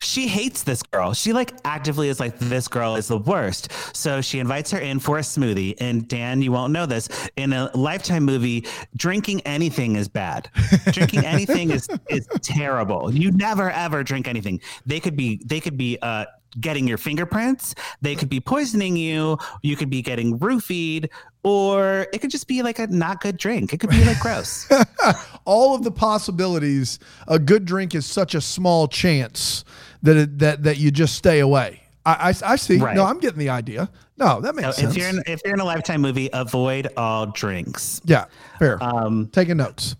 She 0.00 0.28
hates 0.28 0.64
this 0.64 0.82
girl. 0.82 1.14
She 1.14 1.32
like 1.32 1.54
actively 1.64 2.10
is 2.10 2.20
like, 2.20 2.38
this 2.38 2.68
girl 2.68 2.96
is 2.96 3.08
the 3.08 3.16
worst. 3.16 3.72
So 3.96 4.20
she 4.20 4.38
invites 4.38 4.70
her 4.72 4.78
in 4.78 4.98
for 4.98 5.16
a 5.16 5.22
smoothie. 5.22 5.74
And 5.78 6.06
Dan, 6.06 6.42
you 6.42 6.52
won't 6.52 6.74
know 6.74 6.84
this. 6.84 7.08
In 7.36 7.54
a 7.54 7.70
lifetime 7.74 8.24
movie, 8.24 8.66
drinking 8.96 9.40
anything 9.42 9.96
is 9.96 10.08
bad. 10.08 10.50
drinking 10.92 11.24
anything 11.24 11.70
is 11.70 11.88
is 12.10 12.26
terrible. 12.42 13.14
You 13.14 13.30
never 13.30 13.70
ever 13.70 14.02
drink 14.02 14.28
anything. 14.28 14.60
They 14.84 15.00
could 15.00 15.16
be 15.16 15.40
they 15.46 15.60
could 15.60 15.78
be 15.78 15.96
uh 16.02 16.26
getting 16.60 16.86
your 16.88 16.98
fingerprints, 16.98 17.74
they 18.00 18.14
could 18.14 18.28
be 18.28 18.40
poisoning 18.40 18.96
you, 18.96 19.38
you 19.62 19.76
could 19.76 19.90
be 19.90 20.02
getting 20.02 20.38
roofied, 20.38 21.08
or 21.42 22.06
it 22.12 22.18
could 22.20 22.30
just 22.30 22.46
be 22.48 22.62
like 22.62 22.78
a 22.78 22.86
not 22.86 23.20
good 23.20 23.36
drink. 23.36 23.72
It 23.72 23.80
could 23.80 23.90
be 23.90 24.04
like 24.04 24.18
gross. 24.20 24.68
all 25.44 25.74
of 25.74 25.82
the 25.84 25.90
possibilities. 25.90 26.98
A 27.28 27.38
good 27.38 27.64
drink 27.64 27.94
is 27.94 28.06
such 28.06 28.34
a 28.34 28.40
small 28.40 28.88
chance 28.88 29.64
that 30.02 30.16
it, 30.16 30.38
that 30.38 30.62
that 30.64 30.78
you 30.78 30.90
just 30.90 31.14
stay 31.16 31.40
away. 31.40 31.82
I 32.06 32.30
I, 32.44 32.52
I 32.52 32.56
see. 32.56 32.78
Right. 32.78 32.96
No, 32.96 33.04
I'm 33.04 33.18
getting 33.20 33.38
the 33.38 33.48
idea. 33.50 33.90
No, 34.16 34.40
that 34.40 34.54
makes 34.54 34.76
So 34.76 34.82
sense. 34.82 34.92
if 34.92 34.96
you're 34.96 35.08
in 35.08 35.22
if 35.26 35.40
you're 35.44 35.54
in 35.54 35.60
a 35.60 35.64
lifetime 35.64 36.00
movie, 36.00 36.30
avoid 36.32 36.88
all 36.96 37.26
drinks. 37.26 38.00
yeah, 38.04 38.26
fair. 38.58 38.82
Um, 38.82 39.28
Taking 39.32 39.56
notes. 39.56 39.96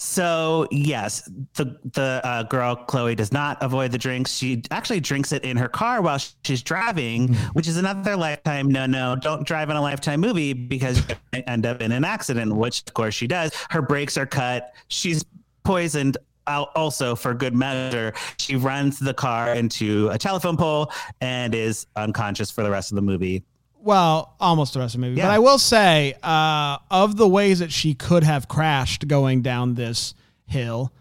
So 0.00 0.68
yes, 0.70 1.28
the 1.54 1.76
the 1.92 2.20
uh, 2.22 2.44
girl 2.44 2.76
Chloe 2.76 3.16
does 3.16 3.32
not 3.32 3.60
avoid 3.60 3.90
the 3.90 3.98
drinks. 3.98 4.32
She 4.32 4.62
actually 4.70 5.00
drinks 5.00 5.32
it 5.32 5.42
in 5.42 5.56
her 5.56 5.68
car 5.68 6.00
while 6.00 6.20
she's 6.44 6.62
driving, 6.62 7.34
which 7.52 7.66
is 7.66 7.76
another 7.76 8.16
lifetime 8.16 8.70
no 8.70 8.86
no. 8.86 9.16
Don't 9.16 9.44
drive 9.44 9.70
in 9.70 9.76
a 9.76 9.82
lifetime 9.82 10.20
movie 10.20 10.52
because 10.52 11.02
you 11.08 11.42
end 11.48 11.66
up 11.66 11.82
in 11.82 11.90
an 11.90 12.04
accident, 12.04 12.54
which 12.54 12.84
of 12.86 12.94
course 12.94 13.12
she 13.14 13.26
does. 13.26 13.52
Her 13.70 13.82
brakes 13.82 14.16
are 14.16 14.26
cut. 14.26 14.72
She's 14.86 15.24
poisoned. 15.64 16.16
Also, 16.46 17.14
for 17.14 17.34
good 17.34 17.54
measure, 17.54 18.14
she 18.38 18.56
runs 18.56 18.98
the 18.98 19.12
car 19.12 19.52
into 19.52 20.08
a 20.10 20.16
telephone 20.16 20.56
pole 20.56 20.90
and 21.20 21.54
is 21.54 21.86
unconscious 21.94 22.50
for 22.50 22.62
the 22.62 22.70
rest 22.70 22.90
of 22.90 22.96
the 22.96 23.02
movie. 23.02 23.44
Well, 23.80 24.34
almost 24.40 24.74
the 24.74 24.80
rest 24.80 24.94
of 24.94 25.00
the 25.00 25.06
movie. 25.06 25.20
But 25.20 25.30
I 25.30 25.38
will 25.38 25.58
say, 25.58 26.14
uh, 26.22 26.78
of 26.90 27.16
the 27.16 27.28
ways 27.28 27.60
that 27.60 27.72
she 27.72 27.94
could 27.94 28.24
have 28.24 28.48
crashed 28.48 29.06
going 29.06 29.42
down 29.42 29.74
this 29.74 30.14
hill, 30.46 30.92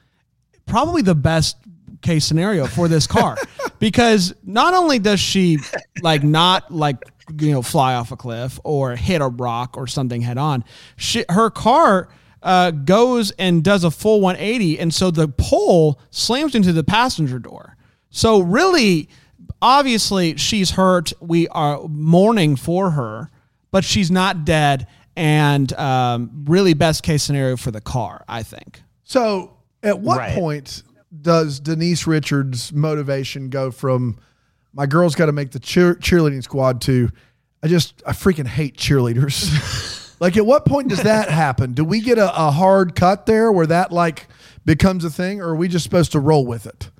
probably 0.66 1.02
the 1.02 1.16
best 1.16 1.58
case 2.02 2.26
scenario 2.26 2.68
for 2.68 2.88
this 2.88 3.08
car. 3.08 3.38
Because 3.80 4.34
not 4.44 4.74
only 4.74 4.98
does 4.98 5.20
she 5.20 5.60
like 6.02 6.24
not 6.24 6.74
like 6.74 6.98
you 7.40 7.52
know 7.52 7.62
fly 7.62 7.94
off 7.94 8.12
a 8.12 8.16
cliff 8.16 8.60
or 8.64 8.96
hit 8.96 9.22
a 9.22 9.28
rock 9.28 9.78
or 9.78 9.86
something 9.86 10.22
head 10.22 10.40
on 10.40 10.64
she, 10.96 11.24
her 11.30 11.52
car 11.52 12.10
uh, 12.42 12.72
goes 12.72 13.30
and 13.32 13.64
does 13.64 13.84
a 13.84 13.92
full 13.92 14.20
180 14.22 14.80
and 14.80 14.92
so 14.92 15.12
the 15.12 15.28
pole 15.28 16.00
slams 16.10 16.56
into 16.56 16.74
the 16.74 16.84
passenger 16.84 17.38
door. 17.38 17.78
So 18.10 18.40
really 18.40 19.10
obviously 19.62 20.38
she's 20.38 20.72
hurt 20.72 21.14
we 21.20 21.48
are 21.50 21.82
mourning 21.88 22.56
for 22.56 22.92
her 22.92 23.30
but 23.72 23.84
she's 23.84 24.12
not 24.12 24.46
dead 24.46 24.88
and 25.16 25.74
um, 25.74 26.46
really 26.46 26.74
best 26.74 27.04
case 27.04 27.24
scenario 27.24 27.58
for 27.58 27.72
the 27.72 27.82
car 27.82 28.24
i 28.28 28.44
think 28.44 28.82
So, 29.04 29.58
at 29.84 30.00
what 30.00 30.18
Right. 30.20 30.36
point 30.36 30.84
does 31.22 31.60
Denise 31.60 32.06
Richards' 32.06 32.72
motivation 32.74 33.50
go 33.50 33.72
from 33.72 34.18
my 34.74 34.86
girl's 34.86 35.16
got 35.16 35.28
to 35.28 35.32
make 35.32 35.52
the 35.52 35.60
cheer- 35.60 35.96
cheerleading 35.96 36.44
squad 36.44 36.82
to 36.82 37.10
I 37.64 37.68
just 37.68 38.04
I 38.06 38.12
freaking 38.12 38.46
hate 38.46 38.78
cheerleaders? 38.78 40.16
like, 40.20 40.38
at 40.38 40.46
what 40.46 40.66
point 40.66 40.90
does 40.90 41.02
that 41.04 41.30
happen? 41.30 41.74
Do 41.74 41.84
we 41.84 42.02
get 42.02 42.20
a, 42.20 42.30
a 42.48 42.52
hard 42.52 42.96
cut 42.96 43.26
there 43.26 43.52
where 43.52 43.66
that 43.68 43.92
like 43.92 44.28
becomes 44.66 45.04
a 45.04 45.10
thing, 45.10 45.42
or 45.42 45.50
are 45.50 45.56
we 45.56 45.68
just 45.68 45.84
supposed 45.84 46.12
to 46.12 46.20
roll 46.20 46.46
with 46.46 46.68
it? 46.68 46.92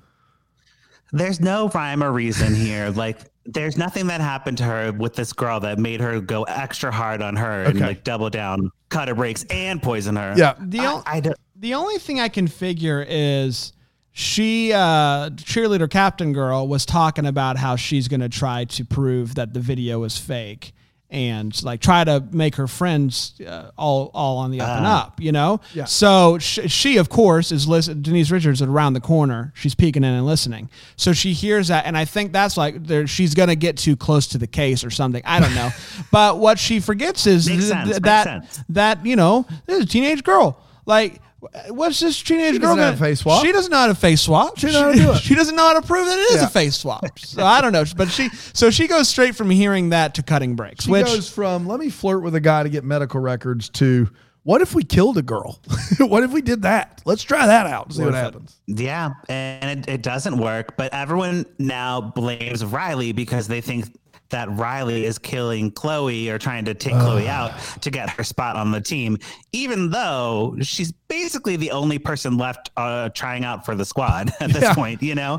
There's 1.12 1.40
no 1.40 1.68
rhyme 1.68 2.02
or 2.02 2.12
reason 2.12 2.54
here. 2.54 2.90
Like, 2.98 3.18
there's 3.44 3.76
nothing 3.78 4.08
that 4.08 4.20
happened 4.20 4.58
to 4.58 4.64
her 4.64 4.92
with 4.92 5.14
this 5.14 5.32
girl 5.32 5.60
that 5.60 5.78
made 5.78 6.00
her 6.00 6.20
go 6.20 6.42
extra 6.42 6.92
hard 6.92 7.22
on 7.22 7.36
her 7.36 7.62
and 7.64 7.80
like 7.80 8.04
double 8.04 8.28
down, 8.28 8.70
cut 8.90 9.08
her 9.08 9.14
brakes, 9.14 9.44
and 9.48 9.82
poison 9.82 10.16
her. 10.16 10.34
Yeah. 10.36 10.54
the 10.60 10.80
I, 10.80 10.86
o- 10.92 11.02
I 11.06 11.20
don't. 11.20 11.36
The 11.56 11.74
only 11.74 11.98
thing 11.98 12.20
I 12.20 12.28
can 12.28 12.46
figure 12.46 13.04
is 13.08 13.72
she, 14.12 14.72
uh, 14.72 15.30
cheerleader 15.30 15.88
captain 15.88 16.32
girl, 16.32 16.68
was 16.68 16.84
talking 16.84 17.24
about 17.24 17.56
how 17.56 17.76
she's 17.76 18.06
going 18.08 18.20
to 18.20 18.28
try 18.28 18.64
to 18.64 18.84
prove 18.84 19.36
that 19.36 19.54
the 19.54 19.60
video 19.60 20.02
is 20.04 20.18
fake 20.18 20.72
and 21.10 21.62
like 21.64 21.80
try 21.80 22.04
to 22.04 22.22
make 22.32 22.56
her 22.56 22.66
friends 22.66 23.40
uh, 23.46 23.70
all 23.78 24.10
all 24.12 24.38
on 24.38 24.50
the 24.50 24.60
up 24.60 24.76
and 24.76 24.86
up, 24.86 25.20
you 25.20 25.32
know. 25.32 25.60
Yeah. 25.72 25.84
So 25.84 26.38
she, 26.38 26.68
she 26.68 26.96
of 26.98 27.08
course 27.08 27.50
is 27.50 27.66
listening. 27.66 28.02
Denise 28.02 28.30
Richards 28.30 28.60
is 28.60 28.68
around 28.68 28.92
the 28.92 29.00
corner. 29.00 29.52
She's 29.54 29.74
peeking 29.74 30.04
in 30.04 30.12
and 30.12 30.26
listening. 30.26 30.68
So 30.96 31.12
she 31.12 31.32
hears 31.32 31.68
that, 31.68 31.86
and 31.86 31.96
I 31.96 32.04
think 32.04 32.32
that's 32.32 32.56
like 32.56 32.86
there, 32.86 33.06
she's 33.06 33.34
going 33.34 33.48
to 33.48 33.56
get 33.56 33.78
too 33.78 33.96
close 33.96 34.26
to 34.28 34.38
the 34.38 34.46
case 34.46 34.84
or 34.84 34.90
something. 34.90 35.22
I 35.24 35.40
don't 35.40 35.54
know. 35.54 35.70
but 36.12 36.38
what 36.38 36.58
she 36.58 36.80
forgets 36.80 37.26
is 37.26 37.46
th- 37.46 37.62
sense, 37.62 37.86
makes 37.88 38.00
that 38.00 38.64
that 38.68 39.06
you 39.06 39.16
know 39.16 39.46
this 39.66 39.78
is 39.78 39.84
a 39.84 39.88
teenage 39.88 40.22
girl. 40.24 40.60
Like, 40.84 41.20
what's 41.68 42.00
this 42.00 42.20
teenage 42.22 42.54
She 42.54 42.58
girl? 42.58 42.74
doesn't 42.76 42.78
know 42.78 42.90
how 42.92 42.96
face 42.96 43.20
swap. 43.20 43.44
She 43.44 43.52
doesn't 43.52 43.70
know 43.70 43.76
how 43.78 43.86
to 43.86 43.94
face 43.94 44.20
swap. 44.22 44.58
She 44.58 44.66
doesn't 44.66 44.80
know 44.82 44.88
how 44.88 44.92
to 44.92 44.98
do 44.98 45.10
it. 45.12 45.18
She 45.22 45.34
doesn't 45.34 45.54
know 45.56 45.68
how 45.68 45.80
to 45.80 45.86
prove 45.86 46.06
that 46.06 46.18
it 46.18 46.22
is 46.32 46.36
Yeah. 46.40 46.46
a 46.46 46.50
face 46.50 46.76
swap. 46.76 47.18
So 47.18 47.44
I 47.44 47.60
don't 47.60 47.72
know. 47.72 47.84
But 47.96 48.08
she 48.08 48.28
so 48.52 48.70
she 48.70 48.86
goes 48.88 49.08
straight 49.08 49.36
from 49.36 49.50
hearing 49.50 49.90
that 49.90 50.14
to 50.16 50.22
cutting 50.22 50.56
brakes, 50.56 50.84
She 50.86 50.90
which 50.90 51.06
goes 51.06 51.28
from 51.28 51.66
let 51.68 51.78
me 51.80 51.90
flirt 51.90 52.22
with 52.22 52.34
a 52.34 52.40
guy 52.40 52.62
to 52.64 52.68
get 52.68 52.84
medical 52.84 53.20
records 53.20 53.68
to 53.70 54.08
what 54.44 54.62
if 54.62 54.74
we 54.74 54.82
killed 54.82 55.18
a 55.18 55.22
girl? 55.22 55.60
what 55.98 56.22
if 56.22 56.30
we 56.32 56.40
did 56.40 56.62
that? 56.62 57.02
Let's 57.04 57.22
try 57.22 57.46
that 57.46 57.66
out. 57.66 57.92
See 57.92 58.00
what, 58.00 58.08
if 58.10 58.14
it- 58.14 58.18
happens. 58.18 58.56
Yeah, 58.66 59.10
and 59.28 59.80
it, 59.80 59.88
it 59.88 60.02
doesn't 60.02 60.38
work. 60.38 60.76
But 60.78 60.94
everyone 60.94 61.44
now 61.58 62.00
blames 62.00 62.64
Riley 62.64 63.12
because 63.12 63.46
they 63.48 63.60
think 63.60 63.86
that 64.30 64.50
Riley 64.50 65.04
is 65.06 65.18
killing 65.18 65.70
Chloe 65.70 66.28
or 66.28 66.38
trying 66.38 66.64
to 66.66 66.74
take 66.74 66.92
Chloe 66.94 67.28
out 67.28 67.52
to 67.80 67.90
get 67.90 68.10
her 68.10 68.22
spot 68.22 68.56
on 68.56 68.70
the 68.72 68.80
team, 68.80 69.16
even 69.52 69.90
though 69.90 70.54
she's 70.60 70.92
basically 70.92 71.56
the 71.56 71.70
only 71.70 71.98
person 71.98 72.36
left 72.36 72.70
uh, 72.76 73.08
trying 73.10 73.44
out 73.44 73.64
for 73.64 73.74
the 73.74 73.84
squad 73.86 74.30
at 74.40 74.50
this 74.52 74.62
Yeah. 74.64 74.74
point, 74.74 75.02
you 75.02 75.14
know? 75.14 75.38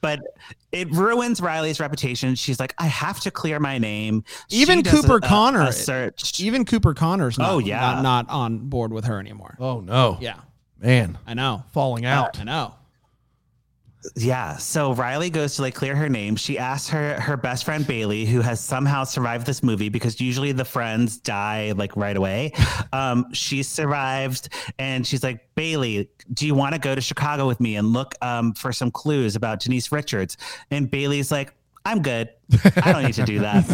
But 0.00 0.20
it 0.72 0.90
ruins 0.90 1.40
Riley's 1.42 1.80
reputation. 1.80 2.34
She's 2.34 2.58
like, 2.58 2.74
I 2.78 2.86
have 2.86 3.20
to 3.20 3.30
clear 3.30 3.60
my 3.60 3.76
name. 3.76 4.24
Even 4.48 4.80
does 4.82 5.00
Cooper 5.02 5.14
a- 5.14 5.16
a- 5.16 5.20
Connor- 5.20 5.62
a 5.66 5.72
search. 5.72 6.40
even 6.40 6.64
Cooper 6.64 6.94
Connor's 6.94 7.36
not, 7.38 7.50
Oh, 7.50 7.58
yeah. 7.58 7.80
not, 7.80 8.02
not 8.02 8.28
on 8.30 8.58
board 8.70 8.92
with 8.92 9.04
her 9.04 9.18
anymore. 9.20 9.56
Oh 9.60 9.80
no. 9.80 10.16
Yeah, 10.20 10.36
Man. 10.78 11.18
I 11.26 11.34
know. 11.34 11.64
Falling 11.72 12.06
out. 12.06 12.40
I 12.40 12.44
know. 12.44 12.74
Yeah. 14.16 14.56
So 14.56 14.94
Riley 14.94 15.30
goes 15.30 15.56
to 15.56 15.62
like 15.62 15.74
clear 15.74 15.94
her 15.94 16.08
name. 16.08 16.36
She 16.36 16.58
asks 16.58 16.88
her 16.88 17.20
her 17.20 17.36
best 17.36 17.64
friend 17.64 17.86
Bailey, 17.86 18.24
who 18.24 18.40
has 18.40 18.60
somehow 18.60 19.04
survived 19.04 19.46
this 19.46 19.62
movie 19.62 19.88
because 19.88 20.20
usually 20.20 20.52
the 20.52 20.64
friends 20.64 21.18
die 21.18 21.72
like 21.76 21.96
right 21.96 22.16
away. 22.16 22.52
Um, 22.92 23.32
she 23.32 23.62
survived, 23.62 24.48
and 24.78 25.06
she's 25.06 25.22
like, 25.22 25.54
Bailey, 25.54 26.10
do 26.34 26.44
you 26.44 26.56
want 26.56 26.74
to 26.74 26.80
go 26.80 26.94
to 26.94 27.00
Chicago 27.00 27.46
with 27.46 27.60
me 27.60 27.76
and 27.76 27.92
look 27.92 28.16
um, 28.20 28.52
for 28.54 28.72
some 28.72 28.90
clues 28.90 29.36
about 29.36 29.60
Denise 29.60 29.92
Richards? 29.92 30.36
And 30.70 30.90
Bailey's 30.90 31.30
like. 31.30 31.54
I'm 31.86 32.02
good. 32.02 32.28
I 32.82 32.92
don't 32.92 33.04
need 33.04 33.14
to 33.14 33.24
do 33.24 33.40
that. 33.40 33.64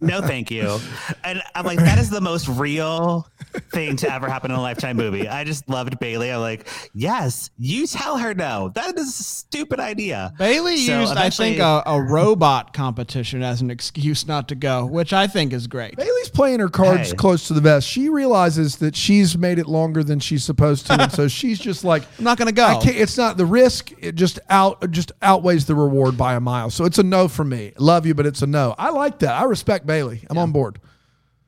No, 0.00 0.20
thank 0.22 0.50
you. 0.50 0.78
And 1.24 1.42
I'm 1.54 1.64
like, 1.66 1.78
that 1.78 1.98
is 1.98 2.10
the 2.10 2.20
most 2.20 2.48
real 2.48 3.28
thing 3.70 3.96
to 3.96 4.12
ever 4.12 4.28
happen 4.28 4.50
in 4.50 4.56
a 4.56 4.60
lifetime 4.60 4.96
movie. 4.96 5.28
I 5.28 5.44
just 5.44 5.68
loved 5.68 5.98
Bailey. 5.98 6.30
I'm 6.32 6.40
like, 6.40 6.68
yes, 6.94 7.50
you 7.58 7.86
tell 7.86 8.16
her 8.18 8.34
no. 8.34 8.70
That 8.74 8.96
is 8.98 9.20
a 9.20 9.22
stupid 9.22 9.80
idea. 9.80 10.32
Bailey 10.38 10.78
So 10.78 11.00
used, 11.00 11.16
I 11.16 11.30
think, 11.30 11.58
a, 11.58 11.82
a 11.86 12.00
robot 12.02 12.72
competition 12.72 13.42
as 13.42 13.60
an 13.60 13.70
excuse 13.70 14.26
not 14.26 14.48
to 14.48 14.54
go, 14.54 14.86
which 14.86 15.12
I 15.12 15.26
think 15.26 15.52
is 15.52 15.66
great. 15.66 15.96
Bailey's 15.96 16.30
playing 16.30 16.60
her 16.60 16.68
cards 16.68 17.10
Hey. 17.10 17.16
close 17.16 17.48
to 17.48 17.54
the 17.54 17.60
vest. 17.60 17.86
She 17.88 18.08
realizes 18.08 18.76
that 18.76 18.96
she's 18.96 19.36
made 19.36 19.58
it 19.58 19.66
longer 19.66 20.02
than 20.04 20.20
she's 20.20 20.44
supposed 20.44 20.86
to, 20.86 20.94
and 21.00 21.12
so 21.12 21.28
she's 21.28 21.58
just 21.58 21.84
like, 21.84 22.02
I'm 22.18 22.24
not 22.24 22.38
going 22.38 22.46
to 22.46 22.54
go. 22.54 22.64
I 22.66 22.74
can't. 22.82 22.96
It's 22.96 23.16
not 23.18 23.36
the 23.36 23.46
risk. 23.46 23.92
It 23.98 24.14
just 24.14 24.38
out 24.48 24.90
just 24.90 25.12
outweighs 25.22 25.66
the 25.66 25.74
reward 25.74 26.16
by 26.16 26.34
a 26.34 26.40
mile. 26.40 26.70
So 26.70 26.84
it's 26.84 26.98
a 26.98 27.02
no 27.02 27.28
for 27.28 27.44
me. 27.44 27.72
Love 27.78 28.06
you, 28.06 28.14
but 28.14 28.21
it's 28.26 28.42
a 28.42 28.46
no. 28.46 28.74
I 28.78 28.90
like 28.90 29.18
that. 29.20 29.34
I 29.34 29.44
respect 29.44 29.86
Bailey. 29.86 30.24
I'm 30.30 30.38
on 30.38 30.52
board. 30.52 30.80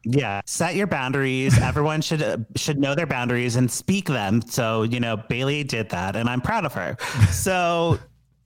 Yeah, 0.04 0.42
set 0.44 0.74
your 0.74 0.86
boundaries. 0.86 1.58
Everyone 1.58 2.02
should 2.02 2.22
uh, 2.22 2.38
should 2.56 2.78
know 2.78 2.94
their 2.94 3.06
boundaries 3.06 3.56
and 3.56 3.70
speak 3.70 4.06
them. 4.06 4.42
So 4.42 4.82
you 4.82 5.00
know, 5.00 5.16
Bailey 5.16 5.64
did 5.64 5.88
that, 5.90 6.14
and 6.14 6.28
I'm 6.28 6.40
proud 6.40 6.66
of 6.66 6.74
her. 6.74 6.96
So 7.30 7.98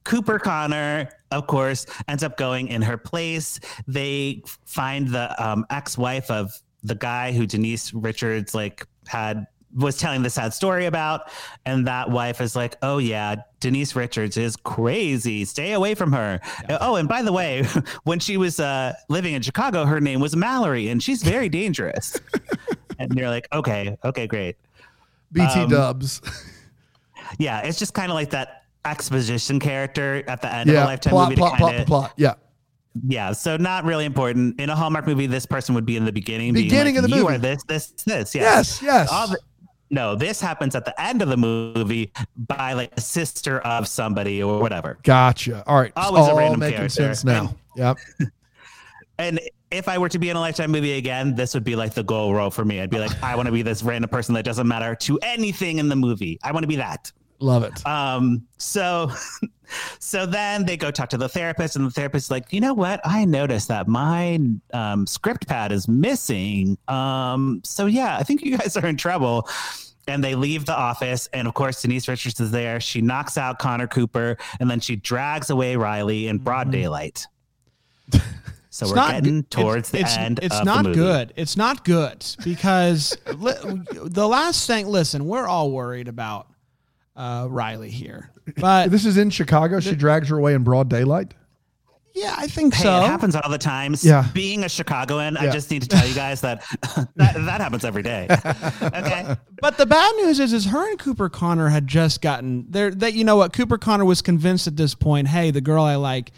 Cooper 0.04 0.38
Connor, 0.38 1.10
of 1.32 1.46
course, 1.46 1.84
ends 2.06 2.22
up 2.22 2.36
going 2.36 2.68
in 2.68 2.80
her 2.82 2.96
place. 2.96 3.58
They 3.86 4.42
find 4.64 5.08
the 5.08 5.34
um, 5.44 5.66
ex-wife 5.68 6.30
of 6.30 6.52
the 6.82 6.94
guy 6.94 7.32
who 7.32 7.46
Denise 7.46 7.92
Richards 7.92 8.54
like 8.54 8.86
had 9.06 9.46
was 9.74 9.98
telling 9.98 10.22
the 10.22 10.30
sad 10.30 10.54
story 10.54 10.86
about. 10.86 11.30
And 11.66 11.86
that 11.86 12.10
wife 12.10 12.40
is 12.40 12.56
like, 12.56 12.76
oh, 12.82 12.98
yeah, 12.98 13.36
Denise 13.60 13.94
Richards 13.94 14.36
is 14.36 14.56
crazy. 14.56 15.44
Stay 15.44 15.72
away 15.72 15.94
from 15.94 16.12
her. 16.12 16.40
Yeah. 16.68 16.78
Oh, 16.80 16.96
and 16.96 17.08
by 17.08 17.22
the 17.22 17.32
way, 17.32 17.64
when 18.04 18.18
she 18.18 18.36
was 18.36 18.60
uh, 18.60 18.94
living 19.08 19.34
in 19.34 19.42
Chicago, 19.42 19.84
her 19.84 20.00
name 20.00 20.20
was 20.20 20.34
Mallory, 20.36 20.88
and 20.88 21.02
she's 21.02 21.22
very 21.22 21.48
dangerous. 21.48 22.18
and 22.98 23.14
you're 23.14 23.28
like, 23.28 23.48
okay, 23.52 23.96
okay, 24.04 24.26
great. 24.26 24.56
BT 25.32 25.60
um, 25.60 25.70
dubs. 25.70 26.22
yeah, 27.38 27.60
it's 27.60 27.78
just 27.78 27.94
kind 27.94 28.10
of 28.10 28.14
like 28.14 28.30
that 28.30 28.64
exposition 28.84 29.60
character 29.60 30.24
at 30.28 30.40
the 30.40 30.52
end 30.52 30.70
yeah, 30.70 30.78
of 30.78 30.84
a 30.84 30.86
lifetime 30.86 31.10
plot, 31.10 31.28
movie. 31.28 31.38
Plot, 31.38 31.58
kinda, 31.58 31.74
plot, 31.74 31.86
plot, 31.86 32.12
yeah. 32.16 32.34
Yeah, 33.06 33.32
so 33.32 33.56
not 33.56 33.84
really 33.84 34.04
important. 34.04 34.58
In 34.58 34.70
a 34.70 34.76
Hallmark 34.76 35.06
movie, 35.06 35.26
this 35.26 35.46
person 35.46 35.74
would 35.74 35.86
be 35.86 35.96
in 35.96 36.04
the 36.04 36.12
beginning. 36.12 36.54
Beginning 36.54 36.96
like, 36.96 37.04
of 37.04 37.10
the 37.10 37.16
you 37.16 37.22
movie. 37.22 37.36
are 37.36 37.38
this, 37.38 37.62
this, 37.64 37.90
this. 37.90 38.34
Yes, 38.34 38.82
yes. 38.82 39.10
yes. 39.10 39.30
The, 39.30 39.38
no, 39.90 40.14
this 40.14 40.40
happens 40.40 40.74
at 40.74 40.84
the 40.84 41.00
end 41.00 41.22
of 41.22 41.28
the 41.28 41.36
movie 41.36 42.12
by 42.36 42.74
like 42.74 42.92
a 42.96 43.00
sister 43.00 43.60
of 43.60 43.88
somebody 43.88 44.42
or 44.42 44.60
whatever. 44.60 44.98
Gotcha. 45.02 45.64
All 45.66 45.80
right. 45.80 45.92
Always 45.96 46.24
all 46.24 46.36
a 46.36 46.36
random 46.36 46.60
making 46.60 46.76
character. 46.76 47.14
sense 47.14 47.24
now. 47.24 47.40
And, 47.40 47.56
yep. 47.76 48.30
And 49.18 49.40
if 49.70 49.88
I 49.88 49.98
were 49.98 50.08
to 50.08 50.18
be 50.18 50.30
in 50.30 50.36
a 50.36 50.40
lifetime 50.40 50.70
movie 50.70 50.96
again, 50.96 51.34
this 51.34 51.54
would 51.54 51.64
be 51.64 51.76
like 51.76 51.94
the 51.94 52.04
goal 52.04 52.32
role 52.32 52.50
for 52.50 52.64
me. 52.64 52.80
I'd 52.80 52.90
be 52.90 52.98
like, 52.98 53.22
I 53.22 53.34
want 53.34 53.46
to 53.46 53.52
be 53.52 53.62
this 53.62 53.82
random 53.82 54.08
person 54.08 54.34
that 54.34 54.44
doesn't 54.44 54.68
matter 54.68 54.94
to 54.94 55.18
anything 55.22 55.78
in 55.78 55.88
the 55.88 55.96
movie. 55.96 56.38
I 56.42 56.52
want 56.52 56.62
to 56.62 56.68
be 56.68 56.76
that. 56.76 57.12
Love 57.40 57.62
it. 57.62 57.86
Um, 57.86 58.46
so 58.56 59.12
so 59.98 60.26
then 60.26 60.66
they 60.66 60.76
go 60.76 60.90
talk 60.90 61.08
to 61.10 61.16
the 61.16 61.28
therapist, 61.28 61.76
and 61.76 61.86
the 61.86 61.90
therapist 61.90 62.26
is 62.26 62.30
like, 62.30 62.52
you 62.52 62.60
know 62.60 62.74
what? 62.74 63.00
I 63.04 63.24
noticed 63.24 63.68
that 63.68 63.88
my 63.88 64.40
um, 64.72 65.06
script 65.06 65.46
pad 65.46 65.72
is 65.72 65.88
missing. 65.88 66.78
Um, 66.88 67.60
so 67.64 67.86
yeah, 67.86 68.16
I 68.16 68.22
think 68.22 68.42
you 68.42 68.56
guys 68.56 68.76
are 68.76 68.86
in 68.86 68.96
trouble. 68.96 69.48
And 70.06 70.24
they 70.24 70.34
leave 70.34 70.64
the 70.64 70.74
office, 70.74 71.28
and 71.34 71.46
of 71.46 71.52
course, 71.52 71.82
Denise 71.82 72.08
Richards 72.08 72.40
is 72.40 72.50
there. 72.50 72.80
She 72.80 73.02
knocks 73.02 73.36
out 73.36 73.58
Connor 73.58 73.86
Cooper, 73.86 74.38
and 74.58 74.70
then 74.70 74.80
she 74.80 74.96
drags 74.96 75.50
away 75.50 75.76
Riley 75.76 76.28
in 76.28 76.38
broad 76.38 76.68
mm-hmm. 76.68 76.70
daylight. 76.70 77.26
So 78.70 78.84
it's 78.84 78.94
we're 78.94 79.10
getting 79.10 79.42
towards 79.44 79.92
it's, 79.92 80.14
the 80.14 80.20
end. 80.20 80.38
It's 80.40 80.62
not 80.62 80.84
good. 80.84 81.32
It's 81.34 81.56
not 81.56 81.84
good 81.84 82.24
because 82.44 83.16
li- 83.34 83.54
the 84.04 84.28
last 84.28 84.68
thing. 84.68 84.86
Listen, 84.86 85.24
we're 85.24 85.48
all 85.48 85.72
worried 85.72 86.06
about 86.06 86.46
uh, 87.18 87.48
Riley 87.50 87.90
here. 87.90 88.30
But 88.56 88.90
this 88.90 89.04
is 89.04 89.18
in 89.18 89.28
Chicago. 89.28 89.80
She 89.80 89.94
drags 89.94 90.28
her 90.30 90.38
away 90.38 90.54
in 90.54 90.62
broad 90.62 90.88
daylight. 90.88 91.34
Yeah, 92.14 92.34
I 92.36 92.48
think 92.48 92.74
hey, 92.74 92.82
so. 92.82 93.04
It 93.04 93.06
happens 93.06 93.36
all 93.36 93.50
the 93.50 93.58
time. 93.58 93.94
Yeah. 94.00 94.26
Being 94.32 94.64
a 94.64 94.68
Chicagoan, 94.68 95.34
yeah. 95.34 95.42
I 95.42 95.50
just 95.50 95.70
need 95.70 95.82
to 95.82 95.88
tell 95.88 96.06
you 96.06 96.14
guys 96.14 96.40
that 96.40 96.64
that, 97.16 97.34
that 97.34 97.60
happens 97.60 97.84
every 97.84 98.02
day. 98.02 98.26
okay. 98.82 99.36
But 99.60 99.76
the 99.76 99.86
bad 99.86 100.16
news 100.16 100.40
is, 100.40 100.52
is 100.52 100.66
her 100.66 100.90
and 100.90 100.98
Cooper 100.98 101.28
Connor 101.28 101.68
had 101.68 101.86
just 101.86 102.20
gotten 102.20 102.66
there. 102.70 102.90
That 102.90 103.14
you 103.14 103.24
know 103.24 103.36
what, 103.36 103.52
Cooper 103.52 103.78
Connor 103.78 104.04
was 104.04 104.22
convinced 104.22 104.66
at 104.66 104.76
this 104.76 104.94
point. 104.94 105.28
Hey, 105.28 105.50
the 105.50 105.60
girl 105.60 105.84
I 105.84 105.96
like 105.96 106.32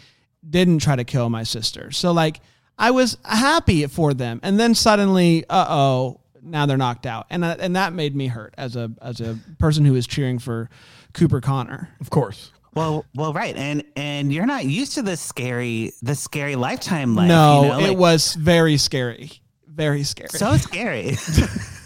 didn't 0.47 0.79
try 0.79 0.95
to 0.95 1.03
kill 1.03 1.29
my 1.29 1.43
sister. 1.43 1.91
So 1.91 2.11
like, 2.11 2.41
I 2.77 2.91
was 2.91 3.17
happy 3.23 3.87
for 3.87 4.13
them, 4.13 4.39
and 4.43 4.59
then 4.59 4.75
suddenly, 4.75 5.45
uh 5.49 5.65
oh, 5.69 6.20
now 6.43 6.65
they're 6.65 6.77
knocked 6.77 7.05
out, 7.05 7.27
and 7.29 7.43
uh, 7.43 7.55
and 7.59 7.75
that 7.75 7.93
made 7.93 8.15
me 8.15 8.27
hurt 8.27 8.53
as 8.57 8.75
a 8.75 8.91
as 9.01 9.21
a 9.21 9.37
person 9.59 9.85
who 9.85 9.95
is 9.95 10.07
cheering 10.07 10.39
for 10.39 10.69
Cooper 11.13 11.41
Connor. 11.41 11.89
Of 11.99 12.09
course. 12.09 12.51
Well, 12.73 13.05
well, 13.15 13.33
right, 13.33 13.55
and 13.55 13.83
and 13.95 14.31
you're 14.31 14.45
not 14.45 14.65
used 14.65 14.93
to 14.93 15.01
the 15.01 15.17
scary, 15.17 15.91
the 16.01 16.15
scary 16.15 16.55
lifetime 16.55 17.15
life. 17.15 17.27
No, 17.27 17.63
you 17.63 17.67
know? 17.67 17.77
like, 17.77 17.91
it 17.91 17.97
was 17.97 18.35
very 18.35 18.77
scary, 18.77 19.31
very 19.67 20.03
scary. 20.03 20.29
So 20.29 20.55
scary. 20.57 21.17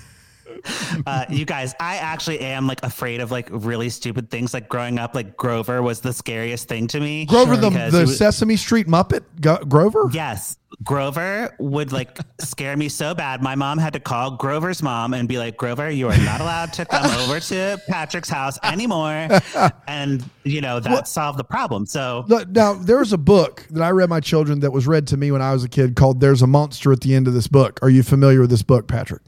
uh, 1.05 1.25
you 1.29 1.45
guys, 1.45 1.73
I 1.79 1.97
actually 1.97 2.39
am 2.39 2.67
like 2.67 2.83
afraid 2.83 3.21
of 3.21 3.31
like 3.31 3.49
really 3.51 3.89
stupid 3.89 4.29
things. 4.29 4.53
Like 4.53 4.69
growing 4.69 4.99
up, 4.99 5.15
like 5.15 5.37
Grover 5.37 5.81
was 5.81 6.01
the 6.01 6.13
scariest 6.13 6.67
thing 6.67 6.87
to 6.87 6.99
me. 6.99 7.25
Grover, 7.25 7.57
the, 7.57 7.69
the 7.69 8.01
was, 8.01 8.17
Sesame 8.17 8.55
Street 8.55 8.87
Muppet, 8.87 9.23
Grover. 9.67 10.09
Yes, 10.11 10.57
Grover 10.83 11.55
would 11.59 11.91
like 11.91 12.17
scare 12.39 12.75
me 12.75 12.89
so 12.89 13.13
bad. 13.13 13.41
My 13.41 13.55
mom 13.55 13.77
had 13.77 13.93
to 13.93 13.99
call 13.99 14.31
Grover's 14.31 14.81
mom 14.83 15.13
and 15.13 15.27
be 15.27 15.37
like, 15.37 15.57
Grover, 15.57 15.89
you 15.89 16.07
are 16.09 16.17
not 16.17 16.41
allowed 16.41 16.73
to 16.73 16.85
come 16.85 17.05
over 17.21 17.39
to 17.39 17.79
Patrick's 17.87 18.29
house 18.29 18.57
anymore. 18.63 19.29
And, 19.87 20.27
you 20.43 20.61
know, 20.61 20.79
that 20.79 20.91
well, 20.91 21.05
solved 21.05 21.37
the 21.37 21.43
problem. 21.43 21.85
So 21.85 22.25
now 22.49 22.73
there's 22.73 23.13
a 23.13 23.17
book 23.17 23.65
that 23.69 23.81
I 23.81 23.91
read 23.91 24.09
my 24.09 24.19
children 24.19 24.59
that 24.61 24.71
was 24.71 24.87
read 24.87 25.07
to 25.07 25.17
me 25.17 25.31
when 25.31 25.41
I 25.41 25.53
was 25.53 25.63
a 25.63 25.69
kid 25.69 25.95
called 25.95 26.19
There's 26.19 26.41
a 26.41 26.47
Monster 26.47 26.91
at 26.91 27.01
the 27.01 27.13
End 27.13 27.27
of 27.27 27.33
This 27.33 27.47
Book. 27.47 27.79
Are 27.81 27.89
you 27.89 28.03
familiar 28.03 28.41
with 28.41 28.49
this 28.49 28.63
book, 28.63 28.87
Patrick? 28.87 29.21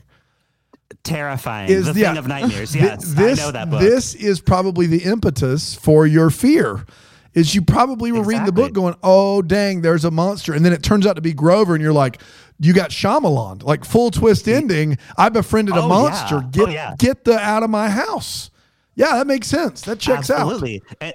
Terrifying. 1.04 1.70
Is 1.70 1.86
the, 1.86 1.94
the 1.94 2.02
thing 2.02 2.18
of 2.18 2.28
nightmares. 2.28 2.76
Yes. 2.76 3.14
This, 3.14 3.40
I 3.40 3.46
know 3.46 3.52
that 3.52 3.70
book. 3.70 3.82
This 3.82 4.16
is 4.16 4.42
probably 4.42 4.88
the 4.88 5.04
impetus 5.04 5.76
for 5.76 6.06
your 6.08 6.30
fear 6.30 6.86
is 7.34 7.54
you 7.54 7.62
probably 7.62 8.12
were 8.12 8.20
exactly. 8.20 8.34
reading 8.34 8.46
the 8.48 8.52
book 8.52 8.74
going, 8.74 8.96
oh, 9.04 9.44
dang, 9.44 9.82
there's 9.82 10.04
a 10.06 10.10
monster. 10.10 10.54
And 10.54 10.66
then 10.66 10.74
it 10.74 10.82
turns 10.82 11.06
out 11.06 11.18
to 11.18 11.22
be 11.22 11.34
Grover, 11.34 11.76
and 11.76 11.84
you're 11.84 11.94
like, 11.94 12.20
you 12.60 12.74
got 12.74 12.90
Shyamalan, 12.90 13.62
like 13.62 13.86
full 13.86 14.10
twist 14.10 14.48
ending. 14.48 14.98
I 15.18 15.30
befriended 15.30 15.76
a 15.76 15.82
oh, 15.82 15.88
monster. 15.88 16.38
Yeah. 16.38 16.50
Get, 16.50 16.68
oh, 16.68 16.72
yeah. 16.72 16.96
get 16.98 17.24
the 17.26 17.38
out 17.38 17.62
of 17.62 17.70
my 17.70 17.90
house. 17.90 18.50
Yeah, 18.96 19.18
that 19.18 19.28
makes 19.28 19.46
sense. 19.46 19.82
That 19.82 20.00
checks 20.00 20.32
Absolutely. 20.32 20.82
out. 21.02 21.14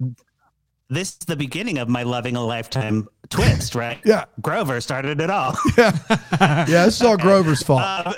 Absolutely. 0.00 0.16
This 0.88 1.10
is 1.10 1.18
the 1.18 1.36
beginning 1.36 1.78
of 1.78 1.88
my 1.88 2.02
loving 2.02 2.34
a 2.34 2.44
lifetime 2.44 3.06
twist, 3.28 3.76
right? 3.76 4.00
yeah. 4.04 4.24
Grover 4.42 4.80
started 4.80 5.20
it 5.20 5.30
all. 5.30 5.54
yeah. 5.78 5.96
Yeah, 6.40 6.84
this 6.86 6.96
is 6.96 7.02
all 7.02 7.16
Grover's 7.16 7.62
fault. 7.62 7.82
Uh, 7.84 8.14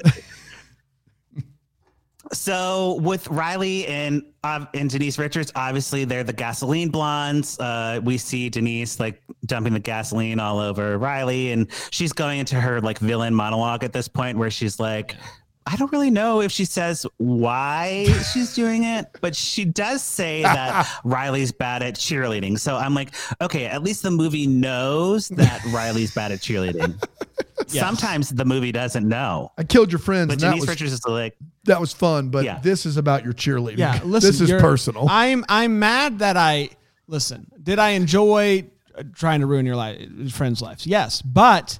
so 2.32 2.98
with 3.02 3.28
Riley 3.28 3.86
and 3.86 4.22
uh, 4.42 4.64
and 4.74 4.90
Denise 4.90 5.18
Richards, 5.18 5.52
obviously 5.54 6.04
they're 6.04 6.24
the 6.24 6.32
gasoline 6.32 6.88
blondes. 6.88 7.58
Uh, 7.58 8.00
we 8.02 8.18
see 8.18 8.48
Denise 8.48 8.98
like 8.98 9.22
dumping 9.46 9.72
the 9.72 9.80
gasoline 9.80 10.40
all 10.40 10.58
over 10.58 10.98
Riley, 10.98 11.52
and 11.52 11.68
she's 11.90 12.12
going 12.12 12.40
into 12.40 12.60
her 12.60 12.80
like 12.80 12.98
villain 12.98 13.34
monologue 13.34 13.84
at 13.84 13.92
this 13.92 14.08
point 14.08 14.38
where 14.38 14.50
she's 14.50 14.80
like. 14.80 15.16
I 15.64 15.76
don't 15.76 15.92
really 15.92 16.10
know 16.10 16.40
if 16.40 16.50
she 16.50 16.64
says 16.64 17.06
why 17.18 18.06
she's 18.32 18.52
doing 18.52 18.82
it, 18.82 19.06
but 19.20 19.36
she 19.36 19.64
does 19.64 20.02
say 20.02 20.42
that 20.42 20.88
Riley's 21.04 21.52
bad 21.52 21.84
at 21.84 21.94
cheerleading. 21.94 22.58
So 22.58 22.76
I'm 22.76 22.94
like, 22.94 23.14
okay, 23.40 23.66
at 23.66 23.80
least 23.80 24.02
the 24.02 24.10
movie 24.10 24.48
knows 24.48 25.28
that 25.28 25.64
Riley's 25.66 26.12
bad 26.12 26.32
at 26.32 26.40
cheerleading. 26.40 27.00
Yes. 27.70 27.84
Sometimes 27.84 28.30
the 28.30 28.44
movie 28.44 28.72
doesn't 28.72 29.08
know. 29.08 29.52
I 29.58 29.64
killed 29.64 29.92
your 29.92 29.98
friends. 29.98 30.28
But 30.28 30.38
Denise 30.38 30.66
Richards 30.66 30.92
is 30.92 31.06
like, 31.06 31.36
that 31.64 31.80
was 31.80 31.92
fun, 31.92 32.30
but 32.30 32.44
yeah. 32.44 32.58
this 32.60 32.86
is 32.86 32.96
about 32.96 33.24
your 33.24 33.32
cheerleading. 33.32 33.78
Yeah, 33.78 34.00
listen, 34.04 34.30
this 34.30 34.40
is 34.40 34.50
personal. 34.60 35.06
I'm 35.08 35.44
I'm 35.48 35.78
mad 35.78 36.20
that 36.20 36.36
I 36.36 36.70
listen. 37.06 37.46
Did 37.62 37.78
I 37.78 37.90
enjoy 37.90 38.66
uh, 38.96 39.04
trying 39.14 39.40
to 39.40 39.46
ruin 39.46 39.66
your 39.66 39.76
life, 39.76 40.00
friends' 40.32 40.60
lives? 40.60 40.86
Yes, 40.86 41.22
but 41.22 41.78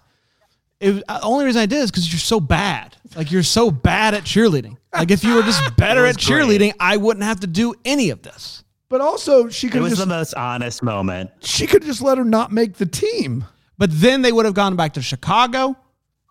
it 0.80 0.93
the 0.93 1.05
uh, 1.09 1.20
only 1.22 1.45
reason 1.45 1.62
I 1.62 1.66
did 1.66 1.78
is 1.78 1.91
because 1.91 2.12
you're 2.12 2.20
so 2.20 2.41
bad. 2.41 2.97
Like 3.16 3.30
you're 3.30 3.43
so 3.43 3.70
bad 3.70 4.14
at 4.14 4.24
cheerleading. 4.24 4.76
Like 4.93 5.11
if 5.11 5.24
you 5.24 5.35
were 5.35 5.43
just 5.43 5.76
better 5.76 6.07
at 6.07 6.16
cheerleading, 6.16 6.59
great. 6.59 6.76
I 6.80 6.97
wouldn't 6.97 7.24
have 7.24 7.41
to 7.41 7.47
do 7.47 7.74
any 7.85 8.11
of 8.11 8.22
this. 8.22 8.64
But 8.89 9.01
also, 9.01 9.49
she 9.49 9.68
could. 9.68 9.78
It 9.78 9.83
was 9.83 9.93
just, 9.93 10.03
the 10.03 10.14
most 10.14 10.35
honest 10.35 10.83
moment. 10.83 11.30
She 11.41 11.66
could 11.66 11.83
just 11.83 12.03
let 12.03 12.18
her 12.18 12.24
not 12.24 12.53
make 12.53 12.74
the 12.74 12.85
team. 12.85 13.47
But 13.79 13.91
then 13.93 14.23
they 14.23 14.33
would 14.33 14.45
have 14.45 14.55
gone 14.55 14.77
back 14.77 14.95
to 14.95 15.03
Chicago 15.03 15.77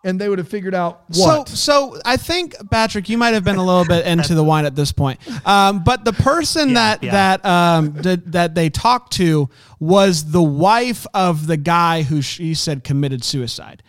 and 0.04 0.20
they 0.20 0.28
would 0.28 0.38
have 0.38 0.48
figured 0.48 0.74
out 0.74 1.04
what. 1.08 1.48
So, 1.48 1.92
so 1.92 2.00
I 2.04 2.16
think 2.16 2.54
Patrick, 2.70 3.08
you 3.08 3.18
might 3.18 3.34
have 3.34 3.44
been 3.44 3.56
a 3.56 3.64
little 3.64 3.84
bit 3.84 4.06
into 4.06 4.34
the 4.34 4.44
wine 4.44 4.64
at 4.64 4.74
this 4.74 4.92
point. 4.92 5.20
Um, 5.46 5.84
but 5.84 6.04
the 6.04 6.12
person 6.12 6.70
yeah, 6.70 6.74
that 6.74 7.02
yeah. 7.02 7.10
that 7.12 7.44
um, 7.44 7.92
did, 7.92 8.32
that 8.32 8.54
they 8.54 8.70
talked 8.70 9.12
to 9.14 9.48
was 9.78 10.30
the 10.30 10.42
wife 10.42 11.06
of 11.14 11.46
the 11.46 11.56
guy 11.56 12.02
who 12.02 12.22
she 12.22 12.54
said 12.54 12.84
committed 12.84 13.22
suicide. 13.24 13.82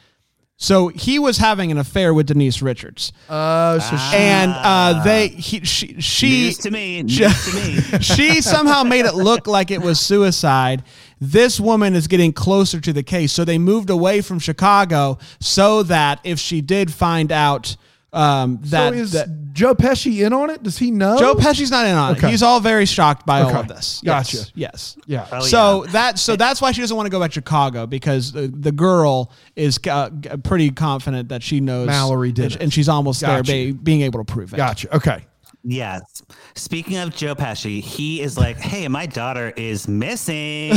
So 0.56 0.88
he 0.88 1.20
was 1.20 1.40
having 1.40 1.72
an 1.72 1.78
affair 1.78 2.14
with 2.14 2.28
Denise 2.28 2.62
Richards. 2.62 3.12
Uh, 3.28 3.80
so 3.80 3.98
she, 3.98 4.16
and 4.16 4.52
uh, 4.56 5.04
they 5.04 5.28
he 5.28 5.66
she 5.66 6.00
she 6.00 6.30
News 6.30 6.58
to 6.60 6.72
me, 6.72 7.04
News 7.04 7.18
to 7.18 7.56
me. 7.56 7.82
she 8.02 8.42
somehow 8.42 8.84
made 8.84 9.06
it 9.06 9.14
look 9.16 9.48
like 9.48 9.72
it 9.72 9.82
was 9.82 10.00
suicide. 10.00 10.84
This 11.26 11.58
woman 11.58 11.96
is 11.96 12.08
getting 12.08 12.34
closer 12.34 12.82
to 12.82 12.92
the 12.92 13.02
case, 13.02 13.32
so 13.32 13.46
they 13.46 13.58
moved 13.58 13.90
away 13.90 14.20
from 14.20 14.40
Chicago 14.40 15.20
so 15.40 15.82
that 15.84 16.20
if 16.26 16.38
she 16.38 16.60
did 16.60 16.92
find 16.92 17.32
out 17.32 17.78
um, 18.12 18.60
that, 18.64 18.94
so 18.94 19.00
is 19.00 19.12
that, 19.14 19.54
Joe 19.54 19.74
Pesci 19.74 20.26
in 20.26 20.34
on 20.34 20.50
it? 20.50 20.62
Does 20.62 20.78
he 20.78 20.92
know? 20.92 21.18
Joe 21.18 21.34
Pesci's 21.34 21.72
not 21.72 21.86
in 21.86 21.96
on 21.96 22.18
okay. 22.18 22.28
it. 22.28 22.32
He's 22.32 22.44
all 22.44 22.60
very 22.60 22.86
shocked 22.86 23.26
by 23.26 23.42
okay. 23.42 23.54
all 23.54 23.62
of 23.62 23.70
this. 23.70 24.02
Gotcha. 24.04 24.38
Yes. 24.38 24.52
yes. 24.54 24.98
Yeah. 25.08 25.28
Oh, 25.32 25.40
so 25.40 25.86
yeah. 25.86 25.92
that 25.92 26.20
so 26.20 26.36
that's 26.36 26.62
why 26.62 26.74
she 26.74 26.82
doesn't 26.82 26.96
want 26.96 27.08
to 27.08 27.10
go 27.10 27.22
back 27.22 27.32
to 27.32 27.36
Chicago 27.36 27.88
because 27.88 28.34
the, 28.34 28.48
the 28.48 28.74
girl 28.74 29.32
is 29.56 29.80
uh, 29.90 30.10
pretty 30.44 30.72
confident 30.72 31.30
that 31.30 31.42
she 31.42 31.62
knows 31.62 31.88
Mallory 31.88 32.34
did, 32.34 32.52
and, 32.52 32.64
and 32.64 32.74
she's 32.74 32.90
almost 32.90 33.22
gotcha. 33.22 33.44
there, 33.44 33.44
be, 33.44 33.72
being 33.72 34.02
able 34.02 34.24
to 34.24 34.32
prove 34.32 34.54
it. 34.54 34.58
Gotcha. 34.58 34.94
Okay. 34.94 35.26
Yes. 35.66 36.22
Speaking 36.56 36.98
of 36.98 37.16
Joe 37.16 37.36
Pesci, 37.36 37.80
he 37.82 38.22
is 38.22 38.38
like, 38.38 38.58
"Hey, 38.58 38.86
my 38.90 39.06
daughter 39.06 39.54
is 39.56 39.88
missing," 39.88 40.74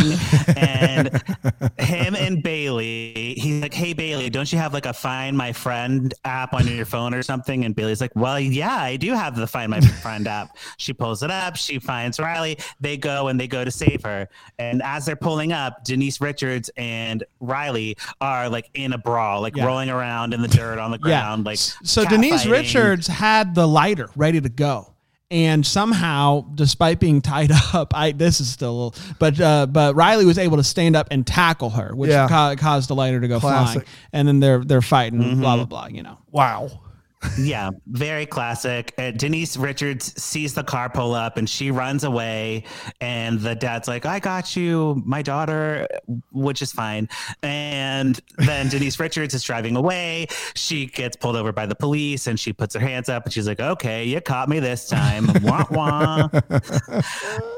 and 0.56 1.08
him 1.78 2.14
and 2.14 2.40
Bailey. 2.40 3.34
He's 3.36 3.62
like, 3.62 3.74
"Hey, 3.74 3.94
Bailey, 3.94 4.30
don't 4.30 4.50
you 4.52 4.58
have 4.58 4.72
like 4.72 4.86
a 4.86 4.92
Find 4.92 5.36
My 5.36 5.52
Friend 5.52 6.14
app 6.24 6.54
on 6.54 6.68
your 6.68 6.84
phone 6.86 7.14
or 7.14 7.24
something?" 7.24 7.64
And 7.64 7.74
Bailey's 7.74 8.00
like, 8.00 8.12
"Well, 8.14 8.38
yeah, 8.38 8.76
I 8.76 8.94
do 8.96 9.12
have 9.12 9.34
the 9.34 9.48
Find 9.48 9.70
My 9.70 9.80
Friend 9.80 10.26
app." 10.28 10.56
She 10.76 10.92
pulls 10.92 11.24
it 11.24 11.32
up. 11.32 11.56
She 11.56 11.80
finds 11.80 12.20
Riley. 12.20 12.56
They 12.80 12.96
go 12.96 13.26
and 13.26 13.40
they 13.40 13.48
go 13.48 13.64
to 13.64 13.70
save 13.72 14.04
her. 14.04 14.28
And 14.60 14.82
as 14.84 15.04
they're 15.04 15.16
pulling 15.16 15.52
up, 15.52 15.84
Denise 15.84 16.20
Richards 16.20 16.70
and 16.76 17.24
Riley 17.40 17.96
are 18.20 18.48
like 18.48 18.70
in 18.74 18.92
a 18.92 18.98
brawl, 18.98 19.40
like 19.40 19.56
Yeah. 19.56 19.66
rolling 19.66 19.90
around 19.90 20.32
in 20.32 20.42
the 20.42 20.48
dirt 20.48 20.78
on 20.78 20.92
the 20.92 20.98
ground, 20.98 21.44
like 21.44 21.58
so 21.58 22.04
Denise 22.04 22.44
fighting. 22.44 22.52
Richards 22.52 23.08
had 23.08 23.54
the 23.56 23.66
lighter 23.66 24.10
ready 24.14 24.40
to 24.40 24.48
go. 24.48 24.75
And 25.28 25.66
somehow, 25.66 26.46
despite 26.54 27.00
being 27.00 27.20
tied 27.20 27.50
up, 27.74 27.92
I 27.96 28.12
this 28.12 28.40
is 28.40 28.48
still 28.48 28.70
a 28.70 28.76
little, 28.76 28.94
but 29.18 29.40
uh, 29.40 29.66
but 29.66 29.96
Riley 29.96 30.24
was 30.24 30.38
able 30.38 30.56
to 30.58 30.62
stand 30.64 30.94
up 30.94 31.08
and 31.10 31.26
tackle 31.26 31.70
her, 31.70 31.94
which 31.96 32.10
Yeah. 32.10 32.28
ca- 32.28 32.54
caused 32.54 32.88
the 32.90 32.94
lighter 32.94 33.20
to 33.20 33.26
go 33.26 33.40
Classic. 33.40 33.82
flying. 33.82 33.88
And 34.12 34.28
then 34.28 34.38
they're 34.40 34.64
they're 34.64 34.82
fighting, 34.82 35.20
Mm-hmm. 35.20 35.40
blah 35.40 35.56
blah 35.56 35.64
blah. 35.64 35.86
You 35.88 36.04
know, 36.04 36.18
Wow. 36.30 36.70
Yeah, 37.38 37.70
very 37.86 38.26
classic. 38.26 38.92
Uh, 38.98 39.10
Denise 39.10 39.56
Richards 39.56 40.20
sees 40.22 40.54
the 40.54 40.62
car 40.62 40.88
pull 40.88 41.14
up 41.14 41.36
and 41.36 41.48
she 41.48 41.70
runs 41.70 42.04
away. 42.04 42.64
And 43.00 43.40
the 43.40 43.54
dad's 43.54 43.88
like, 43.88 44.06
I 44.06 44.18
got 44.18 44.54
you, 44.54 45.02
my 45.04 45.22
daughter, 45.22 45.88
which 46.30 46.62
is 46.62 46.72
fine. 46.72 47.08
And 47.42 48.20
then 48.38 48.68
Denise 48.68 49.00
Richards 49.00 49.34
is 49.34 49.42
driving 49.42 49.76
away. 49.76 50.26
She 50.54 50.86
gets 50.86 51.16
pulled 51.16 51.36
over 51.36 51.52
by 51.52 51.66
the 51.66 51.74
police 51.74 52.26
and 52.26 52.38
she 52.38 52.52
puts 52.52 52.74
her 52.74 52.80
hands 52.80 53.08
up 53.08 53.24
and 53.24 53.32
she's 53.32 53.46
like, 53.46 53.60
Okay, 53.60 54.04
you 54.04 54.20
caught 54.20 54.48
me 54.48 54.60
this 54.60 54.88
time. 54.88 55.26
wah, 55.42 55.64
wah. 55.70 56.28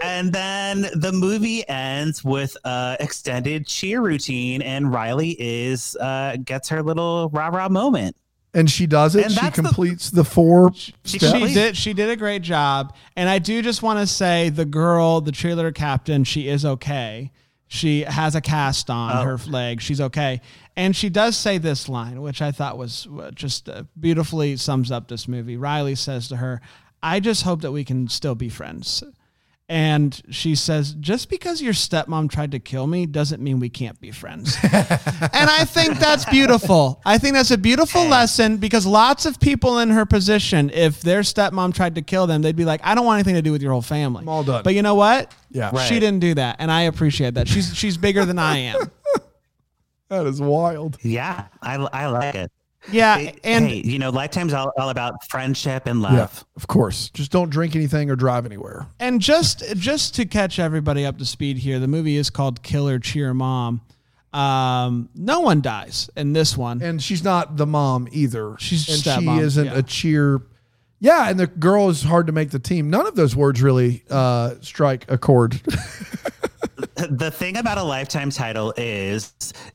and 0.03 0.33
then 0.33 0.83
the 0.95 1.11
movie 1.13 1.69
ends 1.69 2.25
with 2.25 2.57
a 2.65 2.97
extended 3.01 3.67
cheer 3.67 4.01
routine 4.01 4.63
and 4.63 4.93
Riley 4.93 5.37
is 5.39 5.97
uh, 5.97 6.37
gets 6.45 6.69
her 6.69 6.83
little 6.83 7.29
rah 7.33 7.49
rah 7.49 7.69
moment. 7.69 8.17
And 8.55 8.71
she 8.71 8.87
does 8.87 9.15
it. 9.15 9.25
And 9.25 9.33
she 9.33 9.41
that's 9.41 9.57
the- 9.57 9.63
completes 9.63 10.11
the, 10.11 10.25
four 10.25 10.73
She- 10.75 10.93
steps. 11.19 11.33
she 11.39 11.55
did 11.55 11.77
she 11.77 11.93
did 11.93 12.09
a 12.11 12.17
great 12.17 12.43
job. 12.43 12.95
And 13.17 13.29
I 13.29 13.39
do 13.39 13.61
just 13.63 13.83
want 13.83 13.99
to 14.01 14.07
say, 14.07 14.49
the 14.49 14.65
girl, 14.65 15.21
the 15.21 15.33
cheerleader 15.33 15.75
captain, 15.75 16.25
she 16.25 16.49
is 16.49 16.65
okay. 16.65 17.31
She 17.71 18.01
has 18.03 18.35
a 18.35 18.41
cast 18.41 18.89
on 18.89 19.15
Oh. 19.17 19.23
her 19.23 19.37
leg. 19.47 19.83
She's 19.83 20.01
okay. 20.01 20.41
And 20.75 20.97
she 20.97 21.11
does 21.11 21.37
say 21.37 21.59
this 21.59 21.89
line, 21.89 22.23
which 22.23 22.41
I 22.41 22.51
thought 22.51 22.79
was 22.79 23.07
uh, 23.21 23.31
just 23.33 23.69
uh, 23.69 23.83
beautifully 24.01 24.57
sums 24.57 24.91
up 24.91 25.09
this 25.09 25.29
movie. 25.29 25.57
Riley 25.59 25.95
says 25.95 26.29
to 26.29 26.37
her, 26.37 26.63
I 27.03 27.21
just 27.21 27.43
hope 27.43 27.61
that 27.61 27.73
we 27.73 27.85
can 27.85 28.09
still 28.09 28.35
be 28.35 28.49
friends. 28.49 29.03
And 29.71 30.19
she 30.31 30.55
says, 30.55 30.95
just 30.95 31.29
because 31.29 31.61
your 31.61 31.75
stepmom 31.75 32.31
tried 32.31 32.53
to 32.53 32.59
kill 32.59 32.87
me 32.87 33.05
doesn't 33.05 33.43
mean 33.43 33.61
we 33.61 33.69
can't 33.69 34.01
be 34.01 34.11
friends. 34.11 34.57
and 34.63 34.73
I 34.73 35.67
think 35.67 35.99
that's 35.99 36.25
beautiful. 36.25 37.03
I 37.05 37.19
think 37.19 37.35
that's 37.35 37.51
a 37.51 37.59
beautiful 37.59 38.07
lesson 38.07 38.57
because 38.57 38.87
lots 38.87 39.27
of 39.27 39.39
people 39.39 39.81
in 39.81 39.91
her 39.91 40.07
position, 40.07 40.71
if 40.71 41.03
their 41.03 41.21
stepmom 41.21 41.75
tried 41.75 41.97
to 41.97 42.03
kill 42.03 42.27
them, 42.27 42.41
they'd 42.41 42.57
be 42.57 42.65
like, 42.65 42.81
I 42.83 42.95
don't 42.95 43.05
want 43.05 43.19
anything 43.19 43.35
to 43.35 43.43
do 43.43 43.53
with 43.53 43.61
your 43.61 43.73
whole 43.73 43.83
family. 43.83 44.23
I'm 44.23 44.29
all 44.31 44.43
done. 44.43 44.63
But 44.63 44.75
you 44.75 44.81
know 44.81 44.95
what? 44.95 45.35
Yeah. 45.51 45.71
Right. 45.71 45.87
She 45.87 46.01
didn't 46.01 46.21
do 46.21 46.33
that. 46.35 46.57
And 46.61 46.71
I 46.71 46.83
appreciate 46.83 47.35
that. 47.35 47.47
She's 47.47 47.75
she's 47.77 47.99
bigger 47.99 48.25
than 48.25 48.39
I 48.39 48.57
am. 48.59 48.91
That 50.09 50.25
is 50.25 50.41
wild. 50.41 50.97
Yeah, 51.03 51.49
I, 51.61 51.75
I 51.75 52.07
like 52.07 52.35
it. 52.35 52.51
Yeah. 52.91 53.19
Hey, 53.19 53.35
And 53.45 53.67
hey, 53.67 53.83
you 53.85 53.99
know, 53.99 54.11
Lifetime's 54.11 54.53
all, 54.53 54.73
all 54.79 54.91
about 54.91 55.29
friendship 55.29 55.87
and 55.87 56.01
Yeah, 56.01 56.13
love. 56.13 56.45
of 56.57 56.67
course. 56.69 57.11
Just 57.11 57.31
don't 57.31 57.51
drink 57.51 57.77
anything 57.77 58.11
or 58.11 58.17
drive 58.17 58.47
anywhere. 58.47 58.87
And 59.01 59.21
just 59.21 59.63
just 59.77 60.15
to 60.17 60.25
catch 60.27 60.59
everybody 60.59 61.05
up 61.05 61.19
to 61.19 61.25
speed 61.25 61.59
here, 61.59 61.79
the 61.79 61.89
movie 61.89 62.17
is 62.17 62.31
called 62.31 62.63
Killer 62.63 62.99
Cheer 62.99 63.35
Mom. 63.35 63.81
Um, 64.33 65.09
no 65.15 65.41
one 65.41 65.61
dies 65.61 66.11
in 66.17 66.33
this 66.33 66.57
one. 66.57 66.83
And 66.83 67.03
she's 67.03 67.25
not 67.25 67.57
the 67.57 67.67
mom 67.67 68.09
either. 68.13 68.57
She's 68.59 68.89
and 68.89 68.99
stepmom, 68.99 69.39
she 69.39 69.43
isn't 69.43 69.67
yeah. 69.67 69.79
a 69.79 69.83
cheer. 69.83 70.43
Yeah, 71.01 71.31
and 71.31 71.39
the 71.39 71.47
girl 71.47 71.89
is 71.89 72.03
hard 72.03 72.27
to 72.27 72.33
make 72.33 72.51
the 72.51 72.59
team. 72.59 72.91
None 72.91 73.07
of 73.07 73.15
those 73.15 73.35
words 73.37 73.63
really 73.63 74.03
uh, 74.11 74.55
strike 74.61 75.05
a 75.09 75.17
chord. 75.17 75.61
The 77.11 77.31
thing 77.31 77.57
about 77.57 77.79
a 77.79 77.83
Lifetime 77.83 78.31
title 78.31 78.75
is 78.77 79.33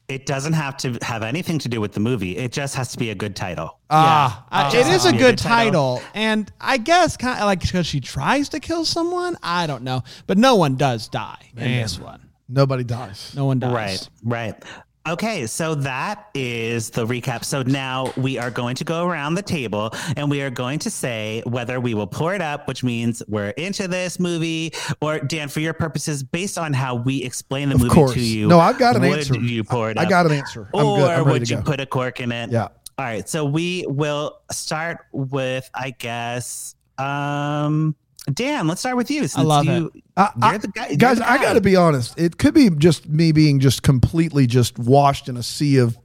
it 0.10 0.26
doesn't 0.26 0.54
have 0.54 0.76
to 0.78 0.98
have 1.02 1.24
anything 1.24 1.58
to 1.60 1.70
do 1.70 1.80
with 1.80 1.94
the 1.94 2.00
movie. 2.02 2.36
It 2.38 2.52
just 2.52 2.76
has 2.76 2.92
to 2.92 2.98
be 2.98 3.12
a 3.12 3.16
good 3.16 3.36
title. 3.36 3.80
ah, 3.90 4.46
Uh, 4.52 4.70
just 4.70 4.90
it 4.90 4.94
is 4.94 5.06
a 5.06 5.12
be 5.12 5.18
a 5.18 5.20
good 5.20 5.26
good 5.32 5.38
title. 5.40 5.96
title, 5.98 6.10
and 6.14 6.52
I 6.60 6.78
guess 6.78 7.16
kind 7.16 7.40
of 7.40 7.46
like 7.46 7.62
because 7.62 7.86
she 7.88 8.02
tries 8.02 8.50
to 8.50 8.60
kill 8.60 8.84
someone. 8.86 9.38
I 9.42 9.68
don't 9.68 9.84
know, 9.84 10.04
but 10.28 10.38
no 10.38 10.56
one 10.56 10.76
does 10.76 11.08
die 11.08 11.52
in 11.56 11.64
this 11.82 11.98
one. 12.00 12.30
nobody 12.50 12.84
dies. 12.84 13.34
No 13.36 13.46
one 13.46 13.60
dies. 13.60 13.72
Right, 13.74 14.10
right. 14.24 14.64
Okay, 15.06 15.48
so 15.48 15.76
that 15.76 16.30
is 16.34 16.90
the 16.92 17.06
recap. 17.06 17.44
So 17.44 17.62
now 17.62 18.14
we 18.16 18.38
are 18.38 18.50
going 18.50 18.76
to 18.76 18.86
go 18.86 19.06
around 19.06 19.36
the 19.36 19.42
table 19.42 19.94
and 20.16 20.32
we 20.32 20.42
are 20.42 20.50
going 20.50 20.80
to 20.80 20.90
say 20.90 21.44
whether 21.46 21.82
we 21.82 21.94
will 21.94 22.08
pour 22.08 22.34
it 22.34 22.42
up, 22.42 22.70
which 22.70 22.86
means 22.86 23.22
we're 23.28 23.50
into 23.50 23.90
this 23.90 24.18
movie, 24.18 24.72
or 25.02 25.20
Dan, 25.20 25.50
for 25.50 25.60
your 25.60 25.74
purposes, 25.74 26.24
based 26.24 26.58
on 26.58 26.72
how 26.72 26.96
we 26.96 27.22
explain 27.22 27.68
the 27.68 27.76
Of 27.76 27.82
movie 27.82 27.94
course. 27.94 28.14
to 28.14 28.22
you. 28.22 28.48
No, 28.48 28.60
I've 28.60 28.80
got 28.80 28.96
an 28.96 29.02
would 29.02 29.20
answer. 29.20 29.38
You 29.38 29.66
pour 29.66 29.92
it 29.92 29.98
I 29.98 30.04
up? 30.04 30.10
got 30.10 30.26
an 30.26 30.32
answer. 30.32 30.70
I'm 30.74 30.86
or 30.86 30.98
good. 31.00 31.10
I'm 31.12 31.26
would 31.26 31.50
you 31.50 31.58
go. 31.58 31.64
put 31.64 31.82
a 31.82 31.86
cork 31.86 32.22
in 32.22 32.32
it? 32.32 32.52
Yeah. 32.52 32.64
All 32.98 33.06
right. 33.06 33.28
So 33.28 33.44
we 33.44 33.86
will 33.90 34.40
start 34.54 35.00
with, 35.12 35.70
I 35.76 35.90
guess, 35.90 36.76
um, 36.98 37.94
Dan. 38.32 38.68
Let's 38.68 38.80
start 38.82 38.96
with 38.98 39.12
you. 39.12 39.28
Since 39.28 39.44
love 39.44 39.66
you, 39.66 39.92
I- 40.16 40.30
You're 40.36 40.46
I- 40.46 40.58
guy, 40.58 40.96
guys, 40.96 41.18
the 41.18 41.30
I 41.30 41.38
got 41.38 41.54
to 41.54 41.62
be 41.62 41.76
honest. 41.76 42.18
It 42.20 42.38
could 42.38 42.54
be 42.54 42.70
just 42.70 43.08
me 43.10 43.32
being 43.32 43.60
just 43.60 43.84
completely 43.84 44.48
just 44.48 44.78
washed 44.80 45.28
in 45.28 45.38
a 45.38 45.44
sea 45.44 45.78
of 45.78 45.98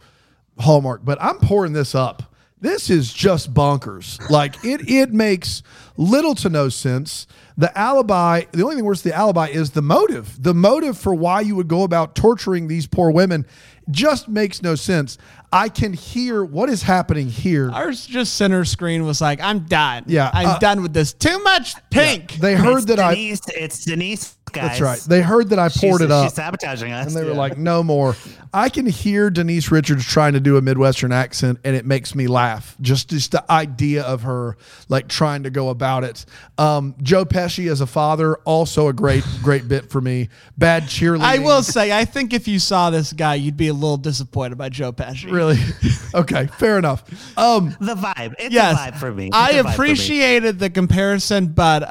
Hallmark, 0.59 1.05
but 1.05 1.19
I'm 1.21 1.39
pouring 1.39 1.73
this 1.73 1.95
up. 1.95 2.25
This 2.61 2.91
is 2.91 3.13
just 3.13 3.55
bonkers. 3.55 4.19
Like 4.31 4.57
it, 4.65 4.91
it 4.91 5.13
makes 5.13 5.63
little 5.97 6.35
to 6.37 6.49
no 6.49 6.69
sense. 6.69 7.29
The 7.57 7.77
alibi, 7.79 8.45
the 8.51 8.65
only 8.65 8.75
thing 8.77 8.85
worse 8.85 9.03
than 9.03 9.11
the 9.13 9.17
alibi 9.19 9.47
is 9.49 9.71
the 9.71 9.83
motive. 9.83 10.43
The 10.43 10.55
motive 10.55 10.99
for 10.99 11.15
why 11.15 11.41
you 11.43 11.55
would 11.55 11.69
go 11.69 11.85
about 11.85 12.17
torturing 12.17 12.67
these 12.67 12.87
poor 12.89 13.13
women 13.13 13.47
just 13.91 14.29
makes 14.29 14.61
no 14.61 14.75
sense. 14.75 15.19
I 15.53 15.69
can 15.69 15.93
hear 15.93 16.45
what 16.45 16.69
is 16.69 16.83
happening 16.83 17.29
here. 17.29 17.71
Ours 17.71 18.07
just 18.07 18.35
center 18.35 18.65
screen 18.65 19.05
was 19.05 19.21
like, 19.21 19.41
I'm 19.41 19.61
done. 19.61 20.05
Yeah, 20.07 20.31
I'm 20.33 20.47
uh, 20.47 20.59
done 20.59 20.83
with 20.83 20.93
this. 20.93 21.13
Too 21.13 21.39
much 21.43 21.75
pink. 21.91 22.35
They 22.35 22.55
heard 22.55 22.79
it's 22.79 22.87
that 22.87 22.99
I. 22.99 23.15
It's 23.17 23.85
Denise, 23.85 24.37
guys. 24.53 24.79
That's 24.79 24.81
right. 24.81 24.99
They 25.01 25.23
heard 25.23 25.49
that 25.51 25.59
I 25.59 25.69
poured 25.69 26.01
she's, 26.01 26.01
it 26.03 26.11
up. 26.11 26.25
She's 26.25 26.35
sabotaging 26.35 26.93
us. 26.93 27.07
And 27.07 27.17
they 27.17 27.25
were 27.29 27.35
like, 27.35 27.57
no 27.57 27.83
more. 27.83 28.15
I 28.53 28.71
can 28.71 28.87
hear 28.87 29.29
Denise 29.29 29.71
Richards 29.71 30.07
trying 30.07 30.33
to 30.33 30.41
do 30.41 30.57
a 30.57 30.63
Midwestern 30.63 31.13
accent, 31.13 31.59
and 31.65 31.77
it 31.77 31.85
makes 31.85 32.15
me 32.15 32.27
laugh. 32.27 32.75
Just, 32.81 33.11
just 33.11 33.33
the 33.33 33.51
idea 33.51 34.05
of 34.05 34.23
her 34.23 34.57
like 34.89 35.09
trying 35.09 35.43
to 35.43 35.51
go 35.51 35.69
about 35.69 36.05
it. 36.05 36.25
Um, 36.57 36.95
Joe 37.03 37.27
Pesci 37.27 37.71
as 37.71 37.83
a 37.83 37.87
father, 37.87 38.37
also 38.45 38.89
a 38.89 38.93
great, 38.93 39.23
great 39.43 39.69
bit 39.69 39.91
for 39.91 40.01
me. 40.01 40.31
Bad 40.57 40.85
cheerleading. 40.85 41.23
I 41.23 41.39
will 41.39 41.63
say, 41.63 41.93
I 41.93 42.07
think 42.07 42.33
if 42.33 42.49
you 42.49 42.59
saw 42.59 42.89
this 42.89 43.13
guy, 43.13 43.35
you'd 43.35 43.59
be 43.59 43.69
a 43.69 43.75
little 43.75 43.99
disappointed 43.99 44.57
by 44.57 44.71
Joe 44.71 44.93
Pesci. 44.93 45.31
Really. 45.39 45.59
okay, 46.15 46.49
fair 46.59 46.79
enough. 46.79 47.05
Um, 47.39 47.77
the 47.81 47.95
vibe. 47.95 48.35
It's 48.39 48.53
Yes, 48.53 48.77
a 48.77 48.91
vibe 48.93 48.99
for 48.99 49.13
me. 49.13 49.29
It's 49.29 49.37
I 49.37 49.51
a 49.53 49.63
vibe 49.63 49.67
me. 49.67 49.73
appreciated 49.73 50.59
the 50.59 50.69
comparison, 50.69 51.47
but 51.49 51.83
uh, 51.85 51.87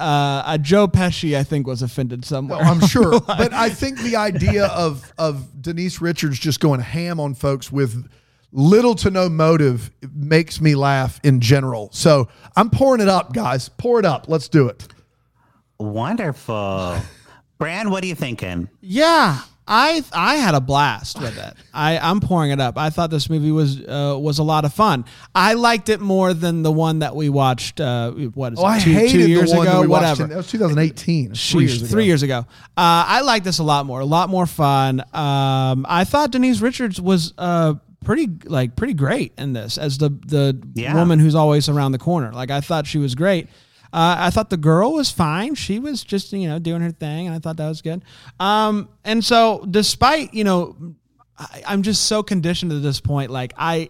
uh, 0.46 0.58
Joe 0.58 0.88
Pesci, 0.88 1.38
I 1.38 1.44
think, 1.44 1.66
was 1.66 1.82
offended 1.82 2.26
somewhere. 2.26 2.60
I'm 2.60 2.80
sure, 2.88 3.20
but 3.22 3.54
I 3.54 3.70
think 3.70 4.00
the 4.00 4.16
idea 4.18 4.68
of 4.68 5.12
of 5.18 5.62
Denise 5.62 6.02
Richards 6.02 6.38
just 6.38 6.60
going 6.60 6.82
ham 6.82 7.20
on 7.20 7.34
folks 7.34 7.72
with 7.72 8.08
little 8.52 8.96
to 8.96 9.10
no 9.12 9.30
motive 9.30 9.92
makes 10.14 10.62
me 10.62 10.76
laugh 10.76 11.20
in 11.24 11.40
general. 11.40 11.90
So 11.92 12.28
I'm 12.56 12.70
pouring 12.70 13.02
it 13.02 13.10
up, 13.10 13.34
guys. 13.34 13.70
Pour 13.70 14.00
it 14.00 14.06
up. 14.06 14.28
Let's 14.30 14.48
do 14.48 14.68
it. 14.68 14.88
Wonderful. 15.80 16.98
Bran, 17.60 17.90
what 17.92 18.04
are 18.04 18.08
you 18.08 18.16
thinking? 18.16 18.70
Yeah, 18.82 19.42
I 19.68 20.04
I 20.14 20.36
had 20.36 20.56
a 20.56 20.62
blast 20.62 21.20
with 21.20 21.38
it. 21.38 21.54
I 21.74 21.98
I'm 21.98 22.20
pouring 22.20 22.52
it 22.52 22.60
up. 22.62 22.78
I 22.78 22.90
thought 22.90 23.10
this 23.10 23.30
movie 23.30 23.52
was 23.52 23.80
uh, 23.82 24.18
was 24.20 24.40
a 24.40 24.44
lot 24.44 24.64
of 24.66 24.74
fun. 24.74 25.04
I 25.36 25.54
liked 25.54 25.90
it 25.90 26.00
more 26.00 26.34
than 26.34 26.64
the 26.64 26.72
one 26.72 27.00
that 27.00 27.16
we 27.16 27.28
watched. 27.30 27.82
Uh, 27.82 28.12
what 28.12 28.54
is 28.54 28.60
Oh, 28.60 28.66
I 28.66 28.78
it? 28.78 28.84
Two, 28.84 28.92
hated 28.92 29.12
two 29.12 29.28
years 29.30 29.52
the 29.52 29.58
one 29.58 29.68
ago, 29.68 29.76
that 29.78 29.82
we 29.82 29.88
whatever. 29.88 30.24
In, 30.24 30.30
that 30.30 30.38
was 30.38 30.48
2018. 30.52 31.34
Three 31.36 31.62
years 31.66 31.78
ago. 31.82 31.88
Three 31.88 32.06
years 32.06 32.24
ago. 32.24 32.40
Uh, 32.40 32.46
I 32.78 33.22
like 33.22 33.44
this 33.44 33.60
a 33.60 33.64
lot 33.64 33.86
more. 33.86 34.00
A 34.00 34.06
lot 34.06 34.30
more 34.30 34.46
fun. 34.46 35.02
Um, 35.14 35.86
I 35.90 36.06
thought 36.08 36.32
Denise 36.32 36.62
Richards 36.62 37.02
was 37.02 37.34
uh, 37.38 37.74
pretty 38.06 38.30
like 38.46 38.76
pretty 38.78 38.94
great 38.94 39.34
in 39.38 39.52
this 39.54 39.78
as 39.78 39.98
the 39.98 40.10
the 40.10 40.58
Yeah. 40.76 40.94
woman 40.96 41.20
who's 41.20 41.36
always 41.36 41.68
around 41.68 41.92
the 41.92 41.98
corner. 42.00 42.32
Like 42.32 42.52
I 42.52 42.62
thought 42.62 42.88
she 42.88 43.00
was 43.00 43.16
great. 43.16 43.50
Uh, 43.94 44.16
I 44.20 44.30
thought 44.30 44.50
the 44.50 44.58
girl 44.58 44.94
was 44.94 45.12
fine. 45.12 45.56
She 45.56 45.80
was 45.80 46.04
just 46.04 46.34
you 46.34 46.48
know 46.48 46.60
doing 46.60 46.82
her 46.82 46.92
thing, 46.92 47.28
and 47.28 47.36
I 47.36 47.40
thought 47.40 47.58
that 47.58 47.68
was 47.68 47.82
good. 47.82 48.04
Um, 48.40 48.90
and 49.04 49.24
so 49.24 49.66
despite 49.70 50.34
you 50.34 50.44
know, 50.44 50.76
I, 51.38 51.64
I'm 51.68 51.82
just 51.82 52.06
so 52.06 52.24
conditioned 52.24 52.72
to 52.72 52.80
this 52.80 53.00
point. 53.00 53.32
Like 53.32 53.54
I 53.58 53.90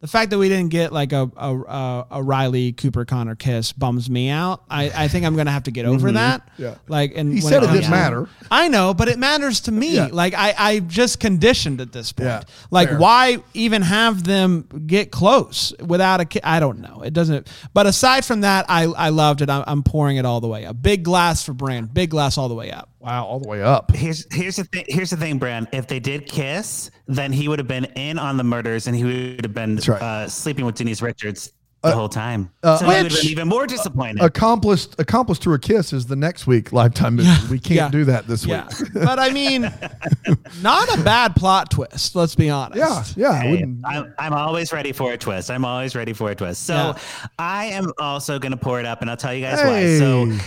the 0.00 0.06
fact 0.06 0.30
that 0.30 0.38
we 0.38 0.48
didn't 0.48 0.70
get 0.70 0.92
like 0.92 1.12
a 1.12 1.28
a, 1.36 2.04
a, 2.10 2.22
Riley 2.22 2.72
Cooper 2.72 3.04
Connor 3.04 3.34
kiss 3.34 3.72
bums 3.72 4.08
me 4.08 4.28
out. 4.28 4.62
I, 4.70 4.90
I 4.94 5.08
think 5.08 5.26
I'm 5.26 5.34
gonna 5.34 5.50
have 5.50 5.64
to 5.64 5.72
get 5.72 5.86
over 5.86 6.12
that. 6.12 6.46
Mm-hmm. 6.52 6.62
Yeah. 6.62 6.74
Like 6.86 7.14
and 7.16 7.32
He 7.32 7.40
said 7.40 7.62
it 7.62 7.66
comes 7.66 7.80
didn't 7.80 7.90
matter. 7.90 8.28
I 8.50 8.68
know, 8.68 8.94
but 8.94 9.08
it 9.08 9.18
matters 9.18 9.60
to 9.62 9.72
me. 9.72 9.96
Yeah. 9.96 10.08
Like 10.12 10.34
I 10.34 10.54
I 10.56 10.78
just 10.80 11.18
conditioned 11.18 11.80
at 11.80 11.90
this 11.92 12.12
point. 12.12 12.28
Yeah, 12.28 12.42
Like 12.70 12.90
fair. 12.90 12.98
why 12.98 13.38
even 13.54 13.82
have 13.82 14.22
them 14.22 14.68
get 14.86 15.10
close 15.10 15.72
without 15.84 16.20
a 16.20 16.24
ki- 16.24 16.40
I 16.44 16.60
don't 16.60 16.78
know. 16.78 17.02
It 17.02 17.12
doesn't. 17.12 17.48
But 17.74 17.86
aside 17.86 18.24
from 18.24 18.42
that, 18.42 18.66
I 18.68 18.84
I 18.84 19.08
loved 19.08 19.42
it. 19.42 19.50
I'm, 19.50 19.64
I'm 19.66 19.82
pouring 19.82 20.16
it 20.16 20.24
all 20.24 20.40
the 20.40 20.48
way 20.48 20.64
up. 20.64 20.80
Big 20.80 21.02
glass 21.02 21.44
for 21.44 21.52
Bran. 21.54 21.86
Big 21.86 22.10
glass 22.10 22.38
all 22.38 22.48
the 22.48 22.54
way 22.54 22.70
up. 22.70 22.88
Wow, 23.00 23.24
all 23.26 23.38
the 23.38 23.48
way 23.48 23.62
up. 23.62 23.94
Here's 23.94 24.26
here's 24.34 24.56
the 24.56 24.64
thing. 24.64 24.84
Here's 24.88 25.10
the 25.10 25.16
thing, 25.16 25.38
Bran. 25.38 25.68
If 25.72 25.86
they 25.86 26.00
did 26.00 26.26
kiss, 26.26 26.90
then 27.06 27.32
he 27.32 27.46
would 27.48 27.58
have 27.60 27.68
been 27.68 27.84
in 27.96 28.18
on 28.18 28.36
the 28.36 28.44
murders, 28.44 28.86
and 28.88 28.96
he 28.96 29.04
would 29.04 29.44
have 29.44 29.54
been 29.54 29.76
right. 29.86 30.02
uh, 30.02 30.28
sleeping 30.28 30.64
with 30.64 30.74
Denise 30.74 31.00
Richards 31.00 31.52
the 31.84 31.92
whole 31.94 32.08
time. 32.08 32.50
uh, 32.64 32.76
so 32.76 32.84
he 32.86 32.88
would 32.88 32.96
have 32.96 33.04
which- 33.04 33.22
been 33.22 33.30
even 33.30 33.46
more 33.48 33.64
disappointed. 33.64 34.20
Accomplished, 34.20 34.96
accomplished 34.98 35.42
through 35.44 35.54
a 35.54 35.58
kiss 35.60 35.92
is 35.92 36.06
the 36.06 36.16
next 36.16 36.44
week 36.48 36.72
lifetime 36.72 37.14
movie. 37.14 37.30
we 37.48 37.60
can't 37.60 37.76
yeah. 37.76 37.88
do 37.88 38.04
that 38.04 38.26
this 38.26 38.44
Yeah. 38.44 38.66
week. 38.66 38.88
but 38.94 39.20
I 39.20 39.30
mean, 39.30 39.62
not 40.60 40.98
a 40.98 41.00
bad 41.04 41.36
plot 41.36 41.70
twist. 41.70 42.16
Let's 42.16 42.34
be 42.34 42.50
honest. 42.50 43.16
Yeah, 43.16 43.32
yeah. 43.32 43.40
Hey, 43.40 43.62
I'm, 43.84 44.12
I'm 44.18 44.32
always 44.32 44.72
ready 44.72 44.90
for 44.90 45.12
a 45.12 45.16
twist. 45.16 45.52
I'm 45.52 45.64
always 45.64 45.94
ready 45.94 46.12
for 46.14 46.32
a 46.32 46.34
twist. 46.34 46.64
So 46.64 46.74
Yeah. 46.74 46.98
I 47.38 47.66
am 47.66 47.92
also 47.98 48.40
going 48.40 48.52
to 48.52 48.58
pour 48.58 48.80
it 48.80 48.84
up, 48.86 49.00
and 49.00 49.08
I'll 49.08 49.16
tell 49.16 49.32
you 49.32 49.42
guys 49.42 49.58
why. 49.64 49.98
So 49.98 50.26
Hey. 50.26 50.38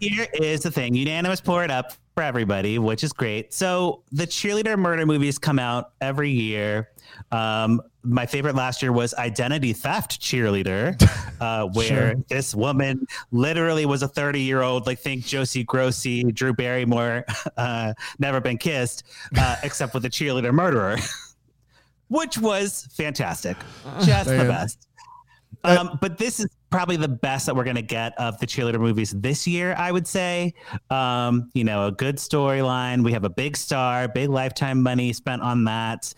Here 0.00 0.26
is 0.32 0.62
the 0.62 0.70
thing 0.70 0.94
unanimous 0.94 1.40
pour 1.42 1.62
it 1.62 1.70
up 1.70 1.92
for 2.14 2.22
everybody, 2.22 2.78
which 2.78 3.04
is 3.04 3.12
great. 3.12 3.52
So 3.52 4.02
the 4.12 4.26
cheerleader 4.26 4.78
murder 4.78 5.04
movies 5.04 5.38
come 5.38 5.58
out 5.58 5.92
every 6.00 6.30
year. 6.30 6.88
Um, 7.30 7.82
my 8.02 8.24
favorite 8.24 8.54
last 8.54 8.80
year 8.80 8.92
was 8.92 9.12
Identity 9.14 9.74
Theft 9.74 10.20
Cheerleader, 10.20 10.96
uh, 11.40 11.66
where 11.66 12.14
this 12.28 12.54
woman 12.54 13.06
literally 13.30 13.84
was 13.84 14.02
a 14.02 14.08
30 14.08 14.40
year 14.40 14.62
old, 14.62 14.86
like 14.86 14.98
think 14.98 15.24
Josie 15.24 15.64
Grossie, 15.64 16.32
Drew 16.32 16.54
Barrymore, 16.54 17.24
uh, 17.56 17.92
never 18.18 18.40
been 18.40 18.58
kissed, 18.58 19.04
uh, 19.36 19.56
except 19.62 19.92
with 19.92 20.04
a 20.06 20.10
cheerleader 20.10 20.52
murderer, 20.52 20.96
which 22.08 22.38
was 22.38 22.88
fantastic. 22.92 23.56
Just 24.02 24.30
the 24.30 24.44
best. 24.44 24.88
Um, 25.64 25.98
but 26.00 26.18
this 26.18 26.40
is 26.40 26.46
probably 26.70 26.96
the 26.96 27.08
best 27.08 27.46
that 27.46 27.54
we're 27.54 27.64
going 27.64 27.76
to 27.76 27.82
get 27.82 28.18
of 28.18 28.38
the 28.38 28.46
cheerleader 28.46 28.80
movies 28.80 29.12
this 29.16 29.46
year, 29.46 29.74
I 29.76 29.92
would 29.92 30.06
say. 30.06 30.54
Um, 30.90 31.50
you 31.54 31.64
know, 31.64 31.86
a 31.86 31.92
good 31.92 32.16
storyline. 32.16 33.04
We 33.04 33.12
have 33.12 33.24
a 33.24 33.30
big 33.30 33.56
star, 33.56 34.08
big 34.08 34.30
lifetime 34.30 34.82
money 34.82 35.12
spent 35.12 35.42
on 35.42 35.64
that. 35.64 36.14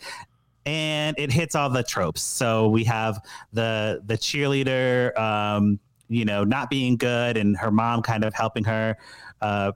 And 0.65 1.17
it 1.19 1.31
hits 1.31 1.55
all 1.55 1.69
the 1.69 1.83
tropes. 1.83 2.21
So 2.21 2.69
we 2.69 2.85
have 2.85 3.19
the 3.51 4.01
the 4.05 4.17
cheerleader, 4.17 5.17
um, 5.19 5.77
you 6.07 6.23
know, 6.23 6.45
not 6.45 6.69
being 6.69 6.95
good, 6.95 7.35
and 7.35 7.57
her 7.57 7.69
mom 7.69 8.01
kind 8.01 8.23
of 8.23 8.33
helping 8.33 8.63
her. 8.63 8.95
Uh, 9.41 9.73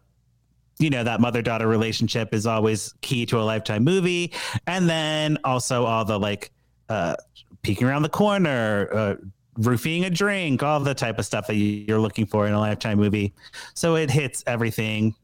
you 0.80 0.89
know 0.89 1.03
that 1.03 1.20
mother 1.20 1.41
daughter 1.41 1.68
relationship 1.68 2.34
is 2.34 2.45
always 2.45 2.93
key 3.01 3.26
to 3.26 3.39
a 3.39 3.41
lifetime 3.41 3.84
movie, 3.84 4.32
and 4.68 4.88
then 4.88 5.38
also 5.43 5.86
all 5.86 6.05
the 6.05 6.18
like 6.18 6.51
uh, 6.89 7.15
peeking 7.63 7.88
around 7.88 8.03
the 8.03 8.09
corner, 8.09 8.89
uh, 8.93 9.15
roofing 9.58 10.05
a 10.05 10.10
drink, 10.10 10.64
all 10.64 10.80
the 10.80 10.93
type 10.93 11.20
of 11.20 11.26
stuff 11.26 11.47
that 11.47 11.55
you- 11.55 11.86
you're 11.88 11.99
looking 11.99 12.26
for 12.26 12.47
in 12.47 12.53
a 12.53 12.60
lifetime 12.60 12.97
movie. 12.97 13.34
So 13.74 13.95
it 13.95 14.12
hits 14.12 14.43
everything 14.47 15.16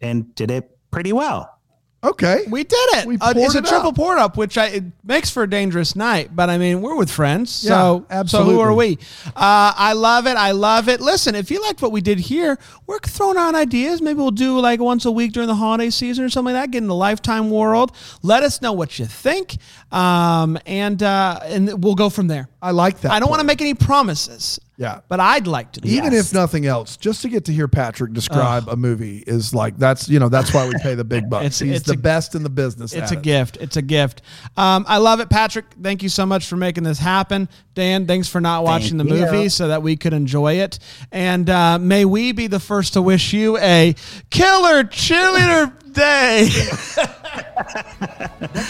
and 0.00 0.34
did 0.34 0.50
it 0.50 0.76
pretty 0.90 1.12
well. 1.12 1.53
Okay. 2.04 2.44
We 2.48 2.62
did 2.64 2.76
it. 2.98 3.06
We 3.06 3.16
Uh, 3.18 3.32
it's 3.36 3.54
poured 3.54 3.54
a 3.54 3.58
it 3.58 3.66
triple 3.66 3.88
up. 3.90 3.96
pour 3.96 4.16
up, 4.18 4.36
which 4.36 4.56
I, 4.58 4.66
it 4.66 4.84
makes 5.04 5.30
for 5.30 5.42
a 5.42 5.50
dangerous 5.50 5.96
night. 5.96 6.34
But 6.36 6.50
I 6.50 6.58
mean, 6.58 6.80
we're 6.82 6.96
with 6.96 7.10
friends, 7.10 7.50
so 7.50 8.06
Yeah, 8.10 8.24
so 8.24 8.44
who 8.44 8.60
are 8.60 8.74
we? 8.74 8.98
Uh, 9.26 9.72
I 9.76 9.92
love 9.94 10.26
it. 10.26 10.36
I 10.36 10.52
love 10.52 10.88
it. 10.88 11.00
Listen, 11.00 11.34
if 11.34 11.50
you 11.50 11.60
liked 11.62 11.82
what 11.82 11.92
we 11.92 12.00
did 12.00 12.18
here, 12.20 12.58
we're 12.86 12.98
throwing 13.00 13.36
out 13.36 13.54
ideas. 13.54 14.00
Maybe 14.02 14.18
we'll 14.18 14.30
do 14.30 14.58
like 14.60 14.80
once 14.80 15.04
a 15.04 15.10
week 15.10 15.32
during 15.32 15.48
the 15.48 15.54
holiday 15.54 15.90
season 15.90 16.24
or 16.24 16.28
something 16.28 16.54
like 16.54 16.64
that. 16.64 16.70
Get 16.70 16.78
in 16.82 16.88
the 16.88 16.94
lifetime 16.94 17.50
world. 17.50 17.92
Let 18.22 18.42
us 18.42 18.60
know 18.62 18.72
what 18.72 18.98
you 18.98 19.06
think, 19.06 19.56
um, 19.92 20.58
and 20.66 21.02
uh, 21.02 21.40
and 21.44 21.82
we'll 21.82 21.94
go 21.94 22.10
from 22.10 22.28
there. 22.28 22.48
I 22.60 22.70
like 22.70 23.00
that. 23.00 23.12
I 23.12 23.20
don't 23.20 23.30
want 23.30 23.40
to 23.40 23.46
make 23.46 23.60
any 23.60 23.74
promises. 23.74 24.60
Yeah. 24.76 25.00
but 25.08 25.20
I'd 25.20 25.46
like 25.46 25.72
to. 25.72 25.80
Even 25.86 26.10
that. 26.10 26.18
if 26.18 26.32
nothing 26.34 26.66
else, 26.66 26.96
just 26.96 27.22
to 27.22 27.28
get 27.28 27.44
to 27.44 27.52
hear 27.52 27.68
Patrick 27.68 28.12
describe 28.12 28.68
a 28.68 28.76
movie 28.76 29.22
is 29.26 29.54
like 29.54 29.76
that's 29.78 30.08
you 30.08 30.18
know 30.18 30.28
that's 30.28 30.52
why 30.52 30.66
we 30.66 30.74
pay 30.82 30.94
the 30.94 31.04
big 31.04 31.30
bucks. 31.30 31.44
It's- 31.46 31.58
He's 31.60 31.76
it's 31.78 31.86
the 31.86 31.94
a- 31.94 31.96
best 31.96 32.34
in 32.34 32.42
the 32.42 32.50
business. 32.50 32.92
It's 32.92 33.12
a 33.12 33.16
it. 33.16 33.22
gift. 33.22 33.56
It's 33.60 33.76
a 33.76 33.82
gift. 33.82 34.22
Um, 34.56 34.84
I 34.88 34.98
love 34.98 35.20
it, 35.20 35.30
Patrick. 35.30 35.66
Thank 35.80 36.02
you 36.02 36.08
so 36.08 36.26
much 36.26 36.46
for 36.46 36.56
making 36.56 36.82
this 36.84 36.98
happen. 36.98 37.48
Dan, 37.74 38.06
thanks 38.06 38.28
for 38.28 38.40
not 38.40 38.64
watching 38.64 38.96
the 38.98 39.04
you. 39.04 39.10
movie 39.14 39.48
so 39.48 39.68
that 39.68 39.82
we 39.82 39.96
could 39.96 40.12
enjoy 40.12 40.54
it. 40.54 40.78
And 41.12 41.48
uh, 41.50 41.78
may 41.78 42.04
we 42.04 42.32
be 42.32 42.46
the 42.46 42.60
first 42.60 42.92
to 42.94 43.02
wish 43.02 43.32
you 43.32 43.56
a 43.58 43.94
killer 44.30 44.84
cheerleader 44.84 45.72
day. 45.94 46.50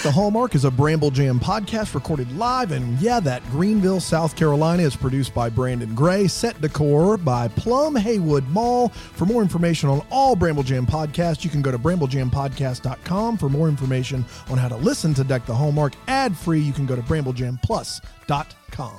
The 0.04 0.10
Hallmark 0.10 0.54
is 0.54 0.64
a 0.64 0.70
Bramble 0.70 1.10
Jam 1.10 1.40
podcast 1.40 1.94
recorded 1.94 2.30
live, 2.36 2.72
and 2.72 2.98
yeah, 3.00 3.20
that 3.20 3.42
Greenville, 3.50 4.00
South 4.00 4.36
Carolina 4.36 4.82
is 4.82 4.94
produced 4.94 5.34
by 5.34 5.48
Brandon 5.48 5.94
Gray. 5.94 6.28
Set 6.28 6.60
decor 6.60 7.16
by 7.16 7.48
Plum 7.48 7.96
Haywood 7.96 8.46
Mall. 8.48 8.90
For 8.90 9.24
more 9.24 9.40
information 9.40 9.88
on 9.88 10.06
all 10.10 10.36
Bramble 10.36 10.62
Jam 10.62 10.86
podcasts, 10.86 11.42
you 11.42 11.48
can 11.50 11.62
go 11.62 11.70
to 11.70 11.78
bramblejampodcast.com. 11.78 13.38
For 13.38 13.48
more 13.48 13.68
information 13.68 14.26
on 14.50 14.58
how 14.58 14.68
to 14.68 14.76
listen 14.76 15.14
to 15.14 15.24
Deck 15.24 15.46
the 15.46 15.54
Hallmark 15.54 15.94
ad 16.06 16.36
free, 16.36 16.60
you 16.60 16.72
can 16.72 16.84
go 16.86 16.94
to 16.96 17.02
bramblejamplus.com. 17.02 18.98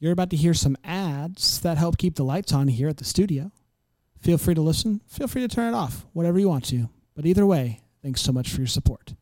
You're 0.00 0.12
about 0.12 0.30
to 0.30 0.36
hear 0.36 0.54
some 0.54 0.76
ads 0.82 1.60
that 1.60 1.76
help 1.76 1.98
keep 1.98 2.16
the 2.16 2.24
lights 2.24 2.52
on 2.52 2.68
here 2.68 2.88
at 2.88 2.96
the 2.96 3.04
studio. 3.04 3.52
Feel 4.22 4.38
free 4.38 4.54
to 4.54 4.60
listen. 4.60 5.00
Feel 5.08 5.26
free 5.26 5.42
to 5.42 5.48
turn 5.48 5.74
it 5.74 5.76
off, 5.76 6.06
whatever 6.12 6.38
you 6.38 6.48
want 6.48 6.64
to. 6.66 6.88
But 7.14 7.26
either 7.26 7.44
way, 7.44 7.80
thanks 8.02 8.20
so 8.20 8.32
much 8.32 8.50
for 8.50 8.58
your 8.58 8.68
support. 8.68 9.14